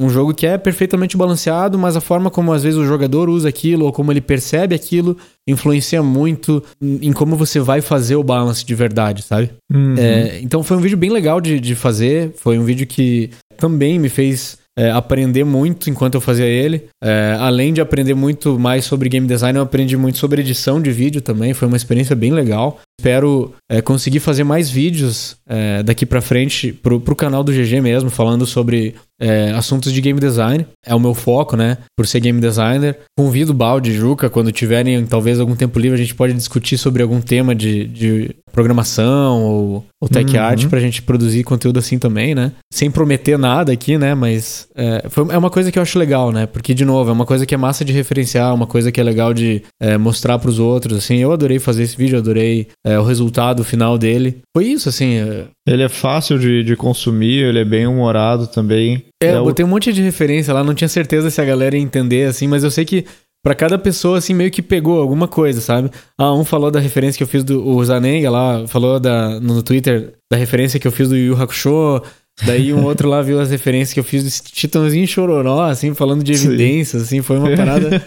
um 0.00 0.08
jogo 0.08 0.32
que 0.34 0.46
é 0.46 0.56
perfeitamente 0.56 1.16
balanceado, 1.16 1.78
mas 1.78 1.96
a 1.96 2.00
forma 2.00 2.30
como 2.30 2.52
às 2.52 2.62
vezes 2.62 2.78
o 2.78 2.84
jogador 2.84 3.28
usa 3.28 3.48
aquilo 3.48 3.86
ou 3.86 3.92
como 3.92 4.12
ele 4.12 4.20
percebe 4.20 4.74
aquilo 4.74 5.16
influencia 5.46 6.02
muito 6.02 6.62
em 6.80 7.12
como 7.12 7.34
você 7.34 7.58
vai 7.58 7.80
fazer 7.80 8.14
o 8.14 8.22
balance 8.22 8.64
de 8.64 8.74
verdade, 8.74 9.22
sabe? 9.22 9.50
Uhum. 9.72 9.94
É, 9.96 10.40
então 10.40 10.62
foi 10.62 10.76
um 10.76 10.80
vídeo 10.80 10.98
bem 10.98 11.10
legal 11.10 11.40
de, 11.40 11.58
de 11.58 11.74
fazer, 11.74 12.32
foi 12.36 12.58
um 12.58 12.64
vídeo 12.64 12.86
que 12.86 13.30
também 13.56 13.98
me 13.98 14.08
fez 14.10 14.57
é, 14.78 14.92
aprender 14.92 15.42
muito 15.42 15.90
enquanto 15.90 16.14
eu 16.14 16.20
fazia 16.20 16.46
ele. 16.46 16.84
É, 17.02 17.36
além 17.40 17.72
de 17.72 17.80
aprender 17.80 18.14
muito 18.14 18.56
mais 18.60 18.84
sobre 18.84 19.08
game 19.08 19.26
design, 19.26 19.58
eu 19.58 19.64
aprendi 19.64 19.96
muito 19.96 20.18
sobre 20.18 20.40
edição 20.40 20.80
de 20.80 20.92
vídeo 20.92 21.20
também. 21.20 21.52
Foi 21.52 21.66
uma 21.66 21.76
experiência 21.76 22.14
bem 22.14 22.32
legal. 22.32 22.78
Espero 23.00 23.52
é, 23.68 23.82
conseguir 23.82 24.20
fazer 24.20 24.44
mais 24.44 24.70
vídeos 24.70 25.36
é, 25.48 25.82
daqui 25.82 26.06
para 26.06 26.20
frente 26.20 26.72
pro, 26.72 27.00
pro 27.00 27.16
canal 27.16 27.42
do 27.42 27.52
GG 27.52 27.80
mesmo, 27.80 28.08
falando 28.08 28.46
sobre 28.46 28.94
é, 29.20 29.50
assuntos 29.50 29.92
de 29.92 30.00
game 30.00 30.20
design. 30.20 30.64
É 30.86 30.94
o 30.94 31.00
meu 31.00 31.14
foco, 31.14 31.56
né? 31.56 31.78
Por 31.96 32.06
ser 32.06 32.20
game 32.20 32.40
designer. 32.40 32.98
Convido 33.16 33.50
o 33.50 33.54
Balde 33.54 33.90
e 33.90 33.94
Juca, 33.94 34.30
quando 34.30 34.52
tiverem 34.52 35.04
talvez 35.06 35.40
algum 35.40 35.56
tempo 35.56 35.78
livre, 35.78 35.98
a 35.98 36.02
gente 36.02 36.14
pode 36.14 36.32
discutir 36.34 36.78
sobre 36.78 37.02
algum 37.02 37.20
tema 37.20 37.52
de, 37.52 37.84
de 37.84 38.36
programação 38.58 39.44
ou, 39.44 39.86
ou 40.02 40.08
tech 40.08 40.36
uhum. 40.36 40.42
art 40.42 40.66
pra 40.66 40.80
gente 40.80 41.00
produzir 41.00 41.44
conteúdo 41.44 41.78
assim 41.78 41.96
também, 41.96 42.34
né? 42.34 42.50
Sem 42.72 42.90
prometer 42.90 43.38
nada 43.38 43.72
aqui, 43.72 43.96
né? 43.96 44.16
Mas 44.16 44.66
é, 44.74 45.04
foi, 45.08 45.32
é 45.32 45.38
uma 45.38 45.48
coisa 45.48 45.70
que 45.70 45.78
eu 45.78 45.82
acho 45.82 45.96
legal, 45.96 46.32
né? 46.32 46.44
Porque, 46.44 46.74
de 46.74 46.84
novo, 46.84 47.08
é 47.08 47.12
uma 47.12 47.24
coisa 47.24 47.46
que 47.46 47.54
é 47.54 47.58
massa 47.58 47.84
de 47.84 47.92
referenciar, 47.92 48.52
uma 48.52 48.66
coisa 48.66 48.90
que 48.90 49.00
é 49.00 49.04
legal 49.04 49.32
de 49.32 49.62
é, 49.80 49.96
mostrar 49.96 50.40
pros 50.40 50.58
outros, 50.58 50.98
assim. 50.98 51.18
Eu 51.18 51.30
adorei 51.30 51.60
fazer 51.60 51.84
esse 51.84 51.96
vídeo, 51.96 52.18
adorei 52.18 52.66
é, 52.84 52.98
o 52.98 53.04
resultado 53.04 53.62
final 53.62 53.96
dele. 53.96 54.38
Foi 54.56 54.66
isso, 54.66 54.88
assim. 54.88 55.18
É, 55.18 55.44
ele 55.64 55.84
é 55.84 55.88
fácil 55.88 56.36
de, 56.36 56.64
de 56.64 56.74
consumir, 56.74 57.44
ele 57.44 57.60
é 57.60 57.64
bem 57.64 57.86
humorado 57.86 58.48
também. 58.48 59.04
É, 59.22 59.36
eu 59.36 59.44
botei 59.44 59.64
um 59.64 59.68
monte 59.68 59.92
de 59.92 60.02
referência 60.02 60.52
lá, 60.52 60.64
não 60.64 60.74
tinha 60.74 60.88
certeza 60.88 61.30
se 61.30 61.40
a 61.40 61.44
galera 61.44 61.76
ia 61.76 61.82
entender, 61.82 62.26
assim, 62.26 62.48
mas 62.48 62.64
eu 62.64 62.70
sei 62.72 62.84
que 62.84 63.04
para 63.42 63.54
cada 63.54 63.78
pessoa, 63.78 64.18
assim, 64.18 64.34
meio 64.34 64.50
que 64.50 64.60
pegou 64.60 65.00
alguma 65.00 65.28
coisa, 65.28 65.60
sabe? 65.60 65.90
Ah, 66.18 66.34
um 66.34 66.44
falou 66.44 66.70
da 66.70 66.80
referência 66.80 67.16
que 67.16 67.22
eu 67.22 67.28
fiz 67.28 67.44
do 67.44 67.66
o 67.66 67.84
Zanenga 67.84 68.30
lá, 68.30 68.66
falou 68.66 68.98
da, 68.98 69.38
no 69.40 69.62
Twitter 69.62 70.14
da 70.30 70.36
referência 70.36 70.80
que 70.80 70.86
eu 70.86 70.92
fiz 70.92 71.08
do 71.08 71.16
Yu 71.16 71.40
Hakusho. 71.40 72.02
Daí 72.44 72.72
um 72.72 72.84
outro 72.84 73.08
lá 73.08 73.20
viu 73.20 73.40
as 73.40 73.50
referências 73.50 73.92
que 73.92 73.98
eu 73.98 74.04
fiz 74.04 74.22
do 74.22 74.50
Titãozinho 74.52 75.06
Chororó, 75.08 75.62
assim, 75.62 75.92
falando 75.94 76.22
de 76.22 76.32
evidências, 76.32 77.02
assim, 77.02 77.20
foi 77.20 77.36
uma 77.38 77.56
parada 77.56 78.02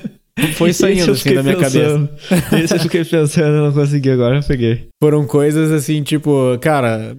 Foi 0.56 0.72
saindo 0.74 1.12
assim 1.12 1.34
da 1.34 1.44
minha 1.44 1.58
pensando. 1.58 2.10
cabeça. 2.30 2.56
Esse 2.64 2.76
eu 2.76 2.80
fiquei 2.80 3.04
pensando, 3.04 3.56
eu 3.58 3.66
não 3.66 3.74
consegui 3.74 4.10
agora, 4.10 4.38
eu 4.38 4.44
peguei. 4.44 4.88
Foram 5.02 5.26
coisas 5.26 5.72
assim, 5.72 6.02
tipo, 6.04 6.58
cara, 6.60 7.16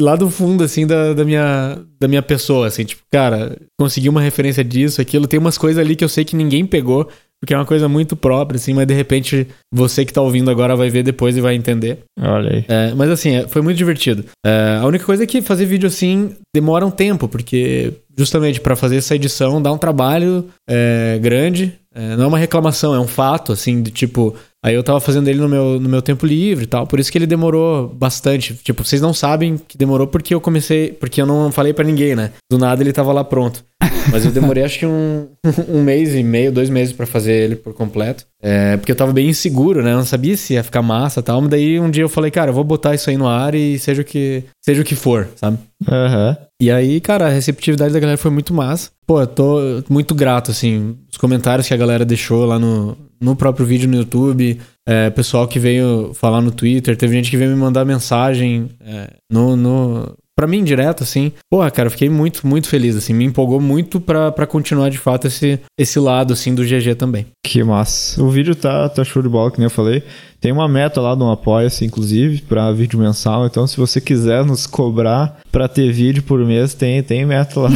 lá 0.00 0.14
do 0.16 0.30
fundo, 0.30 0.62
assim, 0.62 0.86
da, 0.86 1.12
da, 1.12 1.24
minha, 1.24 1.78
da 2.00 2.06
minha 2.06 2.22
pessoa, 2.22 2.66
assim, 2.66 2.84
tipo, 2.84 3.02
cara, 3.10 3.56
consegui 3.78 4.08
uma 4.08 4.20
referência 4.20 4.62
disso, 4.62 5.00
aquilo. 5.00 5.26
Tem 5.26 5.40
umas 5.40 5.58
coisas 5.58 5.82
ali 5.82 5.96
que 5.96 6.04
eu 6.04 6.08
sei 6.08 6.24
que 6.24 6.36
ninguém 6.36 6.64
pegou, 6.64 7.08
porque 7.42 7.52
é 7.52 7.56
uma 7.56 7.66
coisa 7.66 7.88
muito 7.88 8.14
própria, 8.14 8.56
assim, 8.56 8.72
mas 8.72 8.86
de 8.86 8.94
repente 8.94 9.48
você 9.74 10.04
que 10.04 10.12
tá 10.12 10.22
ouvindo 10.22 10.48
agora 10.48 10.76
vai 10.76 10.88
ver 10.88 11.02
depois 11.02 11.36
e 11.36 11.40
vai 11.40 11.56
entender. 11.56 11.98
Olha 12.16 12.52
aí. 12.52 12.64
É, 12.68 12.94
mas 12.94 13.10
assim, 13.10 13.34
é, 13.34 13.48
foi 13.48 13.60
muito 13.60 13.76
divertido. 13.76 14.24
É, 14.46 14.78
a 14.80 14.86
única 14.86 15.04
coisa 15.04 15.24
é 15.24 15.26
que 15.26 15.42
fazer 15.42 15.66
vídeo 15.66 15.88
assim 15.88 16.36
demora 16.54 16.86
um 16.86 16.90
tempo, 16.90 17.26
porque 17.26 17.94
justamente 18.16 18.60
para 18.60 18.76
fazer 18.76 18.96
essa 18.96 19.14
edição 19.14 19.60
dá 19.60 19.72
um 19.72 19.78
trabalho 19.78 20.48
é, 20.68 21.18
grande. 21.20 21.78
É, 21.94 22.16
não 22.16 22.24
é 22.24 22.26
uma 22.26 22.38
reclamação, 22.38 22.94
é 22.94 23.00
um 23.00 23.06
fato, 23.06 23.52
assim, 23.52 23.82
de 23.82 23.90
tipo. 23.90 24.34
Aí 24.64 24.74
eu 24.74 24.82
tava 24.82 25.00
fazendo 25.00 25.28
ele 25.28 25.40
no 25.40 25.48
meu, 25.48 25.80
no 25.80 25.88
meu 25.88 26.00
tempo 26.00 26.24
livre 26.24 26.64
e 26.64 26.66
tal. 26.66 26.86
Por 26.86 27.00
isso 27.00 27.10
que 27.10 27.18
ele 27.18 27.26
demorou 27.26 27.88
bastante. 27.88 28.54
Tipo, 28.54 28.84
vocês 28.84 29.02
não 29.02 29.12
sabem 29.12 29.58
que 29.68 29.76
demorou 29.76 30.06
porque 30.06 30.32
eu 30.32 30.40
comecei. 30.40 30.92
Porque 30.92 31.20
eu 31.20 31.26
não 31.26 31.50
falei 31.50 31.72
para 31.72 31.84
ninguém, 31.84 32.14
né? 32.14 32.30
Do 32.50 32.58
nada 32.58 32.82
ele 32.82 32.92
tava 32.92 33.12
lá 33.12 33.24
pronto. 33.24 33.64
Mas 34.10 34.24
eu 34.24 34.30
demorei 34.30 34.62
acho 34.64 34.78
que 34.78 34.86
um, 34.86 35.28
um 35.68 35.82
mês 35.82 36.14
e 36.14 36.22
meio, 36.22 36.52
dois 36.52 36.70
meses 36.70 36.94
para 36.94 37.06
fazer 37.06 37.32
ele 37.32 37.56
por 37.56 37.74
completo. 37.74 38.24
É, 38.40 38.76
porque 38.76 38.92
eu 38.92 38.96
tava 38.96 39.12
bem 39.12 39.28
inseguro, 39.28 39.82
né? 39.82 39.92
Eu 39.92 39.96
não 39.96 40.04
sabia 40.04 40.36
se 40.36 40.54
ia 40.54 40.62
ficar 40.62 40.80
massa 40.80 41.20
e 41.20 41.22
tal. 41.24 41.40
Mas 41.40 41.50
daí 41.50 41.80
um 41.80 41.90
dia 41.90 42.04
eu 42.04 42.08
falei, 42.08 42.30
cara, 42.30 42.50
eu 42.50 42.54
vou 42.54 42.64
botar 42.64 42.94
isso 42.94 43.10
aí 43.10 43.16
no 43.16 43.28
ar 43.28 43.54
e 43.56 43.78
seja 43.80 44.02
o 44.02 44.04
que, 44.04 44.44
seja 44.64 44.80
o 44.80 44.84
que 44.84 44.94
for, 44.94 45.28
sabe? 45.36 45.58
Aham. 45.86 46.28
Uhum. 46.38 46.46
E 46.62 46.70
aí, 46.70 47.00
cara, 47.00 47.26
a 47.26 47.28
receptividade 47.28 47.92
da 47.92 47.98
galera 47.98 48.16
foi 48.16 48.30
muito 48.30 48.54
massa. 48.54 48.88
Pô, 49.04 49.20
eu 49.20 49.26
tô 49.26 49.82
muito 49.90 50.14
grato, 50.14 50.52
assim. 50.52 50.96
Os 51.10 51.18
comentários 51.18 51.66
que 51.66 51.74
a 51.74 51.76
galera 51.76 52.04
deixou 52.04 52.44
lá 52.44 52.56
no, 52.56 52.96
no 53.20 53.34
próprio 53.34 53.66
vídeo 53.66 53.88
no 53.88 53.96
YouTube. 53.96 54.60
É, 54.86 55.10
pessoal 55.10 55.48
que 55.48 55.58
veio 55.58 56.14
falar 56.14 56.40
no 56.40 56.52
Twitter. 56.52 56.96
Teve 56.96 57.16
gente 57.16 57.32
que 57.32 57.36
veio 57.36 57.50
me 57.50 57.56
mandar 57.56 57.84
mensagem 57.84 58.70
é, 58.80 59.10
no, 59.28 59.56
no, 59.56 60.16
para 60.36 60.46
mim 60.46 60.64
direto, 60.64 61.02
assim, 61.02 61.32
porra, 61.50 61.70
cara, 61.70 61.86
eu 61.86 61.90
fiquei 61.90 62.08
muito, 62.08 62.46
muito 62.46 62.68
feliz, 62.68 62.96
assim, 62.96 63.12
me 63.12 63.24
empolgou 63.24 63.60
muito 63.60 64.00
para 64.00 64.46
continuar 64.46 64.88
de 64.88 64.98
fato 64.98 65.26
esse, 65.26 65.60
esse 65.78 65.98
lado, 65.98 66.32
assim, 66.32 66.54
do 66.54 66.64
GG 66.64 66.94
também. 66.96 67.26
Que 67.44 67.62
massa. 67.62 68.22
O 68.22 68.30
vídeo 68.30 68.54
tá, 68.54 68.88
tá 68.88 69.04
show 69.04 69.22
de 69.22 69.28
bola, 69.28 69.50
que 69.50 69.58
nem 69.58 69.66
eu 69.66 69.70
falei. 69.70 70.02
Tem 70.42 70.50
uma 70.50 70.66
meta 70.66 71.00
lá 71.00 71.14
no 71.14 71.30
Apoia-se, 71.30 71.84
inclusive, 71.84 72.42
para 72.42 72.72
vídeo 72.72 72.98
mensal. 72.98 73.46
Então, 73.46 73.64
se 73.64 73.76
você 73.76 74.00
quiser 74.00 74.44
nos 74.44 74.66
cobrar 74.66 75.38
para 75.52 75.68
ter 75.68 75.92
vídeo 75.92 76.20
por 76.24 76.44
mês, 76.44 76.74
tem, 76.74 77.00
tem 77.00 77.24
meta 77.24 77.60
lá. 77.60 77.70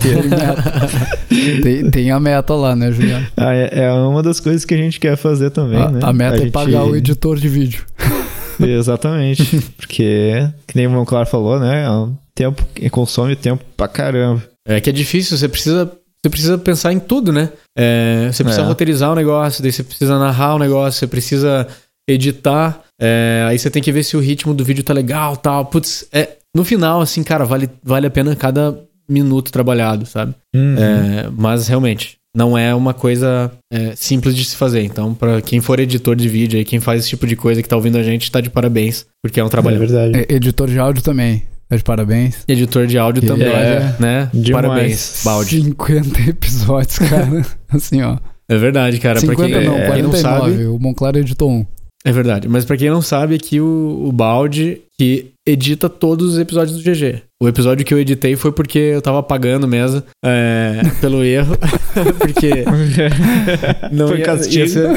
tem, 0.00 1.60
tem, 1.60 1.90
tem, 1.90 2.10
a 2.12 2.20
meta 2.20 2.54
lá, 2.54 2.76
né, 2.76 2.92
Juliano? 2.92 3.26
Ah, 3.36 3.52
é, 3.52 3.70
é, 3.72 3.92
uma 3.92 4.22
das 4.22 4.38
coisas 4.38 4.64
que 4.64 4.72
a 4.72 4.76
gente 4.76 5.00
quer 5.00 5.16
fazer 5.16 5.50
também, 5.50 5.82
a, 5.82 5.90
né? 5.90 6.00
A 6.00 6.12
meta 6.12 6.34
a 6.34 6.38
é 6.38 6.40
gente... 6.42 6.52
pagar 6.52 6.84
o 6.84 6.94
editor 6.94 7.38
de 7.38 7.48
vídeo. 7.48 7.84
Exatamente. 8.66 9.60
Porque, 9.76 10.48
que 10.66 10.76
nem 10.76 10.86
o 10.86 10.90
Monclar 10.90 11.26
falou, 11.26 11.58
né? 11.58 11.84
É 11.84 11.90
um 11.90 12.16
tempo 12.34 12.64
que 12.74 12.88
consome 12.90 13.36
tempo 13.36 13.64
pra 13.76 13.88
caramba. 13.88 14.42
É 14.66 14.80
que 14.80 14.90
é 14.90 14.92
difícil, 14.92 15.36
você 15.36 15.48
precisa. 15.48 15.90
Você 16.22 16.30
precisa 16.30 16.58
pensar 16.58 16.92
em 16.92 16.98
tudo, 16.98 17.32
né? 17.32 17.50
É, 17.78 18.28
você 18.32 18.42
precisa 18.42 18.64
é. 18.64 18.66
roteirizar 18.66 19.10
o 19.10 19.12
um 19.12 19.16
negócio, 19.16 19.62
daí 19.62 19.70
você 19.70 19.84
precisa 19.84 20.18
narrar 20.18 20.54
o 20.54 20.56
um 20.56 20.58
negócio, 20.58 20.98
você 20.98 21.06
precisa 21.06 21.68
editar. 22.08 22.82
É, 23.00 23.46
aí 23.48 23.56
você 23.58 23.70
tem 23.70 23.82
que 23.82 23.92
ver 23.92 24.02
se 24.02 24.16
o 24.16 24.20
ritmo 24.20 24.52
do 24.52 24.64
vídeo 24.64 24.82
tá 24.82 24.92
legal 24.92 25.36
tal. 25.36 25.66
Putz, 25.66 26.08
é, 26.12 26.36
no 26.54 26.64
final, 26.64 27.00
assim, 27.00 27.22
cara, 27.22 27.44
vale, 27.44 27.70
vale 27.82 28.06
a 28.06 28.10
pena 28.10 28.34
cada 28.34 28.76
minuto 29.08 29.52
trabalhado, 29.52 30.04
sabe? 30.06 30.34
Uhum. 30.54 30.76
É, 30.76 31.30
mas 31.30 31.68
realmente, 31.68 32.15
não 32.36 32.56
é 32.56 32.74
uma 32.74 32.92
coisa 32.92 33.50
é, 33.72 33.96
simples 33.96 34.36
de 34.36 34.44
se 34.44 34.54
fazer. 34.56 34.82
Então, 34.82 35.14
para 35.14 35.40
quem 35.40 35.58
for 35.60 35.80
editor 35.80 36.14
de 36.14 36.28
vídeo 36.28 36.60
e 36.60 36.64
quem 36.66 36.78
faz 36.78 37.00
esse 37.00 37.08
tipo 37.08 37.26
de 37.26 37.34
coisa 37.34 37.62
que 37.62 37.68
tá 37.68 37.74
ouvindo 37.74 37.96
a 37.96 38.02
gente, 38.02 38.30
tá 38.30 38.42
de 38.42 38.50
parabéns, 38.50 39.06
porque 39.22 39.40
é 39.40 39.44
um 39.44 39.48
trabalho. 39.48 39.76
É 39.76 39.78
verdade. 39.78 40.18
É, 40.18 40.34
editor 40.34 40.68
de 40.68 40.78
áudio 40.78 41.02
também. 41.02 41.44
Tá 41.66 41.76
de 41.76 41.82
parabéns. 41.82 42.44
Editor 42.46 42.86
de 42.86 42.98
áudio 42.98 43.22
também, 43.26 43.48
é, 43.48 43.96
né? 43.98 44.30
Demais. 44.32 44.50
Parabéns, 44.50 45.22
Balde. 45.24 45.62
50 45.62 46.20
episódios, 46.30 46.98
cara. 46.98 47.44
assim, 47.72 48.02
ó. 48.02 48.18
É 48.48 48.58
verdade, 48.58 49.00
cara. 49.00 49.18
50 49.18 49.36
pra 49.36 49.48
quem, 49.48 49.68
não, 49.68 49.76
é, 49.76 49.86
49. 49.86 50.02
Não 50.02 50.12
sabe, 50.12 50.66
o 50.66 50.78
Monclar 50.78 51.16
editou 51.16 51.50
um. 51.50 51.66
É 52.04 52.12
verdade. 52.12 52.48
Mas 52.48 52.64
para 52.66 52.76
quem 52.76 52.90
não 52.90 53.02
sabe, 53.02 53.34
aqui 53.34 53.60
o, 53.60 54.04
o 54.06 54.12
Balde 54.12 54.82
que 54.98 55.32
edita 55.46 55.88
todos 55.88 56.34
os 56.34 56.38
episódios 56.38 56.76
do 56.76 56.82
GG. 56.82 57.22
O 57.40 57.46
episódio 57.46 57.84
que 57.84 57.92
eu 57.92 57.98
editei 57.98 58.34
foi 58.34 58.50
porque 58.50 58.78
eu 58.78 59.02
tava 59.02 59.22
pagando 59.22 59.68
mesmo 59.68 60.02
é, 60.24 60.80
pelo 61.02 61.22
erro. 61.22 61.54
porque. 62.18 62.64
não 63.92 64.08
foi 64.08 64.18
ia, 64.18 64.24
castigo. 64.24 64.68
Ser, 64.68 64.90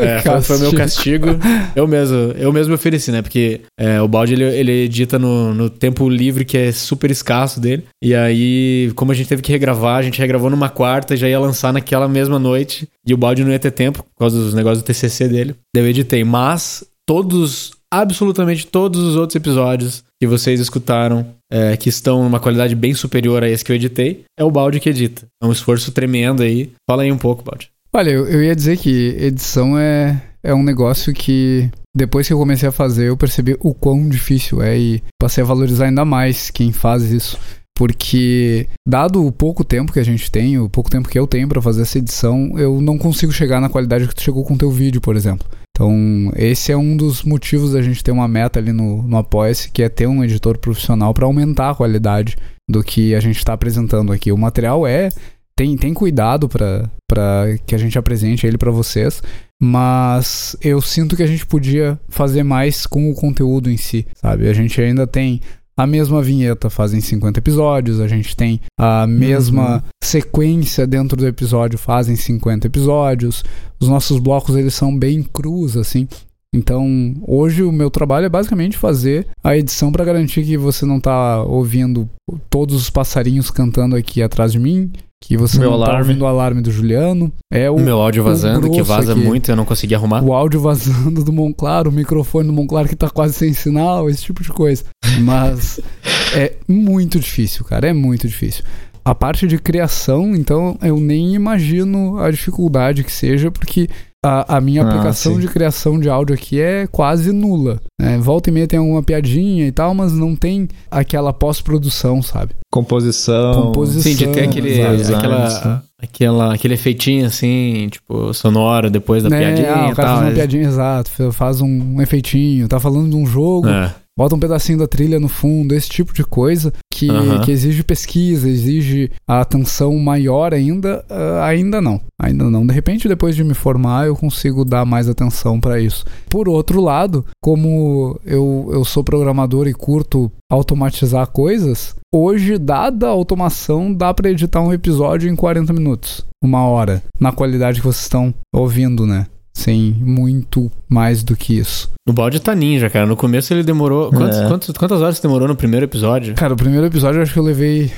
é, 0.00 0.22
castigo. 0.22 0.42
Foi, 0.42 0.58
meu 0.58 0.72
castigo. 0.72 1.26
Eu 1.74 1.88
mesmo, 1.88 2.16
eu 2.38 2.52
mesmo 2.52 2.74
ofereci, 2.74 3.10
né? 3.10 3.22
Porque 3.22 3.62
é, 3.76 4.00
o 4.00 4.06
balde 4.06 4.34
ele, 4.34 4.44
ele 4.44 4.72
edita 4.84 5.18
no, 5.18 5.52
no 5.52 5.68
tempo 5.68 6.08
livre, 6.08 6.44
que 6.44 6.56
é 6.56 6.70
super 6.70 7.10
escasso 7.10 7.60
dele. 7.60 7.84
E 8.02 8.14
aí, 8.14 8.92
como 8.94 9.10
a 9.10 9.14
gente 9.14 9.28
teve 9.28 9.42
que 9.42 9.50
regravar, 9.50 9.96
a 9.96 10.02
gente 10.02 10.20
regravou 10.20 10.48
numa 10.48 10.68
quarta 10.68 11.14
e 11.14 11.16
já 11.16 11.28
ia 11.28 11.40
lançar 11.40 11.72
naquela 11.72 12.06
mesma 12.06 12.38
noite. 12.38 12.88
E 13.04 13.12
o 13.12 13.16
balde 13.16 13.42
não 13.42 13.50
ia 13.50 13.58
ter 13.58 13.72
tempo, 13.72 14.04
por 14.04 14.18
causa 14.18 14.38
dos 14.38 14.54
negócios 14.54 14.80
do 14.82 14.86
TCC 14.86 15.26
dele. 15.26 15.56
Daí 15.74 15.82
eu 15.82 15.88
editei. 15.88 16.22
Mas 16.22 16.84
todos 17.04 17.72
absolutamente 17.92 18.66
todos 18.66 19.00
os 19.00 19.16
outros 19.16 19.36
episódios 19.36 20.04
que 20.20 20.26
vocês 20.26 20.60
escutaram, 20.60 21.26
é, 21.50 21.76
que 21.76 21.88
estão 21.88 22.22
numa 22.22 22.38
qualidade 22.38 22.74
bem 22.74 22.94
superior 22.94 23.42
a 23.42 23.48
esse 23.48 23.64
que 23.64 23.72
eu 23.72 23.76
editei, 23.76 24.24
é 24.38 24.44
o 24.44 24.50
Balde 24.50 24.80
que 24.80 24.88
edita. 24.88 25.26
É 25.42 25.46
um 25.46 25.52
esforço 25.52 25.90
tremendo 25.92 26.42
aí. 26.42 26.72
Fala 26.88 27.02
aí 27.02 27.10
um 27.10 27.18
pouco, 27.18 27.42
Balde. 27.42 27.70
Olha, 27.92 28.10
eu, 28.10 28.26
eu 28.26 28.42
ia 28.42 28.54
dizer 28.54 28.76
que 28.76 29.16
edição 29.18 29.76
é, 29.78 30.22
é 30.42 30.54
um 30.54 30.62
negócio 30.62 31.12
que 31.12 31.68
depois 31.94 32.26
que 32.26 32.32
eu 32.32 32.38
comecei 32.38 32.68
a 32.68 32.72
fazer, 32.72 33.08
eu 33.08 33.16
percebi 33.16 33.56
o 33.60 33.74
quão 33.74 34.08
difícil 34.08 34.62
é 34.62 34.78
e 34.78 35.02
passei 35.20 35.42
a 35.42 35.46
valorizar 35.46 35.86
ainda 35.86 36.04
mais 36.04 36.50
quem 36.50 36.72
faz 36.72 37.10
isso. 37.10 37.36
Porque, 37.76 38.68
dado 38.86 39.24
o 39.24 39.32
pouco 39.32 39.64
tempo 39.64 39.92
que 39.92 39.98
a 39.98 40.04
gente 40.04 40.30
tem, 40.30 40.58
o 40.58 40.68
pouco 40.68 40.90
tempo 40.90 41.08
que 41.08 41.18
eu 41.18 41.26
tenho 41.26 41.48
para 41.48 41.62
fazer 41.62 41.82
essa 41.82 41.98
edição, 41.98 42.52
eu 42.58 42.80
não 42.80 42.98
consigo 42.98 43.32
chegar 43.32 43.60
na 43.60 43.70
qualidade 43.70 44.06
que 44.06 44.14
tu 44.14 44.22
chegou 44.22 44.44
com 44.44 44.54
o 44.54 44.58
teu 44.58 44.70
vídeo, 44.70 45.00
por 45.00 45.16
exemplo. 45.16 45.48
Então, 45.80 46.30
esse 46.36 46.70
é 46.70 46.76
um 46.76 46.94
dos 46.94 47.22
motivos 47.22 47.72
da 47.72 47.80
gente 47.80 48.04
ter 48.04 48.10
uma 48.10 48.28
meta 48.28 48.58
ali 48.58 48.70
no, 48.70 49.02
no 49.02 49.16
Apoia-se, 49.16 49.70
que 49.70 49.82
é 49.82 49.88
ter 49.88 50.06
um 50.06 50.22
editor 50.22 50.58
profissional 50.58 51.14
para 51.14 51.24
aumentar 51.24 51.70
a 51.70 51.74
qualidade 51.74 52.36
do 52.68 52.84
que 52.84 53.14
a 53.14 53.20
gente 53.20 53.38
está 53.38 53.54
apresentando 53.54 54.12
aqui. 54.12 54.30
O 54.30 54.36
material 54.36 54.86
é. 54.86 55.08
Tem, 55.56 55.76
tem 55.76 55.94
cuidado 55.94 56.48
para 56.48 57.58
que 57.66 57.74
a 57.74 57.78
gente 57.78 57.98
apresente 57.98 58.46
ele 58.46 58.56
para 58.56 58.70
vocês, 58.70 59.22
mas 59.60 60.56
eu 60.62 60.80
sinto 60.80 61.16
que 61.16 61.22
a 61.22 61.26
gente 61.26 61.46
podia 61.46 61.98
fazer 62.08 62.42
mais 62.42 62.86
com 62.86 63.10
o 63.10 63.14
conteúdo 63.14 63.70
em 63.70 63.76
si, 63.76 64.06
sabe? 64.14 64.48
A 64.48 64.54
gente 64.54 64.80
ainda 64.80 65.06
tem 65.06 65.40
a 65.80 65.86
mesma 65.86 66.20
vinheta 66.20 66.68
fazem 66.68 67.00
50 67.00 67.38
episódios, 67.38 68.00
a 68.00 68.06
gente 68.06 68.36
tem 68.36 68.60
a 68.78 69.06
mesma 69.06 69.76
uhum. 69.76 69.82
sequência 70.04 70.86
dentro 70.86 71.16
do 71.16 71.26
episódio 71.26 71.78
fazem 71.78 72.16
50 72.16 72.66
episódios. 72.66 73.42
Os 73.80 73.88
nossos 73.88 74.18
blocos 74.18 74.56
eles 74.56 74.74
são 74.74 74.94
bem 74.94 75.22
crus 75.22 75.78
assim. 75.78 76.06
Então, 76.54 77.14
hoje 77.26 77.62
o 77.62 77.72
meu 77.72 77.90
trabalho 77.90 78.26
é 78.26 78.28
basicamente 78.28 78.76
fazer 78.76 79.26
a 79.42 79.56
edição 79.56 79.90
para 79.90 80.04
garantir 80.04 80.44
que 80.44 80.58
você 80.58 80.84
não 80.84 80.98
está 80.98 81.42
ouvindo 81.44 82.10
todos 82.50 82.74
os 82.74 82.90
passarinhos 82.90 83.50
cantando 83.50 83.96
aqui 83.96 84.22
atrás 84.22 84.52
de 84.52 84.58
mim, 84.58 84.92
que 85.22 85.36
você 85.36 85.58
meu 85.58 85.68
não 85.68 85.76
alarme. 85.76 85.94
tá 85.94 85.98
ouvindo 86.00 86.22
o 86.22 86.26
alarme 86.26 86.62
do 86.62 86.70
Juliano. 86.70 87.32
É 87.52 87.70
o 87.70 87.78
meu 87.78 88.00
áudio 88.00 88.24
vazando, 88.24 88.70
que 88.70 88.82
vaza 88.82 89.12
aqui. 89.12 89.20
muito, 89.20 89.50
eu 89.50 89.56
não 89.56 89.64
consegui 89.64 89.94
arrumar. 89.94 90.24
O 90.24 90.32
áudio 90.32 90.60
vazando 90.60 91.22
do 91.22 91.32
Monclar, 91.32 91.86
o 91.86 91.92
microfone 91.92 92.46
do 92.46 92.52
Monclar 92.52 92.88
que 92.88 92.96
tá 92.96 93.10
quase 93.10 93.34
sem 93.34 93.52
sinal, 93.52 94.08
esse 94.08 94.22
tipo 94.22 94.42
de 94.42 94.48
coisa. 94.48 94.84
Mas 95.20 95.78
é 96.34 96.54
muito 96.66 97.20
difícil, 97.20 97.64
cara, 97.64 97.88
é 97.88 97.92
muito 97.92 98.26
difícil. 98.26 98.64
A 99.04 99.14
parte 99.14 99.46
de 99.46 99.58
criação, 99.58 100.34
então, 100.34 100.76
eu 100.82 100.98
nem 100.98 101.34
imagino 101.34 102.18
a 102.18 102.30
dificuldade 102.30 103.02
que 103.04 103.12
seja, 103.12 103.50
porque 103.50 103.88
a, 104.24 104.56
a 104.56 104.60
minha 104.60 104.82
Ah, 104.82 104.86
aplicação 104.88 105.34
sim. 105.34 105.40
de 105.40 105.48
criação 105.48 105.98
de 105.98 106.08
áudio 106.08 106.34
aqui 106.34 106.60
é 106.60 106.86
quase 106.86 107.32
nula. 107.32 107.80
né? 108.00 108.18
volta 108.18 108.50
e 108.50 108.52
meia 108.52 108.66
tem 108.66 108.78
alguma 108.78 109.02
piadinha 109.02 109.66
e 109.66 109.72
tal, 109.72 109.94
mas 109.94 110.12
não 110.12 110.36
tem 110.36 110.68
aquela 110.90 111.32
pós-produção, 111.32 112.20
sabe? 112.22 112.54
Composição. 112.70 113.62
Composição. 113.62 114.02
Sim, 114.02 114.16
de 114.16 114.26
ter 114.28 114.44
aquele, 114.44 114.70
Exato, 114.80 115.16
aquela, 115.16 115.46
exato. 115.46 115.82
aquela, 116.02 116.54
aquele 116.54 116.74
efeitinho 116.74 117.26
assim, 117.26 117.88
tipo, 117.90 118.32
sonoro 118.34 118.90
depois 118.90 119.22
da 119.22 119.30
Né? 119.30 119.38
piadinha 119.38 119.72
Ah, 119.72 119.88
o 119.90 119.94
cara 119.94 119.94
tal. 119.94 120.04
faz 120.06 120.18
uma 120.18 120.24
mas- 120.26 120.34
piadinha, 120.34 120.62
exato, 120.64 121.10
faz 121.32 121.60
um 121.60 122.00
efeitinho, 122.02 122.68
tá 122.68 122.78
falando 122.78 123.10
de 123.10 123.16
um 123.16 123.26
jogo, 123.26 123.68
É. 123.68 123.94
bota 124.20 124.34
um 124.34 124.38
pedacinho 124.38 124.76
da 124.76 124.86
trilha 124.86 125.18
no 125.18 125.28
fundo, 125.28 125.74
esse 125.74 125.88
tipo 125.88 126.12
de 126.12 126.22
coisa 126.22 126.74
que, 126.92 127.08
que 127.42 127.50
exige 127.50 127.82
pesquisa, 127.82 128.50
exige 128.50 129.10
a 129.26 129.40
atenção 129.40 129.96
maior 129.98 130.52
ainda, 130.52 131.02
ah, 131.08 131.46
ainda 131.46 131.80
não. 131.80 131.98
Ainda 132.20 132.50
não. 132.50 132.66
De 132.66 132.74
repente, 132.74 133.08
depois 133.08 133.34
de 133.34 133.42
me 133.42 133.54
formar, 133.54 134.08
eu 134.08 134.14
consigo 134.14 134.62
dar 134.62 134.84
mais 134.84 135.08
atenção 135.08 135.58
para 135.58 135.80
isso. 135.80 136.04
Por 136.28 136.50
outro 136.50 136.82
lado, 136.82 137.24
como 137.42 138.20
eu, 138.26 138.68
eu 138.70 138.84
sou 138.84 139.02
programador 139.02 139.66
e 139.66 139.72
curto 139.72 140.30
automatizar 140.52 141.26
coisas, 141.28 141.96
hoje, 142.14 142.58
dada 142.58 143.06
a 143.06 143.10
automação, 143.10 143.90
dá 143.90 144.12
para 144.12 144.30
editar 144.30 144.60
um 144.60 144.70
episódio 144.70 145.30
em 145.30 145.34
40 145.34 145.72
minutos, 145.72 146.26
uma 146.44 146.66
hora, 146.66 147.02
na 147.18 147.32
qualidade 147.32 147.80
que 147.80 147.86
vocês 147.86 148.02
estão 148.02 148.34
ouvindo, 148.52 149.06
né? 149.06 149.28
Sem 149.52 149.92
muito 150.00 150.70
mais 150.88 151.22
do 151.22 151.36
que 151.36 151.58
isso. 151.58 151.90
O 152.08 152.12
balde 152.12 152.40
tá 152.40 152.54
ninja, 152.54 152.88
cara. 152.88 153.04
No 153.06 153.16
começo 153.16 153.52
ele 153.52 153.62
demorou. 153.62 154.10
Quantos, 154.10 154.38
É. 154.38 154.46
quantos- 154.48 154.76
quantas 154.76 155.00
horas 155.02 155.16
você 155.16 155.22
demorou 155.22 155.48
no 155.48 155.56
primeiro 155.56 155.84
episódio? 155.84 156.34
Cara, 156.34 156.54
o 156.54 156.56
primeiro 156.56 156.86
episódio 156.86 157.18
eu 157.18 157.22
acho 157.22 157.32
que 157.32 157.38
eu 157.38 157.42
levei, 157.42 157.90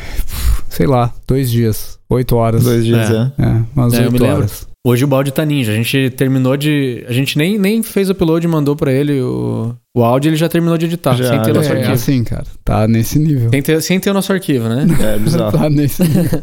sei 0.68 0.86
lá, 0.86 1.12
dois 1.26 1.50
dias, 1.50 1.98
oito 2.10 2.34
horas. 2.36 2.64
Dois 2.64 2.84
dias, 2.84 3.10
É. 3.10 3.32
é. 3.38 3.44
É, 3.46 3.62
umas 3.76 3.92
É, 3.94 4.06
oito 4.08 4.24
horas. 4.24 4.66
Hoje 4.84 5.04
o 5.04 5.06
balde 5.06 5.30
tá 5.30 5.44
ninja. 5.44 5.70
A 5.70 5.74
gente 5.76 6.10
terminou 6.16 6.56
de. 6.56 7.04
A 7.08 7.12
gente 7.12 7.38
nem, 7.38 7.56
nem 7.56 7.82
fez 7.84 8.08
o 8.08 8.12
upload 8.12 8.44
e 8.44 8.50
mandou 8.50 8.74
pra 8.74 8.90
ele 8.92 9.20
o, 9.20 9.72
o 9.96 10.02
áudio, 10.02 10.30
ele 10.30 10.36
já 10.36 10.48
terminou 10.48 10.76
de 10.76 10.86
editar, 10.86 11.14
Já, 11.14 11.28
sem 11.28 11.42
ter 11.42 11.52
o 11.52 11.54
nosso 11.54 11.68
É, 11.68 11.72
arquivo. 11.76 11.92
assim, 11.92 12.24
cara, 12.24 12.44
tá 12.64 12.88
nesse 12.88 13.16
nível. 13.20 13.50
Sem, 13.50 13.62
ter, 13.62 13.80
sem 13.80 14.00
ter 14.00 14.10
o 14.10 14.14
nosso 14.14 14.32
arquivo, 14.32 14.68
né? 14.68 14.84
É 15.00 15.18
bizarro. 15.18 15.56
tá 15.56 15.70
nesse 15.70 16.02
nível. 16.02 16.42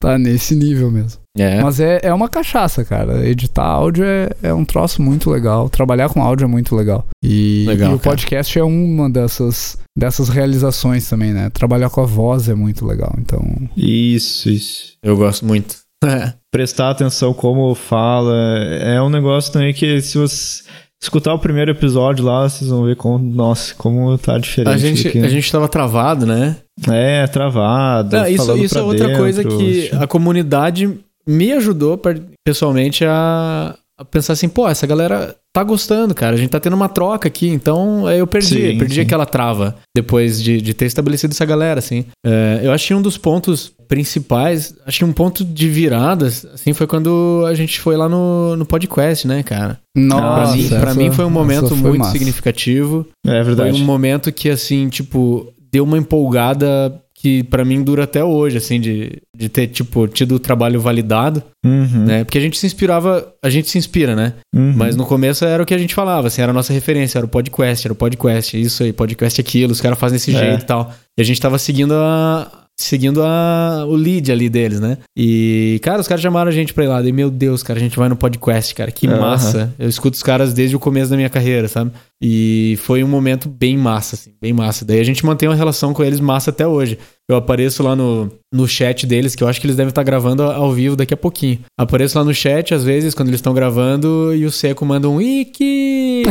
tá 0.00 0.16
nesse 0.18 0.54
nível 0.54 0.88
mesmo. 0.92 1.18
É. 1.38 1.62
Mas 1.62 1.80
é, 1.80 2.00
é 2.02 2.12
uma 2.12 2.28
cachaça, 2.28 2.84
cara. 2.84 3.26
Editar 3.26 3.64
áudio 3.64 4.04
é, 4.04 4.28
é 4.42 4.52
um 4.52 4.64
troço 4.64 5.00
muito 5.00 5.30
legal. 5.30 5.68
Trabalhar 5.68 6.08
com 6.08 6.22
áudio 6.22 6.44
é 6.44 6.48
muito 6.48 6.74
legal. 6.74 7.06
E, 7.22 7.64
Legal, 7.66 7.92
e 7.92 7.94
o 7.94 7.98
cara. 7.98 8.10
podcast 8.10 8.58
é 8.58 8.64
uma 8.64 9.08
dessas, 9.08 9.76
dessas 9.96 10.28
realizações 10.28 11.08
também, 11.08 11.32
né? 11.32 11.50
Trabalhar 11.50 11.90
com 11.90 12.00
a 12.00 12.06
voz 12.06 12.48
é 12.48 12.54
muito 12.54 12.86
legal. 12.86 13.14
Então, 13.18 13.42
Isso, 13.76 14.48
isso. 14.48 14.94
Eu 15.02 15.16
gosto 15.16 15.44
muito. 15.44 15.76
Prestar 16.50 16.90
atenção 16.90 17.34
como 17.34 17.74
fala. 17.74 18.34
É 18.80 19.00
um 19.02 19.10
negócio 19.10 19.52
também 19.52 19.74
que 19.74 20.00
se 20.00 20.16
você 20.16 20.62
escutar 21.00 21.32
o 21.32 21.38
primeiro 21.38 21.70
episódio 21.70 22.24
lá, 22.24 22.48
vocês 22.48 22.70
vão 22.70 22.84
ver 22.84 22.96
como, 22.96 23.18
nossa, 23.18 23.74
como 23.74 24.16
tá 24.18 24.38
diferente. 24.38 24.74
A 24.74 24.78
gente, 24.78 25.04
daqui. 25.04 25.18
a 25.20 25.28
gente 25.28 25.50
tava 25.50 25.68
travado, 25.68 26.26
né? 26.26 26.56
É, 26.88 27.26
travado. 27.26 28.16
Não, 28.16 28.26
isso 28.26 28.56
isso 28.56 28.74
pra 28.74 28.82
é 28.82 28.84
outra 28.84 29.06
dentro, 29.06 29.22
coisa 29.22 29.44
que 29.44 29.82
tipo, 29.82 30.02
a 30.02 30.06
comunidade 30.06 30.98
me 31.28 31.52
ajudou 31.52 32.00
pessoalmente 32.42 33.04
a, 33.04 33.76
a 33.98 34.04
pensar 34.04 34.32
assim, 34.32 34.48
pô, 34.48 34.66
essa 34.66 34.86
galera 34.86 35.36
tá 35.52 35.62
gostando, 35.62 36.14
cara. 36.14 36.34
A 36.34 36.38
gente 36.38 36.50
tá 36.50 36.58
tendo 36.58 36.74
uma 36.74 36.88
troca 36.88 37.28
aqui, 37.28 37.48
então 37.48 38.06
aí 38.06 38.18
eu 38.18 38.26
perdi, 38.26 38.72
Sim, 38.72 38.78
perdi 38.78 38.94
sim. 38.94 39.00
aquela 39.02 39.26
trava 39.26 39.76
depois 39.94 40.42
de, 40.42 40.62
de 40.62 40.72
ter 40.72 40.86
estabelecido 40.86 41.32
essa 41.32 41.44
galera, 41.44 41.80
assim. 41.80 42.06
É, 42.24 42.60
eu 42.62 42.72
acho 42.72 42.86
que 42.86 42.94
um 42.94 43.02
dos 43.02 43.18
pontos 43.18 43.72
principais, 43.86 44.74
acho 44.86 44.98
que 45.00 45.04
um 45.04 45.12
ponto 45.12 45.44
de 45.44 45.68
virada, 45.68 46.26
assim, 46.26 46.72
foi 46.72 46.86
quando 46.86 47.44
a 47.46 47.54
gente 47.54 47.78
foi 47.80 47.96
lá 47.96 48.08
no, 48.08 48.56
no 48.56 48.64
podcast, 48.64 49.26
né, 49.26 49.42
cara? 49.42 49.78
Pra, 49.94 50.02
nossa, 50.02 50.56
mim, 50.56 50.68
pra 50.68 50.94
mim 50.94 51.10
foi 51.10 51.24
um 51.24 51.30
momento 51.30 51.68
foi 51.68 51.76
muito 51.76 51.98
massa. 51.98 52.12
significativo. 52.12 53.06
É 53.26 53.42
verdade. 53.42 53.72
Foi 53.72 53.80
um 53.80 53.84
momento 53.84 54.32
que, 54.32 54.48
assim, 54.48 54.88
tipo, 54.88 55.52
deu 55.72 55.84
uma 55.84 55.98
empolgada 55.98 57.02
que 57.20 57.42
pra 57.42 57.64
mim 57.64 57.82
dura 57.82 58.04
até 58.04 58.22
hoje, 58.22 58.56
assim, 58.58 58.80
de, 58.80 59.20
de 59.36 59.48
ter, 59.48 59.66
tipo, 59.66 60.06
tido 60.06 60.36
o 60.36 60.38
trabalho 60.38 60.80
validado, 60.80 61.42
Uhum, 61.66 62.04
né? 62.06 62.22
Porque 62.24 62.38
a 62.38 62.40
gente 62.40 62.56
se 62.56 62.64
inspirava, 62.66 63.32
a 63.42 63.50
gente 63.50 63.68
se 63.68 63.76
inspira, 63.76 64.14
né? 64.14 64.34
uhum. 64.54 64.72
Mas 64.76 64.94
no 64.94 65.04
começo 65.04 65.44
era 65.44 65.60
o 65.62 65.66
que 65.66 65.74
a 65.74 65.78
gente 65.78 65.94
falava, 65.94 66.28
assim, 66.28 66.40
era 66.40 66.50
a 66.50 66.54
nossa 66.54 66.72
referência, 66.72 67.18
era 67.18 67.26
o 67.26 67.28
podcast, 67.28 67.84
era 67.86 67.92
o 67.92 67.96
podcast, 67.96 68.60
isso 68.60 68.84
aí, 68.84 68.92
podcast 68.92 69.40
aquilo, 69.40 69.72
os 69.72 69.80
caras 69.80 69.98
fazem 69.98 70.16
desse 70.16 70.30
É. 70.34 70.38
jeito 70.38 70.62
e 70.62 70.66
tal. 70.66 70.94
E 71.18 71.20
a 71.20 71.24
gente 71.24 71.40
tava 71.40 71.58
seguindo 71.58 71.92
a. 71.94 72.66
Seguindo 72.80 73.24
a, 73.24 73.84
o 73.88 73.96
lead 73.96 74.30
ali 74.30 74.48
deles, 74.48 74.78
né? 74.78 74.98
E, 75.16 75.80
cara, 75.82 76.00
os 76.00 76.06
caras 76.06 76.22
chamaram 76.22 76.48
a 76.48 76.52
gente 76.52 76.72
pra 76.72 76.84
ir 76.84 76.86
lá. 76.86 77.02
E, 77.02 77.10
meu 77.10 77.28
Deus, 77.28 77.60
cara, 77.60 77.76
a 77.76 77.82
gente 77.82 77.98
vai 77.98 78.08
no 78.08 78.14
podcast, 78.14 78.72
cara. 78.72 78.92
Que 78.92 79.08
Aham. 79.08 79.18
massa. 79.20 79.74
Eu 79.76 79.88
escuto 79.88 80.16
os 80.16 80.22
caras 80.22 80.54
desde 80.54 80.76
o 80.76 80.78
começo 80.78 81.10
da 81.10 81.16
minha 81.16 81.28
carreira, 81.28 81.66
sabe? 81.66 81.90
E 82.22 82.78
foi 82.82 83.02
um 83.02 83.08
momento 83.08 83.48
bem 83.48 83.76
massa, 83.76 84.14
assim, 84.14 84.30
bem 84.40 84.52
massa. 84.52 84.84
Daí 84.84 85.00
a 85.00 85.04
gente 85.04 85.26
mantém 85.26 85.48
uma 85.48 85.56
relação 85.56 85.92
com 85.92 86.04
eles 86.04 86.20
massa 86.20 86.50
até 86.50 86.68
hoje. 86.68 86.96
Eu 87.28 87.34
apareço 87.34 87.82
lá 87.82 87.96
no, 87.96 88.30
no 88.54 88.68
chat 88.68 89.04
deles, 89.08 89.34
que 89.34 89.42
eu 89.42 89.48
acho 89.48 89.60
que 89.60 89.66
eles 89.66 89.76
devem 89.76 89.88
estar 89.90 90.04
gravando 90.04 90.44
ao 90.44 90.72
vivo 90.72 90.94
daqui 90.94 91.12
a 91.12 91.16
pouquinho. 91.16 91.58
Apareço 91.76 92.16
lá 92.16 92.24
no 92.24 92.32
chat, 92.32 92.72
às 92.74 92.84
vezes, 92.84 93.12
quando 93.12 93.26
eles 93.28 93.38
estão 93.38 93.52
gravando, 93.52 94.32
e 94.36 94.44
o 94.46 94.52
Seco 94.52 94.86
manda 94.86 95.08
um 95.08 95.20
Iki! 95.20 96.22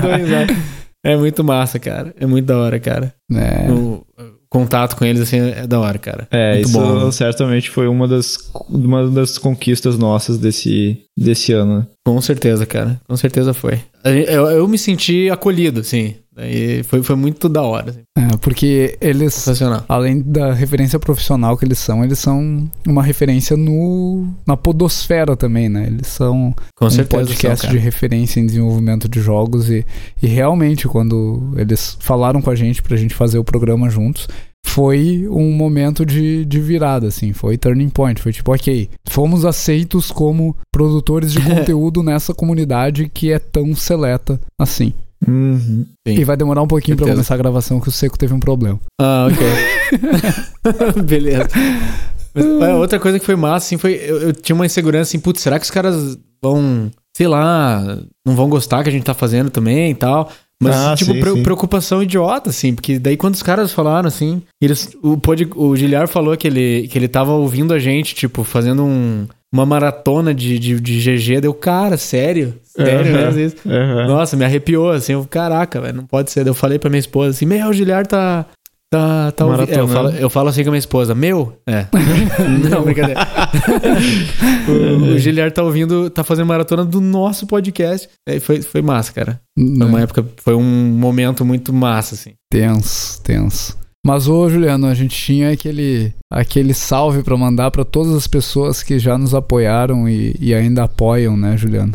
Dá 0.00 0.16
risada. 0.16 0.56
é 1.04 1.14
muito 1.14 1.44
massa, 1.44 1.78
cara. 1.78 2.14
É 2.18 2.24
muito 2.24 2.46
da 2.46 2.56
hora, 2.56 2.80
cara. 2.80 3.14
É. 3.30 3.70
O, 3.70 4.04
o 4.18 4.41
contato 4.52 4.94
com 4.96 5.04
eles, 5.04 5.22
assim, 5.22 5.38
é 5.38 5.66
da 5.66 5.80
hora, 5.80 5.98
cara. 5.98 6.28
É, 6.30 6.54
muito 6.54 6.68
isso 6.68 6.78
bom. 6.78 7.10
certamente 7.10 7.70
foi 7.70 7.88
uma 7.88 8.06
das, 8.06 8.50
uma 8.68 9.08
das 9.08 9.38
conquistas 9.38 9.96
nossas 9.98 10.36
desse, 10.36 10.98
desse 11.16 11.52
ano. 11.52 11.78
né? 11.80 11.86
Com 12.04 12.20
certeza, 12.20 12.66
cara. 12.66 13.00
Com 13.06 13.16
certeza 13.16 13.52
foi. 13.54 13.80
Eu, 14.04 14.46
eu 14.46 14.68
me 14.68 14.78
senti 14.78 15.30
acolhido, 15.30 15.80
assim. 15.80 16.14
Daí 16.34 16.82
foi, 16.82 17.02
foi 17.02 17.14
muito 17.14 17.46
da 17.46 17.60
hora. 17.60 17.90
Assim. 17.90 18.00
É, 18.16 18.36
porque 18.38 18.96
eles, 19.02 19.46
além 19.86 20.22
da 20.22 20.52
referência 20.54 20.98
profissional 20.98 21.58
que 21.58 21.64
eles 21.64 21.78
são, 21.78 22.02
eles 22.02 22.18
são 22.18 22.70
uma 22.86 23.02
referência 23.02 23.54
no 23.54 24.26
na 24.46 24.56
podosfera 24.56 25.36
também, 25.36 25.68
né? 25.68 25.86
Eles 25.88 26.06
são 26.06 26.54
Com 26.74 26.86
um 26.86 26.90
certeza. 26.90 27.22
podcast 27.22 27.66
são, 27.66 27.70
de 27.70 27.78
referência 27.78 28.40
em 28.40 28.46
desenvolvimento 28.46 29.08
de 29.10 29.20
jogos 29.20 29.68
e, 29.68 29.84
e 30.22 30.26
realmente 30.26 30.88
quando 30.88 31.52
eles 31.56 31.98
falaram 32.00 32.40
com 32.40 32.48
a 32.48 32.56
gente 32.56 32.82
pra 32.82 32.96
gente 32.96 33.14
fazer 33.14 33.38
o 33.38 33.44
programa 33.44 33.90
juntos, 33.90 34.26
foi 34.64 35.28
um 35.28 35.52
momento 35.52 36.04
de, 36.06 36.44
de 36.44 36.60
virada, 36.60 37.08
assim, 37.08 37.32
foi 37.32 37.58
turning 37.58 37.88
point, 37.90 38.20
foi 38.20 38.32
tipo, 38.32 38.52
ok, 38.52 38.88
fomos 39.08 39.44
aceitos 39.44 40.10
como 40.10 40.56
produtores 40.72 41.32
de 41.32 41.40
conteúdo 41.44 42.02
nessa 42.02 42.32
comunidade 42.32 43.10
que 43.12 43.32
é 43.32 43.38
tão 43.38 43.74
seleta 43.74 44.40
assim. 44.58 44.92
Uhum. 45.26 45.86
E 46.06 46.24
vai 46.24 46.36
demorar 46.36 46.62
um 46.62 46.66
pouquinho 46.66 46.96
pra 46.96 47.04
Certeza. 47.04 47.18
começar 47.18 47.34
a 47.34 47.38
gravação 47.38 47.80
que 47.80 47.88
o 47.88 47.92
Seco 47.92 48.18
teve 48.18 48.34
um 48.34 48.40
problema. 48.40 48.80
Ah, 49.00 49.28
ok. 49.30 51.02
Beleza. 51.04 51.48
Mas, 52.34 52.44
é, 52.44 52.74
outra 52.74 52.98
coisa 52.98 53.18
que 53.20 53.26
foi 53.26 53.36
massa, 53.36 53.66
assim, 53.66 53.78
foi. 53.78 53.94
Eu, 53.94 54.20
eu 54.20 54.32
tinha 54.32 54.56
uma 54.56 54.66
insegurança 54.66 55.10
assim, 55.10 55.20
putz, 55.20 55.40
será 55.42 55.58
que 55.58 55.64
os 55.64 55.70
caras 55.70 56.18
vão. 56.42 56.90
sei 57.16 57.28
lá, 57.28 57.98
não 58.26 58.34
vão 58.34 58.48
gostar 58.48 58.82
que 58.82 58.88
a 58.88 58.92
gente 58.92 59.04
tá 59.04 59.14
fazendo 59.14 59.50
também 59.50 59.90
e 59.90 59.94
tal. 59.94 60.30
Mas, 60.62 60.74
Ah, 60.76 60.94
tipo, 60.96 61.12
sim, 61.12 61.20
pre- 61.20 61.32
sim. 61.32 61.42
preocupação 61.42 62.02
idiota, 62.02 62.50
assim, 62.50 62.74
porque 62.74 62.98
daí 62.98 63.16
quando 63.16 63.34
os 63.34 63.42
caras 63.42 63.72
falaram, 63.72 64.08
assim, 64.08 64.42
eles, 64.60 64.90
o, 65.02 65.16
pod, 65.16 65.48
o 65.56 65.74
Giliar 65.76 66.06
falou 66.08 66.36
que 66.36 66.46
ele, 66.46 66.88
que 66.88 66.98
ele 66.98 67.08
tava 67.08 67.32
ouvindo 67.32 67.72
a 67.74 67.78
gente, 67.78 68.14
tipo, 68.14 68.44
fazendo 68.44 68.82
um, 68.84 69.26
uma 69.52 69.66
maratona 69.66 70.32
de, 70.34 70.58
de, 70.58 70.80
de 70.80 71.00
GG, 71.00 71.40
deu, 71.40 71.52
cara, 71.54 71.96
sério? 71.96 72.54
Sério 72.62 73.10
Aham, 73.12 73.24
mesmo 73.32 73.40
isso? 73.40 73.56
aham. 73.66 74.06
Nossa, 74.06 74.36
me 74.36 74.44
arrepiou, 74.44 74.90
assim, 74.90 75.12
eu, 75.12 75.26
caraca, 75.28 75.80
velho, 75.80 75.96
não 75.96 76.06
pode 76.06 76.30
ser. 76.30 76.42
Daí 76.44 76.50
Eu 76.50 76.54
falei 76.54 76.78
pra 76.78 76.88
minha 76.88 77.00
esposa 77.00 77.30
assim, 77.30 77.44
meu, 77.46 77.68
o 77.68 77.72
Giliar 77.72 78.06
tá... 78.06 78.46
Tá, 78.92 79.32
tá 79.32 79.46
é, 79.46 79.80
eu, 79.80 79.88
falo, 79.88 80.10
eu 80.10 80.28
falo 80.28 80.48
assim 80.50 80.62
com 80.62 80.68
a 80.68 80.72
minha 80.72 80.78
esposa, 80.78 81.14
meu? 81.14 81.56
É. 81.66 81.86
não, 82.68 82.82
brincadeira. 82.82 83.26
o, 84.68 85.14
o 85.14 85.18
Giliar 85.18 85.50
tá 85.50 85.62
ouvindo, 85.62 86.10
tá 86.10 86.22
fazendo 86.22 86.48
maratona 86.48 86.84
do 86.84 87.00
nosso 87.00 87.46
podcast. 87.46 88.06
É, 88.28 88.38
foi, 88.38 88.60
foi 88.60 88.82
massa, 88.82 89.10
cara. 89.10 89.40
Foi 89.58 89.66
Né? 89.66 89.84
uma 89.86 90.02
época, 90.02 90.26
foi 90.36 90.54
um 90.54 90.62
momento 90.62 91.42
muito 91.42 91.72
massa, 91.72 92.14
assim. 92.14 92.32
Tenso, 92.50 93.22
tenso. 93.22 93.78
Mas 94.06 94.28
ô 94.28 94.50
Juliano, 94.50 94.86
a 94.86 94.92
gente 94.94 95.16
tinha 95.16 95.52
aquele, 95.52 96.12
aquele 96.30 96.74
salve 96.74 97.22
pra 97.22 97.34
mandar 97.34 97.70
pra 97.70 97.86
todas 97.86 98.12
as 98.12 98.26
pessoas 98.26 98.82
que 98.82 98.98
já 98.98 99.16
nos 99.16 99.34
apoiaram 99.34 100.06
e, 100.06 100.36
e 100.38 100.52
ainda 100.52 100.84
apoiam, 100.84 101.34
né, 101.34 101.56
Juliano? 101.56 101.94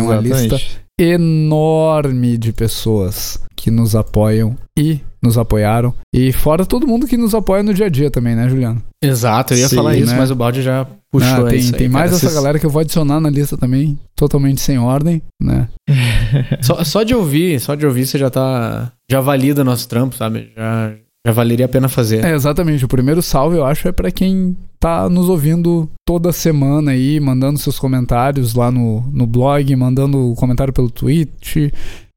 uma 0.00 0.16
lista. 0.16 0.60
Enorme 0.98 2.36
de 2.36 2.52
pessoas 2.52 3.38
que 3.54 3.70
nos 3.70 3.94
apoiam 3.94 4.56
e 4.78 5.00
nos 5.22 5.36
apoiaram. 5.38 5.94
E 6.14 6.32
fora 6.32 6.64
todo 6.66 6.86
mundo 6.86 7.06
que 7.06 7.16
nos 7.16 7.34
apoia 7.34 7.62
no 7.62 7.72
dia 7.74 7.86
a 7.86 7.88
dia 7.88 8.10
também, 8.10 8.34
né, 8.34 8.48
Juliano? 8.48 8.82
Exato, 9.02 9.54
eu 9.54 9.58
ia 9.58 9.68
Sim, 9.68 9.76
falar 9.76 9.96
isso, 9.96 10.12
né? 10.12 10.18
mas 10.18 10.30
o 10.30 10.34
balde 10.34 10.62
já 10.62 10.86
puxou 11.10 11.46
Ah, 11.46 11.48
tem 11.50 11.58
isso 11.58 11.74
aí, 11.74 11.78
tem 11.78 11.90
cara. 11.90 11.98
mais 12.00 12.10
essa 12.12 12.20
Vocês- 12.20 12.34
galera 12.34 12.58
que 12.58 12.66
eu 12.66 12.70
vou 12.70 12.80
adicionar 12.80 13.20
na 13.20 13.28
lista 13.30 13.56
também, 13.56 13.98
totalmente 14.16 14.60
sem 14.60 14.78
ordem, 14.78 15.20
né? 15.40 15.68
Só, 16.62 16.82
só 16.84 17.02
de 17.02 17.14
ouvir, 17.14 17.60
só 17.60 17.74
de 17.74 17.84
ouvir 17.86 18.06
você 18.06 18.16
já 18.18 18.30
tá. 18.30 18.92
Já 19.10 19.20
valida 19.20 19.62
nosso 19.64 19.86
trampo, 19.88 20.16
sabe? 20.16 20.50
Já, 20.56 20.94
já 21.26 21.32
valeria 21.32 21.66
a 21.66 21.68
pena 21.68 21.88
fazer. 21.88 22.24
É, 22.24 22.34
exatamente. 22.34 22.84
O 22.84 22.88
primeiro 22.88 23.20
salve, 23.20 23.56
eu 23.56 23.64
acho, 23.64 23.86
é 23.88 23.92
pra 23.92 24.10
quem 24.10 24.56
tá 24.80 25.08
nos 25.08 25.28
ouvindo 25.28 25.88
toda 26.06 26.32
semana 26.32 26.92
aí, 26.92 27.20
mandando 27.20 27.58
seus 27.58 27.78
comentários 27.78 28.54
lá 28.54 28.70
no, 28.70 29.02
no 29.12 29.26
blog, 29.26 29.76
mandando 29.76 30.34
comentário 30.36 30.72
pelo 30.72 30.90
Twitch, 30.90 31.56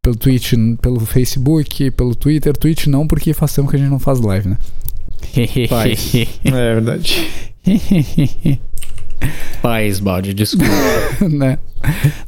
pelo 0.05 0.15
Twitch, 0.15 0.53
pelo 0.81 0.99
Facebook, 0.99 1.89
pelo 1.91 2.13
Twitter. 2.13 2.55
Twitch 2.55 2.85
não, 2.85 3.07
porque 3.07 3.33
faz 3.33 3.55
tempo 3.55 3.67
que 3.67 3.75
a 3.75 3.79
gente 3.79 3.89
não 3.89 3.97
faz 3.97 4.19
live, 4.19 4.49
né? 4.49 4.57
Paz. 5.67 6.13
É 6.45 6.51
verdade. 6.51 7.27
Paz, 9.63 9.99
balde, 9.99 10.35
desculpa. 10.35 10.71
né? 11.27 11.57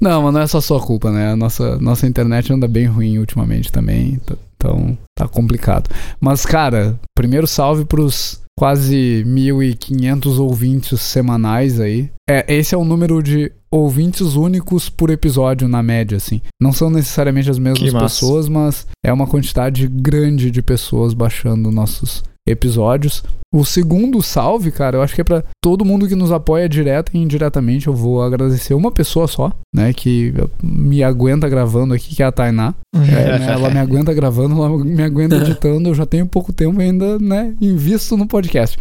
Não, 0.01 0.23
mas 0.23 0.33
não 0.33 0.41
é 0.41 0.47
só 0.47 0.59
sua 0.59 0.79
culpa, 0.79 1.11
né? 1.11 1.31
A 1.31 1.35
nossa, 1.35 1.77
nossa 1.77 2.07
internet 2.07 2.51
anda 2.51 2.67
bem 2.67 2.87
ruim 2.87 3.19
ultimamente 3.19 3.71
também, 3.71 4.19
então 4.55 4.97
tá 5.15 5.27
complicado. 5.27 5.87
Mas, 6.19 6.47
cara, 6.47 6.99
primeiro 7.15 7.45
salve 7.45 7.85
pros 7.85 8.41
quase 8.57 9.23
1.500 9.25 10.39
ouvintes 10.39 10.99
semanais 11.01 11.79
aí. 11.79 12.09
É, 12.27 12.51
esse 12.53 12.73
é 12.73 12.77
o 12.77 12.83
número 12.83 13.21
de 13.21 13.51
ouvintes 13.69 14.35
únicos 14.35 14.89
por 14.89 15.09
episódio, 15.09 15.67
na 15.67 15.83
média, 15.83 16.17
assim. 16.17 16.41
Não 16.59 16.73
são 16.73 16.89
necessariamente 16.89 17.49
as 17.49 17.59
mesmas 17.59 17.93
pessoas, 17.93 18.49
mas 18.49 18.87
é 19.05 19.13
uma 19.13 19.27
quantidade 19.27 19.87
grande 19.87 20.49
de 20.49 20.61
pessoas 20.61 21.13
baixando 21.13 21.71
nossos 21.71 22.23
episódios. 22.47 23.23
O 23.53 23.63
segundo 23.63 24.21
salve, 24.21 24.71
cara, 24.71 24.97
eu 24.97 25.01
acho 25.01 25.15
que 25.15 25.21
é 25.21 25.23
pra 25.23 25.43
todo 25.63 25.85
mundo 25.85 26.07
que 26.07 26.15
nos 26.15 26.31
apoia 26.31 26.67
direto 26.67 27.11
e 27.13 27.17
indiretamente. 27.17 27.87
Eu 27.87 27.93
vou 27.93 28.21
agradecer 28.21 28.73
uma 28.73 28.91
pessoa 28.91 29.27
só, 29.27 29.51
né, 29.73 29.93
que 29.93 30.33
me 30.61 31.01
aguenta 31.03 31.47
gravando 31.47 31.93
aqui, 31.93 32.15
que 32.15 32.21
é 32.21 32.25
a 32.25 32.31
Tainá. 32.31 32.73
É, 32.93 33.39
né, 33.39 33.47
ela 33.51 33.69
me 33.69 33.79
aguenta 33.79 34.13
gravando, 34.13 34.55
ela 34.55 34.83
me 34.83 35.03
aguenta 35.03 35.37
editando. 35.37 35.89
Eu 35.89 35.95
já 35.95 36.05
tenho 36.05 36.25
pouco 36.25 36.51
tempo 36.51 36.81
ainda, 36.81 37.17
né, 37.19 37.53
invisto 37.61 38.17
no 38.17 38.27
podcast. 38.27 38.77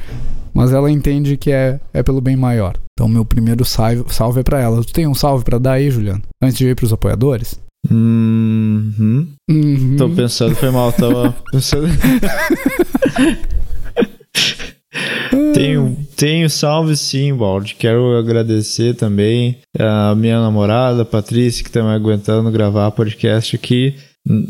Mas 0.52 0.72
ela 0.72 0.90
entende 0.90 1.36
que 1.36 1.52
é, 1.52 1.78
é 1.92 2.02
pelo 2.02 2.20
bem 2.20 2.34
maior. 2.34 2.76
Então, 2.98 3.08
meu 3.08 3.24
primeiro 3.24 3.64
salve, 3.64 4.04
salve 4.08 4.40
é 4.40 4.42
pra 4.42 4.60
ela. 4.60 4.82
Tu 4.82 4.92
tem 4.92 5.06
um 5.06 5.14
salve 5.14 5.44
pra 5.44 5.58
dar 5.58 5.72
aí, 5.72 5.90
Juliano? 5.90 6.22
Antes 6.42 6.56
de 6.56 6.66
ir 6.66 6.74
pros 6.74 6.92
apoiadores? 6.92 7.60
Uhum. 7.90 9.28
Uhum. 9.48 9.96
Tô 9.96 10.08
pensando, 10.08 10.56
foi 10.56 10.70
mal, 10.70 10.90
tava 10.92 11.36
pensando. 11.52 11.86
tenho, 15.56 15.96
tenho 16.16 16.50
salve 16.50 16.96
sim, 16.96 17.34
Balde. 17.34 17.74
Quero 17.74 18.16
agradecer 18.16 18.94
também 18.94 19.58
a 19.78 20.14
minha 20.14 20.40
namorada, 20.40 21.04
Patrícia, 21.04 21.64
que 21.64 21.70
tá 21.70 21.82
me 21.82 21.94
aguentando 21.94 22.50
gravar 22.50 22.90
podcast 22.90 23.56
aqui, 23.56 23.94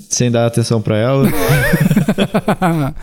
sem 0.08 0.30
dar 0.30 0.46
atenção 0.46 0.82
pra 0.82 0.96
ela 0.96 1.24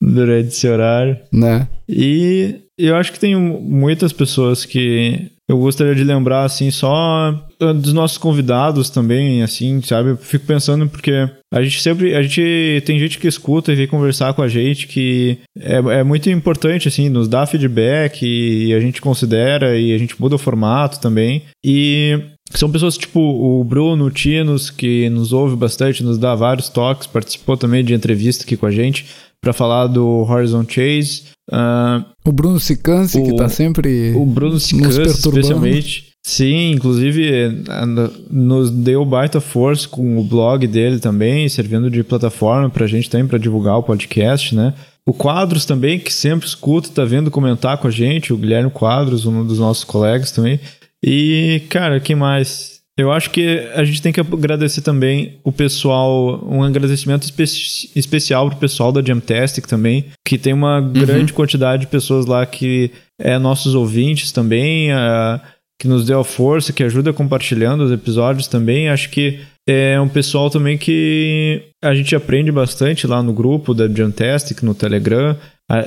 durante 0.00 0.48
esse 0.48 0.68
horário. 0.68 1.18
né? 1.32 1.66
E 1.88 2.56
eu 2.78 2.96
acho 2.96 3.12
que 3.12 3.20
tem 3.20 3.34
muitas 3.34 4.12
pessoas 4.12 4.64
que 4.64 5.30
eu 5.48 5.58
gostaria 5.58 5.94
de 5.94 6.02
lembrar, 6.02 6.44
assim, 6.44 6.70
só 6.72 7.30
uh, 7.62 7.72
dos 7.72 7.92
nossos 7.92 8.18
convidados 8.18 8.90
também, 8.90 9.42
assim, 9.42 9.80
sabe? 9.80 10.10
Eu 10.10 10.16
fico 10.16 10.44
pensando 10.44 10.88
porque 10.88 11.12
a 11.52 11.62
gente 11.62 11.80
sempre, 11.80 12.16
a 12.16 12.22
gente 12.22 12.82
tem 12.84 12.98
gente 12.98 13.18
que 13.18 13.28
escuta 13.28 13.72
e 13.72 13.76
vem 13.76 13.86
conversar 13.86 14.34
com 14.34 14.42
a 14.42 14.48
gente 14.48 14.88
que 14.88 15.38
é, 15.56 15.76
é 15.76 16.02
muito 16.02 16.28
importante, 16.28 16.88
assim, 16.88 17.08
nos 17.08 17.28
dá 17.28 17.46
feedback 17.46 18.22
e 18.22 18.74
a 18.74 18.80
gente 18.80 19.00
considera 19.00 19.78
e 19.78 19.94
a 19.94 19.98
gente 19.98 20.20
muda 20.20 20.34
o 20.34 20.38
formato 20.38 20.98
também. 21.00 21.42
E 21.64 22.18
são 22.50 22.70
pessoas 22.70 22.98
tipo 22.98 23.20
o 23.20 23.62
Bruno, 23.62 24.10
Tinos, 24.10 24.68
que 24.70 25.08
nos 25.10 25.32
ouve 25.32 25.54
bastante, 25.54 26.02
nos 26.02 26.18
dá 26.18 26.34
vários 26.34 26.68
toques, 26.68 27.06
participou 27.06 27.56
também 27.56 27.84
de 27.84 27.94
entrevista 27.94 28.44
aqui 28.44 28.56
com 28.56 28.66
a 28.66 28.70
gente 28.70 29.06
para 29.42 29.52
falar 29.52 29.86
do 29.86 30.06
Horizon 30.28 30.64
Chase. 30.68 31.24
Ah, 31.50 32.04
O 32.24 32.32
Bruno 32.32 32.58
Sicance, 32.58 33.22
que 33.22 33.32
O- 33.32 33.36
tá 33.36 33.48
sempre 33.48 34.12
o 34.16 34.26
Bruno 34.26 34.58
Sicans, 34.58 34.96
perturbando. 34.96 35.38
especialmente. 35.38 36.06
Sim, 36.24 36.72
inclusive 36.72 37.62
na- 37.86 38.10
nos 38.28 38.68
deu 38.70 39.04
baita 39.04 39.40
força 39.40 39.86
com 39.86 40.18
o 40.18 40.24
blog 40.24 40.66
dele 40.66 40.98
também, 40.98 41.48
servindo 41.48 41.88
de 41.88 42.02
plataforma 42.02 42.68
pra 42.68 42.88
gente 42.88 43.08
também, 43.08 43.28
pra 43.28 43.38
divulgar 43.38 43.78
o 43.78 43.82
podcast, 43.84 44.52
né? 44.54 44.74
O 45.08 45.12
Quadros 45.12 45.64
também, 45.64 46.00
que 46.00 46.12
sempre 46.12 46.48
escuta, 46.48 46.88
tá 46.92 47.04
vendo 47.04 47.30
comentar 47.30 47.78
com 47.78 47.86
a 47.86 47.90
gente, 47.92 48.32
o 48.32 48.36
Guilherme 48.36 48.70
Quadros, 48.72 49.24
um 49.24 49.46
dos 49.46 49.60
nossos 49.60 49.84
colegas 49.84 50.32
também. 50.32 50.58
E, 51.04 51.62
cara, 51.68 52.00
quem 52.00 52.16
mais? 52.16 52.75
Eu 52.98 53.12
acho 53.12 53.30
que 53.30 53.58
a 53.74 53.84
gente 53.84 54.00
tem 54.00 54.10
que 54.10 54.20
agradecer 54.20 54.80
também 54.80 55.38
o 55.44 55.52
pessoal, 55.52 56.42
um 56.48 56.62
agradecimento 56.62 57.24
espe- 57.24 57.92
especial 57.94 58.48
pro 58.48 58.58
pessoal 58.58 58.90
da 58.90 59.02
Jamtastic 59.02 59.66
também, 59.66 60.06
que 60.26 60.38
tem 60.38 60.54
uma 60.54 60.80
grande 60.80 61.32
quantidade 61.34 61.82
de 61.82 61.88
pessoas 61.88 62.24
lá 62.24 62.46
que 62.46 62.90
é 63.20 63.38
nossos 63.38 63.74
ouvintes 63.74 64.32
também, 64.32 64.92
ah, 64.92 65.42
que 65.78 65.86
nos 65.86 66.06
deu 66.06 66.20
a 66.20 66.24
força, 66.24 66.72
que 66.72 66.82
ajuda 66.82 67.12
compartilhando 67.12 67.82
os 67.84 67.92
episódios 67.92 68.48
também. 68.48 68.88
Acho 68.88 69.10
que 69.10 69.40
é 69.68 70.00
um 70.00 70.08
pessoal 70.08 70.48
também 70.48 70.78
que 70.78 71.64
a 71.84 71.94
gente 71.94 72.16
aprende 72.16 72.50
bastante 72.50 73.06
lá 73.06 73.22
no 73.22 73.32
grupo 73.32 73.74
da 73.74 73.86
Jamtastic, 73.88 74.62
no 74.62 74.74
Telegram. 74.74 75.36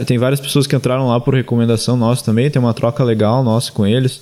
Tem 0.05 0.19
várias 0.19 0.39
pessoas 0.39 0.67
que 0.67 0.75
entraram 0.75 1.07
lá 1.07 1.19
por 1.19 1.33
recomendação 1.33 1.97
nossa 1.97 2.23
também, 2.23 2.51
tem 2.51 2.61
uma 2.61 2.73
troca 2.73 3.03
legal 3.03 3.43
nossa 3.43 3.71
com 3.71 3.87
eles. 3.87 4.21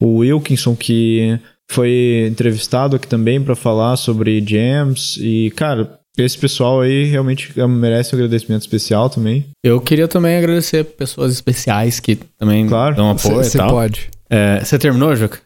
O 0.00 0.18
Wilkinson, 0.18 0.76
que 0.76 1.36
foi 1.70 2.26
entrevistado 2.30 2.96
aqui 2.96 3.06
também 3.06 3.40
para 3.42 3.54
falar 3.54 3.96
sobre 3.96 4.40
jams. 4.46 5.18
E, 5.20 5.50
cara, 5.56 5.98
esse 6.16 6.36
pessoal 6.38 6.80
aí 6.80 7.04
realmente 7.04 7.52
merece 7.68 8.14
um 8.14 8.18
agradecimento 8.18 8.62
especial 8.62 9.08
também. 9.10 9.46
Eu 9.64 9.80
queria 9.80 10.08
também 10.08 10.36
agradecer 10.36 10.84
pessoas 10.84 11.32
especiais 11.32 12.00
que 12.00 12.16
também 12.38 12.66
Claro. 12.66 12.96
dão 12.96 13.10
apoio 13.10 13.40
e 13.40 13.44
Você 13.44 13.58
pode. 13.58 14.08
É, 14.30 14.60
Você 14.64 14.78
terminou, 14.78 15.14
Juca? 15.14 15.38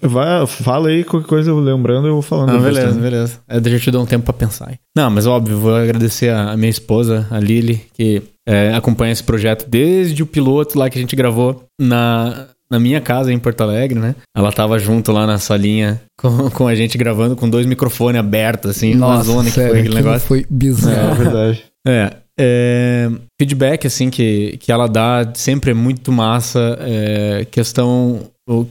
Vai, 0.00 0.44
fala 0.46 0.88
aí 0.88 1.04
qualquer 1.04 1.28
coisa, 1.28 1.50
eu 1.50 1.58
lembrando, 1.60 2.08
eu 2.08 2.14
vou 2.14 2.22
falando. 2.22 2.50
Ah, 2.50 2.58
beleza, 2.58 2.88
também. 2.88 3.02
beleza. 3.02 3.38
É, 3.48 3.60
deixa 3.60 3.76
eu 3.76 3.80
te 3.80 3.90
dar 3.92 4.00
um 4.00 4.06
tempo 4.06 4.24
pra 4.24 4.32
pensar 4.32 4.68
aí. 4.70 4.76
Não, 4.96 5.08
mas 5.10 5.24
óbvio, 5.26 5.56
vou 5.58 5.74
agradecer 5.74 6.30
a, 6.30 6.50
a 6.50 6.56
minha 6.56 6.70
esposa, 6.70 7.26
a 7.30 7.38
Lili, 7.38 7.80
que 7.94 8.22
é, 8.46 8.74
acompanha 8.74 9.12
esse 9.12 9.22
projeto 9.22 9.66
desde 9.68 10.20
o 10.22 10.26
piloto 10.26 10.76
lá 10.78 10.90
que 10.90 10.98
a 10.98 11.00
gente 11.00 11.14
gravou 11.14 11.64
na, 11.80 12.48
na 12.72 12.80
minha 12.80 13.00
casa 13.00 13.32
em 13.32 13.38
Porto 13.38 13.60
Alegre, 13.60 13.98
né? 13.98 14.14
Ela 14.34 14.50
tava 14.50 14.78
junto 14.78 15.12
lá 15.12 15.26
na 15.26 15.38
salinha 15.38 16.00
com, 16.18 16.48
com 16.50 16.66
a 16.66 16.74
gente 16.74 16.96
gravando 16.96 17.36
com 17.36 17.48
dois 17.48 17.66
microfones 17.66 18.18
abertos, 18.18 18.70
assim, 18.70 18.94
uma 18.94 19.16
Nossa, 19.16 19.24
zona 19.30 19.44
que 19.44 19.50
sério, 19.50 19.70
foi 19.70 19.80
aquele 19.80 19.94
negócio. 19.94 20.26
foi 20.26 20.40
É 20.40 20.46
bizarro. 20.50 21.14
verdade. 21.14 21.62
É, 21.84 22.12
é, 22.38 23.10
feedback, 23.40 23.88
assim, 23.88 24.08
que, 24.08 24.56
que 24.58 24.70
ela 24.70 24.86
dá 24.86 25.28
sempre 25.34 25.72
é 25.72 25.74
muito 25.74 26.12
massa. 26.12 26.78
É, 26.80 27.44
questão 27.50 28.20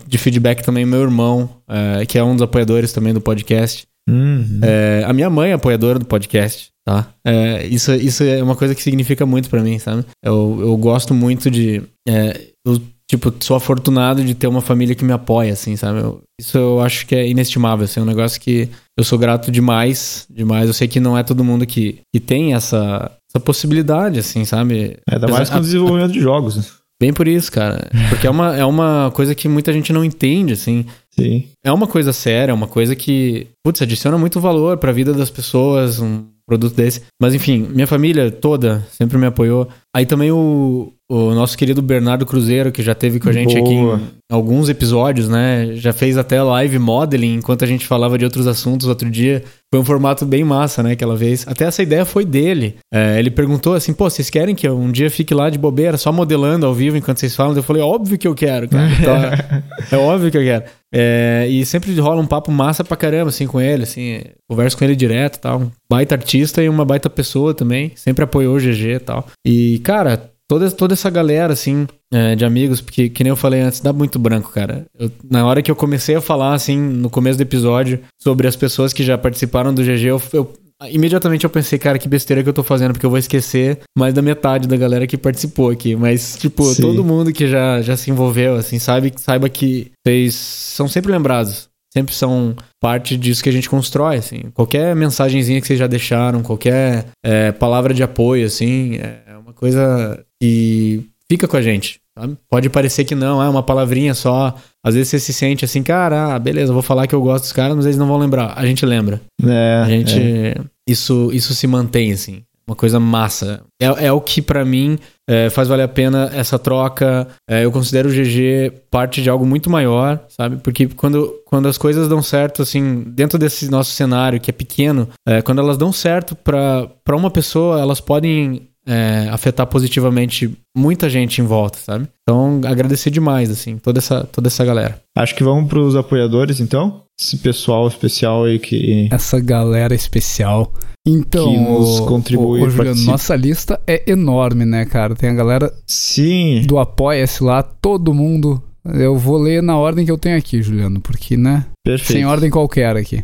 de 0.07 0.17
feedback 0.17 0.63
também, 0.63 0.85
meu 0.85 1.01
irmão, 1.01 1.49
é, 1.69 2.05
que 2.05 2.17
é 2.17 2.23
um 2.23 2.33
dos 2.33 2.41
apoiadores 2.41 2.93
também 2.93 3.13
do 3.13 3.19
podcast. 3.19 3.83
Uhum. 4.09 4.61
É, 4.63 5.03
a 5.05 5.11
minha 5.11 5.29
mãe 5.29 5.51
é 5.51 5.53
apoiadora 5.53 5.99
do 5.99 6.05
podcast, 6.05 6.69
tá? 6.85 7.09
É, 7.27 7.65
isso, 7.67 7.93
isso 7.93 8.23
é 8.23 8.41
uma 8.41 8.55
coisa 8.55 8.73
que 8.73 8.81
significa 8.81 9.25
muito 9.25 9.49
pra 9.49 9.61
mim, 9.61 9.77
sabe? 9.77 10.05
Eu, 10.23 10.57
eu 10.61 10.77
gosto 10.77 11.13
muito 11.13 11.51
de. 11.51 11.81
é, 12.07 12.39
eu 12.65 12.81
tipo, 13.11 13.33
sou 13.41 13.57
afortunado 13.57 14.23
de 14.23 14.33
ter 14.33 14.47
uma 14.47 14.61
família 14.61 14.95
que 14.95 15.03
me 15.03 15.11
apoia, 15.11 15.51
assim, 15.51 15.75
sabe? 15.75 15.99
Eu, 15.99 16.21
isso 16.39 16.57
eu 16.57 16.79
acho 16.79 17.05
que 17.05 17.13
é 17.13 17.27
inestimável, 17.27 17.83
assim, 17.83 17.99
é 17.99 18.03
um 18.03 18.05
negócio 18.05 18.39
que 18.39 18.69
eu 18.97 19.03
sou 19.03 19.19
grato 19.19 19.51
demais, 19.51 20.25
demais. 20.29 20.67
Eu 20.67 20.73
sei 20.73 20.87
que 20.87 20.97
não 20.97 21.17
é 21.17 21.21
todo 21.21 21.43
mundo 21.43 21.65
que, 21.65 21.99
que 22.13 22.21
tem 22.21 22.53
essa, 22.53 23.11
essa 23.29 23.37
possibilidade, 23.43 24.17
assim, 24.17 24.45
sabe? 24.45 24.97
É, 25.09 25.15
ainda 25.15 25.27
mais 25.27 25.49
com 25.49 25.57
o 25.57 25.61
desenvolvimento 25.61 26.13
de 26.13 26.21
jogos. 26.21 26.55
né? 26.55 26.63
Bem 27.01 27.11
por 27.11 27.27
isso, 27.27 27.51
cara. 27.51 27.89
Porque 28.07 28.25
é 28.25 28.29
uma, 28.29 28.55
é 28.55 28.63
uma 28.63 29.11
coisa 29.13 29.35
que 29.35 29.49
muita 29.49 29.73
gente 29.73 29.91
não 29.91 30.05
entende, 30.05 30.53
assim. 30.53 30.85
Sim. 31.13 31.49
É 31.65 31.71
uma 31.71 31.87
coisa 31.87 32.13
séria, 32.13 32.51
é 32.51 32.55
uma 32.55 32.67
coisa 32.67 32.95
que, 32.95 33.47
putz, 33.61 33.81
adiciona 33.81 34.17
muito 34.17 34.39
valor 34.39 34.77
pra 34.77 34.93
vida 34.93 35.11
das 35.11 35.29
pessoas, 35.29 35.99
um 35.99 36.27
produto 36.47 36.75
desse. 36.75 37.01
Mas 37.21 37.33
enfim, 37.33 37.67
minha 37.71 37.87
família 37.87 38.31
toda 38.31 38.85
sempre 38.91 39.17
me 39.17 39.25
apoiou. 39.25 39.67
Aí 39.93 40.05
também 40.05 40.31
o, 40.31 40.93
o 41.13 41.35
nosso 41.35 41.57
querido 41.57 41.81
Bernardo 41.81 42.25
Cruzeiro, 42.25 42.71
que 42.71 42.81
já 42.81 42.95
teve 42.95 43.19
com 43.19 43.27
a 43.27 43.33
gente 43.33 43.57
aqui 43.57 43.75
Boa. 43.75 43.97
em 43.97 44.33
alguns 44.33 44.69
episódios, 44.69 45.27
né? 45.27 45.71
Já 45.73 45.91
fez 45.91 46.17
até 46.17 46.41
live 46.41 46.79
modeling 46.79 47.35
enquanto 47.35 47.65
a 47.65 47.67
gente 47.67 47.85
falava 47.85 48.17
de 48.17 48.23
outros 48.23 48.47
assuntos 48.47 48.87
outro 48.87 49.09
dia. 49.09 49.43
Foi 49.69 49.81
um 49.81 49.83
formato 49.83 50.25
bem 50.25 50.45
massa, 50.45 50.81
né? 50.81 50.93
Aquela 50.93 51.17
vez. 51.17 51.45
Até 51.45 51.65
essa 51.65 51.83
ideia 51.83 52.05
foi 52.05 52.23
dele. 52.23 52.77
É, 52.93 53.19
ele 53.19 53.29
perguntou 53.29 53.73
assim: 53.73 53.91
pô, 53.91 54.09
vocês 54.09 54.29
querem 54.29 54.55
que 54.55 54.65
eu 54.65 54.77
um 54.77 54.89
dia 54.89 55.09
fique 55.09 55.33
lá 55.33 55.49
de 55.49 55.59
bobeira, 55.59 55.97
só 55.97 56.13
modelando 56.13 56.65
ao 56.65 56.73
vivo 56.73 56.95
enquanto 56.95 57.19
vocês 57.19 57.35
falam? 57.35 57.53
Eu 57.53 57.63
falei: 57.63 57.81
óbvio 57.81 58.17
que 58.17 58.27
eu 58.27 58.33
quero, 58.33 58.69
cara. 58.69 58.89
Então, 59.01 59.99
é 59.99 60.01
óbvio 60.01 60.31
que 60.31 60.37
eu 60.37 60.43
quero. 60.43 60.63
É, 60.93 61.45
e 61.49 61.65
sempre 61.65 61.93
rola 61.99 62.21
um 62.21 62.27
papo 62.27 62.51
massa 62.51 62.83
pra 62.85 62.95
caramba, 62.95 63.29
assim, 63.29 63.47
com 63.47 63.59
ele, 63.59 63.83
assim. 63.83 64.21
Converso 64.49 64.77
com 64.77 64.85
ele 64.85 64.95
direto 64.95 65.35
e 65.35 65.39
tal. 65.39 65.59
Um 65.59 65.71
baita 65.89 66.15
artista 66.15 66.63
e 66.63 66.69
uma 66.69 66.85
baita 66.85 67.09
pessoa 67.09 67.53
também. 67.53 67.91
Sempre 67.95 68.23
apoiou 68.23 68.55
o 68.55 68.59
GG 68.59 68.95
e 68.95 68.99
tal. 68.99 69.27
E, 69.45 69.79
cara, 69.79 70.30
toda, 70.51 70.69
toda 70.69 70.93
essa 70.95 71.09
galera, 71.09 71.53
assim, 71.53 71.87
é, 72.13 72.35
de 72.35 72.43
amigos, 72.43 72.81
porque, 72.81 73.07
que 73.07 73.23
nem 73.23 73.29
eu 73.29 73.37
falei 73.37 73.61
antes, 73.61 73.79
dá 73.79 73.93
muito 73.93 74.19
branco, 74.19 74.51
cara. 74.51 74.85
Eu- 74.99 75.09
na 75.29 75.45
hora 75.45 75.61
que 75.61 75.71
eu 75.71 75.75
comecei 75.77 76.13
a 76.13 76.19
falar, 76.19 76.53
assim, 76.53 76.77
no 76.77 77.09
começo 77.09 77.37
do 77.37 77.41
episódio, 77.41 78.01
sobre 78.21 78.45
as 78.49 78.55
pessoas 78.57 78.91
que 78.91 79.01
já 79.01 79.17
participaram 79.17 79.73
do 79.73 79.81
GG, 79.81 80.07
eu, 80.09 80.21
eu- 80.33 80.51
imediatamente 80.89 81.45
eu 81.45 81.49
pensei, 81.49 81.79
cara, 81.79 81.97
que 81.97 82.05
besteira 82.09 82.43
que 82.43 82.49
eu 82.49 82.53
tô 82.53 82.63
fazendo, 82.63 82.91
porque 82.91 83.05
eu 83.05 83.09
vou 83.09 83.17
esquecer 83.17 83.79
mais 83.97 84.13
da 84.13 84.21
metade 84.21 84.67
da 84.67 84.75
galera 84.75 85.07
que 85.07 85.17
participou 85.17 85.69
aqui. 85.69 85.95
Mas, 85.95 86.35
tipo, 86.35 86.65
Sim. 86.65 86.81
todo 86.81 87.01
mundo 87.01 87.31
que 87.31 87.47
já, 87.47 87.81
já 87.81 87.95
se 87.95 88.11
envolveu, 88.11 88.55
assim, 88.55 88.77
sabe, 88.77 89.13
saiba 89.15 89.47
que 89.47 89.89
vocês 90.05 90.35
são 90.35 90.85
sempre 90.85 91.13
lembrados. 91.13 91.69
Sempre 91.93 92.13
são 92.13 92.55
parte 92.81 93.15
disso 93.17 93.43
que 93.43 93.49
a 93.49 93.53
gente 93.53 93.69
constrói, 93.69 94.17
assim. 94.17 94.43
Qualquer 94.53 94.95
mensagenzinha 94.95 95.59
que 95.61 95.67
vocês 95.67 95.79
já 95.79 95.87
deixaram, 95.87 96.41
qualquer 96.41 97.05
é, 97.23 97.51
palavra 97.53 97.93
de 97.93 98.01
apoio, 98.01 98.45
assim, 98.45 98.95
é 98.95 99.37
uma 99.37 99.51
coisa 99.53 100.21
que 100.41 101.05
fica 101.29 101.47
com 101.47 101.55
a 101.55 101.61
gente. 101.61 101.99
sabe? 102.17 102.35
Pode 102.49 102.69
parecer 102.69 103.05
que 103.05 103.13
não, 103.15 103.41
é 103.41 103.47
uma 103.47 103.61
palavrinha 103.63 104.13
só. 104.13 104.55
Às 104.83 104.95
vezes 104.95 105.09
você 105.09 105.19
se 105.19 105.31
sente 105.33 105.63
assim, 105.63 105.83
cara, 105.83 106.33
ah, 106.33 106.39
beleza, 106.39 106.73
vou 106.73 106.81
falar 106.81 107.05
que 107.05 107.13
eu 107.13 107.21
gosto 107.21 107.43
dos 107.43 107.53
caras, 107.53 107.75
mas 107.75 107.85
eles 107.85 107.97
não 107.97 108.07
vão 108.07 108.17
lembrar. 108.17 108.53
A 108.57 108.65
gente 108.65 108.85
lembra. 108.85 109.21
É, 109.45 109.81
A 109.85 109.87
gente. 109.87 110.19
é. 110.19 110.55
Isso, 110.87 111.29
isso 111.31 111.53
se 111.53 111.67
mantém, 111.67 112.11
assim. 112.11 112.41
Uma 112.67 112.75
coisa 112.75 112.99
massa. 112.99 113.61
É, 113.81 114.07
é 114.07 114.11
o 114.11 114.19
que, 114.21 114.41
pra 114.41 114.63
mim, 114.65 114.97
é, 115.29 115.49
faz 115.49 115.67
valer 115.67 115.83
a 115.83 115.87
pena 115.87 116.31
essa 116.33 116.57
troca. 116.57 117.27
É, 117.49 117.63
eu 117.65 117.71
considero 117.71 118.09
o 118.09 118.11
GG 118.11 118.71
parte 118.89 119.21
de 119.21 119.29
algo 119.29 119.45
muito 119.45 119.69
maior, 119.69 120.19
sabe? 120.29 120.57
Porque 120.57 120.87
quando, 120.87 121.33
quando 121.45 121.67
as 121.67 121.77
coisas 121.77 122.07
dão 122.07 122.21
certo, 122.21 122.61
assim, 122.61 123.03
dentro 123.07 123.37
desse 123.37 123.69
nosso 123.69 123.91
cenário, 123.91 124.39
que 124.39 124.49
é 124.49 124.53
pequeno, 124.53 125.07
é, 125.27 125.41
quando 125.41 125.59
elas 125.59 125.77
dão 125.77 125.91
certo 125.91 126.35
pra 126.35 126.89
uma 127.15 127.29
pessoa, 127.29 127.79
elas 127.79 127.99
podem 128.01 128.69
é, 128.85 129.27
afetar 129.31 129.67
positivamente 129.67 130.51
muita 130.75 131.09
gente 131.09 131.41
em 131.41 131.45
volta, 131.45 131.77
sabe? 131.77 132.07
Então, 132.23 132.61
agradecer 132.65 133.09
demais, 133.09 133.49
assim, 133.49 133.77
toda 133.77 133.99
essa, 133.99 134.23
toda 134.23 134.47
essa 134.47 134.65
galera. 134.65 134.99
Acho 135.15 135.35
que 135.35 135.43
vamos 135.43 135.69
pros 135.69 135.95
apoiadores, 135.95 136.59
então. 136.59 137.03
Esse 137.19 137.37
pessoal 137.37 137.87
especial 137.87 138.45
aí 138.45 138.57
que. 138.57 139.07
Essa 139.11 139.39
galera 139.39 139.93
especial. 139.93 140.73
Então, 141.05 141.51
Que 141.51 141.57
nos 141.57 141.99
contribui 142.01 142.61
ô, 142.61 142.69
Juliano, 142.69 143.03
nossa 143.05 143.35
lista 143.35 143.79
é 143.87 144.03
enorme, 144.11 144.65
né, 144.65 144.85
cara? 144.85 145.15
Tem 145.15 145.29
a 145.29 145.33
galera 145.33 145.73
Sim. 145.87 146.61
do 146.67 146.77
Apoia-se 146.77 147.43
lá, 147.43 147.63
todo 147.63 148.13
mundo. 148.13 148.61
Eu 148.85 149.17
vou 149.17 149.37
ler 149.37 149.61
na 149.61 149.77
ordem 149.77 150.05
que 150.05 150.11
eu 150.11 150.17
tenho 150.17 150.37
aqui, 150.37 150.61
Juliano, 150.61 150.99
porque, 151.01 151.37
né? 151.37 151.65
Perfeito. 151.83 152.13
Sem 152.13 152.25
ordem 152.25 152.49
qualquer 152.49 152.95
aqui. 152.97 153.23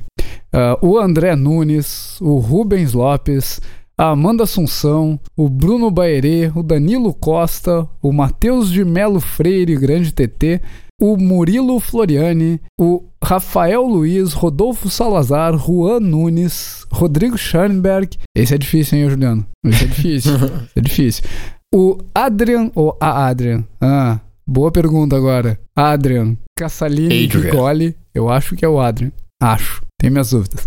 Ah, 0.52 0.78
o 0.82 0.98
André 0.98 1.36
Nunes, 1.36 2.18
o 2.22 2.38
Rubens 2.38 2.94
Lopes, 2.94 3.60
a 4.00 4.12
Amanda 4.12 4.44
Assunção, 4.44 5.20
o 5.36 5.50
Bruno 5.50 5.90
Baerê, 5.90 6.52
o 6.54 6.62
Danilo 6.62 7.12
Costa, 7.16 7.88
o 8.00 8.14
Matheus 8.14 8.72
de 8.72 8.86
Melo 8.86 9.20
Freire, 9.20 9.76
grande 9.76 10.14
TT, 10.14 10.62
o 11.02 11.18
Murilo 11.18 11.80
Floriani, 11.80 12.62
o 12.80 13.04
Rafael 13.24 13.82
Luiz, 13.82 14.34
Rodolfo 14.34 14.88
Salazar, 14.88 15.58
Juan 15.58 16.00
Nunes, 16.00 16.86
Rodrigo 16.92 17.38
Scharnberg. 17.38 18.18
Esse 18.36 18.54
é 18.54 18.58
difícil, 18.58 19.00
hein, 19.00 19.10
Juliano? 19.10 19.46
Esse 19.66 19.86
é 19.86 19.88
difícil. 19.88 20.36
Esse 20.38 20.72
é 20.76 20.82
difícil. 20.82 21.24
O 21.74 21.98
Adrian, 22.14 22.72
ou 22.76 22.96
a 23.00 23.28
Adrian. 23.28 23.64
Ah, 23.82 24.20
boa 24.46 24.72
pergunta 24.72 25.16
agora. 25.16 25.60
Adrian 25.76 26.38
Cassalini. 26.56 27.28
Gigoli. 27.28 27.96
Eu 28.14 28.30
acho 28.30 28.56
que 28.56 28.64
é 28.64 28.70
o 28.70 28.80
Adrian. 28.80 29.12
Acho. 29.42 29.82
Tenho 30.00 30.14
minhas 30.14 30.30
dúvidas. 30.30 30.64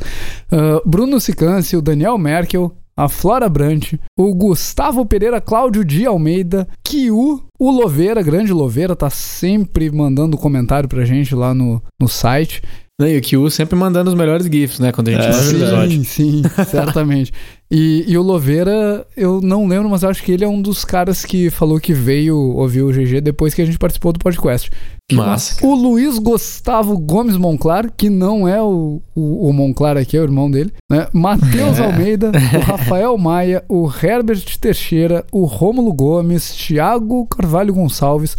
Ah, 0.51 0.83
Bruno 0.85 1.20
Sicâncio, 1.20 1.78
o 1.78 1.83
Daniel 1.83 2.18
Merkel, 2.18 2.74
a 3.01 3.09
Flora 3.09 3.49
Brant, 3.49 3.95
o 4.15 4.35
Gustavo 4.35 5.07
Pereira 5.07 5.41
Cláudio 5.41 5.83
de 5.83 6.05
Almeida, 6.05 6.69
Kiu, 6.85 7.43
o 7.59 7.71
Loveira, 7.71 8.23
grande 8.23 8.53
Loveira, 8.53 8.95
tá 8.95 9.09
sempre 9.09 9.91
mandando 9.91 10.37
comentário 10.37 10.87
pra 10.87 11.07
gente 11.07 11.35
lá 11.35 11.55
no, 11.55 11.83
no 11.99 12.07
site. 12.07 12.63
E 13.01 13.17
o 13.17 13.23
Kyu 13.23 13.51
sempre 13.51 13.75
mandando 13.75 14.11
os 14.11 14.15
melhores 14.15 14.45
GIFs, 14.45 14.79
né? 14.79 14.93
Quando 14.93 15.09
a 15.09 15.13
gente 15.13 15.25
É, 15.25 15.29
lança 15.29 15.55
o 15.55 15.57
episódio. 15.57 16.05
Sim, 16.05 16.05
sim, 16.05 16.43
certamente. 16.69 17.33
E, 17.73 18.05
e 18.09 18.19
o 18.19 18.23
Loveira, 18.23 19.07
eu 19.17 19.41
não 19.41 19.65
lembro, 19.65 19.89
mas 19.89 20.03
eu 20.03 20.09
acho 20.11 20.25
que 20.25 20.33
ele 20.33 20.45
é 20.45 20.49
um 20.49 20.61
dos 20.61 20.85
caras 20.85 21.25
que 21.25 21.51
falou 21.51 21.79
que 21.79 21.95
veio 21.95 22.37
ouvir 22.37 22.83
o 22.83 22.91
GG 22.91 23.21
depois 23.21 23.55
que 23.55 23.63
a 23.63 23.65
gente 23.65 23.79
participou 23.79 24.13
do 24.13 24.19
podcast. 24.19 24.69
Massa. 25.15 25.67
O 25.67 25.75
Luiz 25.75 26.19
Gustavo 26.19 26.99
Gomes 26.99 27.37
Monclar, 27.37 27.91
que 27.97 28.09
não 28.09 28.47
é 28.47 28.61
o, 28.63 29.01
o, 29.15 29.49
o 29.49 29.53
Monclar 29.53 29.97
aqui, 29.97 30.17
é 30.17 30.21
o 30.21 30.25
irmão 30.25 30.51
dele, 30.51 30.73
né? 30.91 31.07
Matheus 31.13 31.79
É. 31.79 31.85
Almeida, 31.85 32.31
o 32.57 32.61
Rafael 32.61 33.17
Maia, 33.19 33.65
o 33.69 33.89
Herbert 33.91 34.45
Teixeira, 34.59 35.25
o 35.33 35.45
Rômulo 35.45 35.93
Gomes, 35.93 36.55
Thiago 36.55 37.27
Carvalho 37.27 37.75
Gonçalves, 37.75 38.37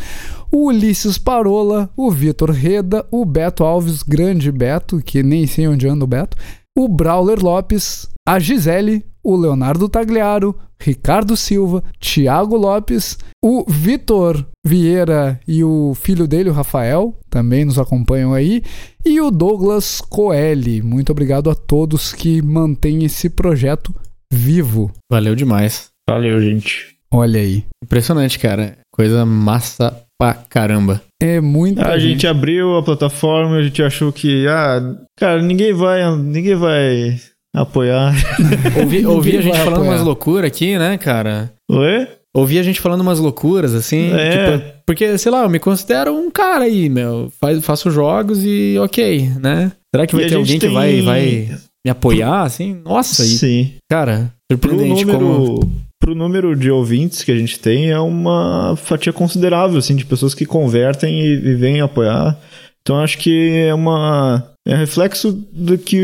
o 0.52 0.68
Ulisses 0.68 1.18
Parola, 1.18 1.90
o 1.96 2.12
Vitor 2.12 2.52
Reda, 2.52 3.06
o 3.10 3.26
Beto 3.26 3.64
Alves, 3.64 4.04
grande 4.04 4.52
Beto, 4.52 5.02
que 5.04 5.24
nem 5.24 5.48
sei 5.48 5.68
onde 5.68 5.88
anda 5.88 6.04
o 6.04 6.08
Beto, 6.08 6.38
o 6.78 6.88
Brawler 6.88 7.40
Lopes, 7.42 8.08
a 8.28 8.38
Gisele, 8.40 9.06
o 9.24 9.36
Leonardo 9.36 9.88
Tagliaro, 9.88 10.56
Ricardo 10.80 11.38
Silva, 11.38 11.84
Thiago 12.00 12.58
Lopes, 12.58 13.18
o 13.44 13.64
Vitor 13.70 14.46
Vieira 14.66 15.40
e 15.48 15.64
o 15.64 15.94
filho 15.96 16.28
dele, 16.28 16.50
o 16.50 16.54
Rafael, 16.54 17.16
também 17.30 17.66
nos 17.66 17.78
acompanham 17.78 18.34
aí, 18.34 18.64
e 19.06 19.22
o 19.22 19.30
Douglas 19.30 20.02
Coelho. 20.02 20.84
Muito 20.84 21.12
obrigado 21.12 21.50
a 21.50 21.56
todos 21.56 22.14
que 22.14 22.42
mantêm 22.42 23.04
esse 23.04 23.30
projeto 23.30 23.94
vivo. 24.32 24.92
Valeu 25.12 25.36
demais. 25.36 25.90
Valeu, 26.10 26.42
gente. 26.42 26.96
Olha 27.14 27.42
aí. 27.42 27.66
Impressionante, 27.84 28.40
cara. 28.40 28.78
Coisa 28.92 29.26
massa 29.26 30.02
pra 30.20 30.34
caramba. 30.34 31.02
É 31.22 31.42
muita 31.42 31.88
A 31.88 32.00
gente 32.00 32.26
abriu 32.26 32.78
a 32.78 32.84
plataforma, 32.84 33.58
a 33.58 33.64
gente 33.64 33.82
achou 33.84 34.12
que, 34.14 34.48
ah, 34.48 34.80
cara, 35.18 35.42
ninguém 35.42 35.74
vai, 35.74 36.16
ninguém 36.16 36.56
vai 36.56 37.20
apoiar. 37.54 38.14
Ouvi, 38.80 39.06
ouvi 39.06 39.38
a 39.38 39.42
gente 39.42 39.58
falando 39.58 39.74
apoiar. 39.76 39.92
umas 39.92 40.02
loucuras 40.02 40.48
aqui, 40.48 40.78
né, 40.78 40.98
cara? 40.98 41.52
Oi? 41.70 42.08
Ouvi 42.34 42.58
a 42.60 42.64
gente 42.64 42.80
falando 42.80 43.02
umas 43.02 43.20
loucuras, 43.20 43.74
assim. 43.76 44.12
É. 44.14 44.30
tipo, 44.58 44.74
porque, 44.86 45.18
sei 45.18 45.32
lá, 45.32 45.44
eu 45.44 45.50
me 45.50 45.60
considero 45.60 46.14
um 46.16 46.32
cara 46.32 46.64
aí, 46.64 46.88
meu. 46.90 47.32
Faz, 47.42 47.64
faço 47.66 47.92
jogos 47.92 48.44
e 48.46 48.78
ok, 48.80 49.32
né? 49.42 49.72
Será 49.94 50.08
que 50.08 50.16
vai 50.16 50.24
E 50.26 50.28
ter 50.28 50.36
gente 50.36 50.40
alguém 50.40 50.60
que 50.60 50.66
tem- 50.66 50.74
vai, 50.74 51.02
vai 51.02 51.50
me 51.86 51.92
apoiar, 51.92 52.44
assim? 52.44 52.80
Nossa, 52.86 53.22
e, 53.24 53.28
Sim. 53.28 53.72
cara, 53.90 54.32
Pro 54.48 54.70
surpreendente 54.70 55.04
número, 55.06 55.20
como... 55.26 55.72
pro 56.00 56.16
número 56.16 56.56
de 56.56 56.72
ouvintes 56.72 57.22
que 57.24 57.32
a 57.34 57.36
gente 57.38 57.60
tem, 57.60 57.90
é 57.92 58.00
uma 58.00 58.76
fatia 58.78 59.12
considerável, 59.12 59.78
assim, 59.78 59.96
de 59.96 60.06
pessoas 60.06 60.34
que 60.34 60.46
convertem 60.46 61.20
e, 61.20 61.34
e 61.34 61.56
vêm 61.56 61.82
apoiar. 61.82 62.40
Então 62.82 63.00
acho 63.00 63.18
que 63.18 63.66
é 63.68 63.74
uma. 63.74 64.48
É 64.68 64.76
reflexo 64.76 65.32
do 65.52 65.78
que 65.78 66.00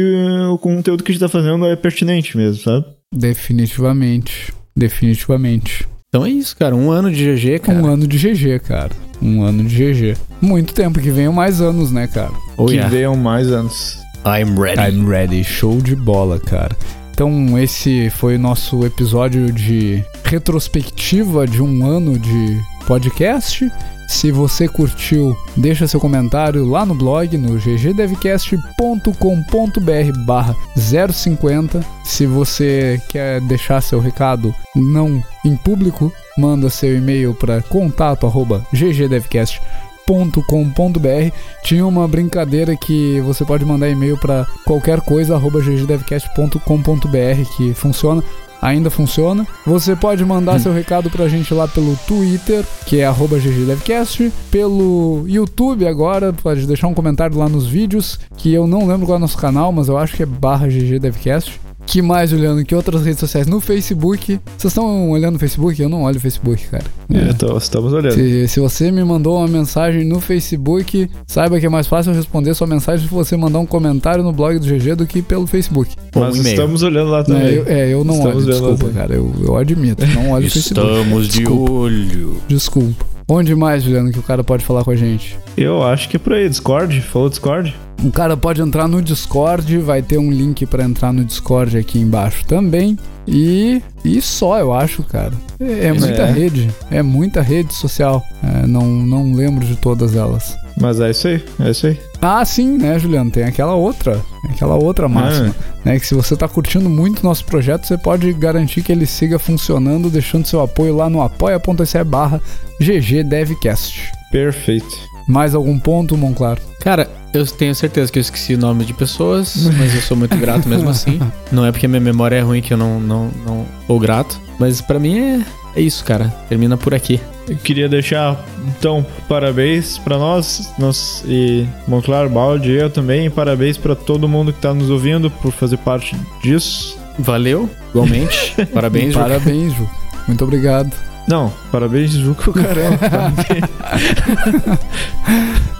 o 0.50 0.58
conteúdo 0.58 1.04
que 1.04 1.12
a 1.12 1.14
gente 1.14 1.22
tá 1.22 1.30
fazendo 1.30 1.66
é 1.66 1.76
pertinente 1.76 2.36
mesmo, 2.36 2.64
sabe? 2.64 2.86
Definitivamente. 3.14 4.52
Definitivamente. 4.76 5.88
Então 6.10 6.26
é 6.26 6.30
isso, 6.30 6.56
cara. 6.56 6.76
Um 6.76 6.90
ano 6.90 7.12
de 7.12 7.36
GG, 7.36 7.60
cara. 7.60 7.80
Um 7.80 7.86
ano 7.86 8.08
de 8.08 8.18
GG, 8.18 8.60
cara. 8.60 8.92
Um 9.22 9.44
ano 9.44 9.64
de 9.64 9.76
GG. 9.76 10.18
Muito 10.42 10.74
tempo, 10.74 11.00
que 11.00 11.12
venham 11.12 11.34
mais 11.34 11.62
anos, 11.62 11.92
né, 11.92 12.08
cara? 12.08 12.32
Oh, 12.56 12.66
que 12.66 12.74
yeah. 12.74 12.90
venham 12.90 13.16
mais 13.16 13.52
anos. 13.52 14.00
I'm 14.26 14.60
ready. 14.60 14.82
I'm 14.82 15.08
ready. 15.08 15.44
Show 15.44 15.82
de 15.82 15.96
bola, 15.96 16.40
cara. 16.40 16.76
Então, 17.12 17.58
esse 17.58 18.12
foi 18.12 18.36
o 18.36 18.40
nosso 18.40 18.86
episódio 18.86 19.52
de 19.52 20.04
retrospectiva 20.24 21.48
de 21.48 21.62
um 21.62 21.86
ano 21.86 22.18
de 22.20 22.62
podcast. 22.86 23.72
Se 24.08 24.32
você 24.32 24.70
curtiu, 24.70 25.38
deixa 25.56 25.86
seu 25.86 26.00
comentário 26.00 26.66
lá 26.66 26.84
no 26.86 26.96
blog 26.96 27.38
no 27.38 27.60
ggdevcast.com.br 27.60 30.20
barra 30.26 30.56
050. 30.76 31.86
Se 32.06 32.26
você 32.26 33.02
quer 33.10 33.42
deixar 33.42 33.82
seu 33.82 34.00
recado 34.00 34.56
não 34.74 35.22
em 35.44 35.58
público, 35.58 36.12
manda 36.38 36.70
seu 36.70 36.98
e-mail 36.98 37.34
para 37.34 37.62
contato 37.62 38.26
arroba 38.26 38.66
ggdevcast.com.br. 38.74 41.36
Tinha 41.62 41.86
uma 41.86 42.08
brincadeira 42.08 42.78
que 42.78 43.20
você 43.22 43.44
pode 43.44 43.66
mandar 43.66 43.90
e-mail 43.90 44.18
para 44.18 44.48
qualquer 44.66 45.02
coisa 45.02 45.36
arroba 45.36 45.60
ggdevcast.com.br 45.60 47.58
que 47.58 47.74
funciona 47.74 48.24
ainda 48.62 48.90
funciona. 48.90 49.46
Você 49.66 49.96
pode 49.96 50.24
mandar 50.26 50.60
seu 50.60 50.74
recado 50.74 51.10
pra 51.10 51.28
gente 51.28 51.54
lá 51.54 51.68
pelo 51.68 51.96
Twitter, 52.08 52.66
que 52.86 53.00
é 53.00 53.12
ggdevcast, 53.12 54.32
pelo 54.52 55.24
YouTube 55.28 55.88
agora, 55.88 56.34
pode 56.34 56.66
deixar 56.66 56.88
um 56.88 56.94
comentário 56.94 57.38
lá 57.38 57.50
nos 57.50 57.68
vídeos, 57.68 58.20
que 58.38 58.54
eu 58.54 58.68
não 58.68 58.88
lembro 58.88 59.06
qual 59.06 59.16
é 59.16 59.18
o 59.18 59.22
nosso 59.22 59.38
canal, 59.38 59.72
mas 59.72 59.88
eu 59.88 59.98
acho 59.98 60.16
que 60.16 60.24
é 60.24 60.26
barra 60.26 60.68
ggdevcast. 60.68 61.60
Que 61.88 62.02
mais, 62.02 62.30
Juliano? 62.30 62.64
Que 62.66 62.76
outras 62.76 63.06
redes 63.06 63.20
sociais? 63.20 63.48
No 63.48 63.62
Facebook. 63.62 64.40
Vocês 64.58 64.72
estão 64.72 65.10
olhando 65.10 65.34
no 65.34 65.40
Facebook? 65.40 65.82
Eu 65.82 65.88
não 65.88 66.04
olho 66.04 66.18
o 66.18 66.20
Facebook, 66.20 66.68
cara. 66.68 66.84
É, 67.10 67.32
tô, 67.32 67.58
estamos 67.58 67.94
olhando. 67.94 68.14
Se, 68.14 68.48
se, 68.50 68.60
você 68.60 68.92
me 68.92 69.02
mandou 69.06 69.38
uma 69.38 69.48
mensagem 69.48 70.04
no 70.04 70.20
Facebook, 70.20 71.10
saiba 71.26 71.58
que 71.62 71.66
é 71.66 71.70
mais 71.70 71.88
fácil 71.88 72.12
responder 72.12 72.54
sua 72.56 72.68
mensagem 72.68 73.08
se 73.08 73.14
você 73.14 73.38
mandar 73.38 73.60
um 73.60 73.66
comentário 73.66 74.22
no 74.22 74.34
blog 74.34 74.60
do 74.60 74.66
GG 74.66 74.96
do 74.96 75.08
que 75.08 75.22
pelo 75.22 75.48
Facebook. 75.48 75.96
Mas 76.14 76.38
um 76.38 76.42
estamos 76.42 76.84
olhando 76.84 77.10
lá 77.10 77.24
também. 77.24 77.48
É, 77.48 77.58
eu, 77.58 77.68
é, 77.68 77.94
eu 77.94 78.04
não 78.04 78.16
estamos 78.16 78.44
olho, 78.44 78.52
desculpa, 78.52 78.90
cara. 78.90 79.16
Eu, 79.16 79.34
eu 79.42 79.56
admito, 79.56 80.06
não 80.08 80.32
olho 80.32 80.48
o 80.48 80.52
Facebook. 80.52 80.86
Estamos 80.86 81.28
de 81.30 81.40
desculpa. 81.40 81.72
olho. 81.72 82.38
Desculpa. 82.50 83.17
Onde 83.30 83.54
mais, 83.54 83.84
Juliano, 83.84 84.10
que 84.10 84.20
o 84.20 84.24
cara 84.24 84.42
pode 84.42 84.64
falar 84.64 84.86
com 84.86 84.92
a 84.92 84.96
gente? 84.96 85.38
Eu 85.58 85.84
acho 85.84 86.08
que 86.08 86.16
é 86.16 86.20
por 86.20 86.32
aí, 86.32 86.48
Discord. 86.48 87.02
Falou 87.02 87.30
Discord? 87.30 87.76
O 88.02 88.10
cara 88.10 88.38
pode 88.38 88.62
entrar 88.62 88.88
no 88.88 89.02
Discord, 89.02 89.78
vai 89.80 90.02
ter 90.02 90.18
um 90.18 90.32
link 90.32 90.66
para 90.66 90.84
entrar 90.84 91.12
no 91.12 91.26
Discord 91.26 91.78
aqui 91.78 92.00
embaixo 92.00 92.46
também. 92.46 92.98
E, 93.28 93.82
e 94.06 94.22
só, 94.22 94.58
eu 94.60 94.72
acho, 94.72 95.04
cara. 95.04 95.34
É, 95.60 95.88
é 95.88 95.94
muita 95.94 96.22
é. 96.22 96.32
rede, 96.32 96.70
é 96.90 97.02
muita 97.02 97.42
rede 97.42 97.74
social. 97.74 98.24
É, 98.42 98.66
não, 98.66 98.86
não 98.86 99.34
lembro 99.34 99.66
de 99.66 99.76
todas 99.76 100.16
elas. 100.16 100.56
Mas 100.80 101.02
é 101.02 101.10
isso 101.10 101.28
aí, 101.28 101.44
é 101.60 101.72
isso 101.72 101.88
aí. 101.88 102.00
Ah, 102.22 102.44
sim, 102.44 102.78
né, 102.78 102.98
Juliano? 102.98 103.30
Tem 103.30 103.44
aquela 103.44 103.76
outra, 103.76 104.20
aquela 104.50 104.76
outra 104.76 105.08
máxima, 105.08 105.56
é. 105.86 105.90
né? 105.90 106.00
Que 106.00 106.08
se 106.08 106.16
você 106.16 106.36
tá 106.36 106.48
curtindo 106.48 106.90
muito 106.90 107.20
o 107.20 107.24
nosso 107.24 107.46
projeto, 107.46 107.86
você 107.86 107.98
pode 107.98 108.32
garantir 108.34 108.82
que 108.82 108.92
ele 108.92 109.06
siga 109.06 109.38
funcionando, 109.38 110.10
deixando 110.10 110.48
seu 110.48 110.62
apoio 110.62 110.96
lá 110.96 111.10
no 111.10 111.22
apoia.se 111.22 112.04
barra 112.04 112.42
ggdevcast. 112.80 114.12
Perfeito. 114.32 114.98
Mais 115.28 115.54
algum 115.54 115.78
ponto, 115.78 116.18
Monclar? 116.18 116.58
Cara, 116.80 117.10
eu 117.34 117.46
tenho 117.46 117.76
certeza 117.76 118.12
que 118.12 118.18
eu 118.18 118.22
esqueci 118.22 118.56
o 118.56 118.58
nome 118.58 118.86
de 118.86 118.94
pessoas, 118.94 119.70
mas 119.78 119.94
eu 119.94 120.02
sou 120.02 120.16
muito 120.16 120.36
grato 120.40 120.68
mesmo 120.68 120.90
assim. 120.90 121.20
Não 121.52 121.66
é 121.66 121.72
porque 121.72 121.88
minha 121.88 122.00
memória 122.00 122.38
é 122.38 122.42
ruim 122.42 122.62
que 122.62 122.74
eu 122.74 122.78
não, 122.78 123.00
não, 123.00 123.30
não 123.46 123.66
sou 123.86 124.00
grato, 124.00 124.40
mas 124.58 124.82
para 124.82 125.00
mim 125.00 125.20
é, 125.20 125.46
é 125.76 125.82
isso, 125.82 126.04
cara. 126.04 126.34
Termina 126.48 126.78
por 126.78 126.94
aqui. 126.94 127.20
Eu 127.48 127.56
queria 127.56 127.88
deixar, 127.88 128.44
então, 128.68 129.06
parabéns 129.28 129.98
para 129.98 130.18
nós, 130.18 130.70
nós 130.78 131.24
e 131.26 131.66
Monclar, 131.88 132.28
Balde, 132.28 132.72
eu 132.72 132.90
também. 132.90 133.30
Parabéns 133.30 133.78
para 133.78 133.96
todo 133.96 134.28
mundo 134.28 134.52
que 134.52 134.60
tá 134.60 134.74
nos 134.74 134.90
ouvindo 134.90 135.32
por 135.32 135.54
fazer 135.54 135.78
parte 135.78 136.16
disso. 136.44 137.00
Valeu, 137.18 137.70
igualmente. 137.90 138.54
parabéns, 138.74 139.14
Ju. 139.14 139.20
Parabéns, 139.20 139.74
Ju. 139.74 139.90
Muito 140.28 140.44
obrigado. 140.44 140.92
Não, 141.28 141.54
parabéns, 141.72 142.12
Juco, 142.12 142.54
caramba. 142.54 143.34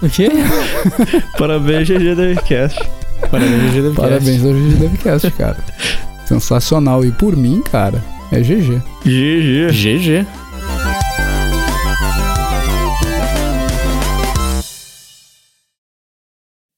o 0.02 0.08
quê? 0.08 0.28
Parabéns, 1.38 1.88
GG 1.88 2.14
Devcast. 2.14 2.78
Parabéns, 3.30 3.72
GG 3.72 3.82
Devcast. 3.82 3.94
Parabéns 3.96 4.44
ao 4.44 4.52
GG 4.52 4.76
Devcast, 4.76 5.30
cara. 5.32 5.56
Sensacional. 6.26 7.04
E 7.04 7.12
por 7.12 7.36
mim, 7.36 7.62
cara, 7.62 8.02
é 8.30 8.40
GG. 8.40 8.82
GG. 9.04 9.70
GG. 9.72 10.26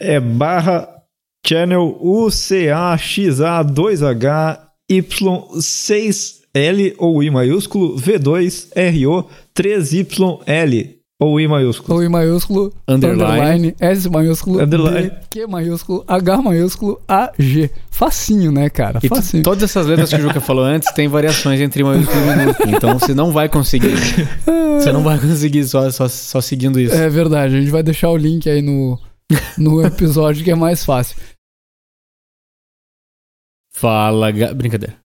É 0.00 0.18
barra 0.18 0.88
channel 1.46 1.96
UCAXA2H 2.02 4.70
Y6 4.90 6.40
L 6.52 6.94
ou 6.98 7.22
I 7.22 7.30
maiúsculo, 7.30 7.96
V2, 7.96 8.70
RO, 8.74 9.28
3YL 9.56 10.96
ou 11.20 11.38
I 11.38 11.46
maiúsculo. 11.46 11.94
Ou 11.94 12.02
I 12.02 12.08
maiúsculo, 12.08 12.72
underline, 12.88 13.28
underline 13.28 13.74
S 13.78 14.08
maiúsculo, 14.08 14.60
underline. 14.60 15.10
D, 15.10 15.16
Q 15.30 15.46
maiúsculo, 15.46 16.04
H 16.08 16.42
maiúsculo, 16.42 17.00
AG. 17.06 17.70
Facinho, 17.90 18.50
né, 18.50 18.70
cara? 18.70 19.00
Facinho. 19.06 19.42
todas 19.42 19.62
essas 19.62 19.86
letras 19.86 20.08
que 20.08 20.16
o 20.16 20.20
Juca 20.20 20.40
falou 20.40 20.64
antes 20.64 20.90
tem 20.92 21.06
variações 21.06 21.60
entre 21.60 21.84
maiúsculo 21.84 22.20
e 22.20 22.36
minúsculo. 22.36 22.74
Então 22.74 22.98
você 22.98 23.14
não 23.14 23.30
vai 23.30 23.48
conseguir. 23.48 23.94
você 24.80 24.90
não 24.90 25.02
vai 25.02 25.18
conseguir 25.18 25.64
só, 25.64 25.88
só, 25.90 26.08
só 26.08 26.40
seguindo 26.40 26.80
isso. 26.80 26.94
É 26.94 27.08
verdade. 27.08 27.54
A 27.54 27.60
gente 27.60 27.70
vai 27.70 27.82
deixar 27.82 28.10
o 28.10 28.16
link 28.16 28.48
aí 28.48 28.62
no, 28.62 28.98
no 29.58 29.84
episódio 29.84 30.44
que 30.44 30.50
é 30.50 30.54
mais 30.54 30.84
fácil. 30.84 31.16
Fala, 33.72 34.30
ga... 34.30 34.52
brincadeira. 34.52 34.99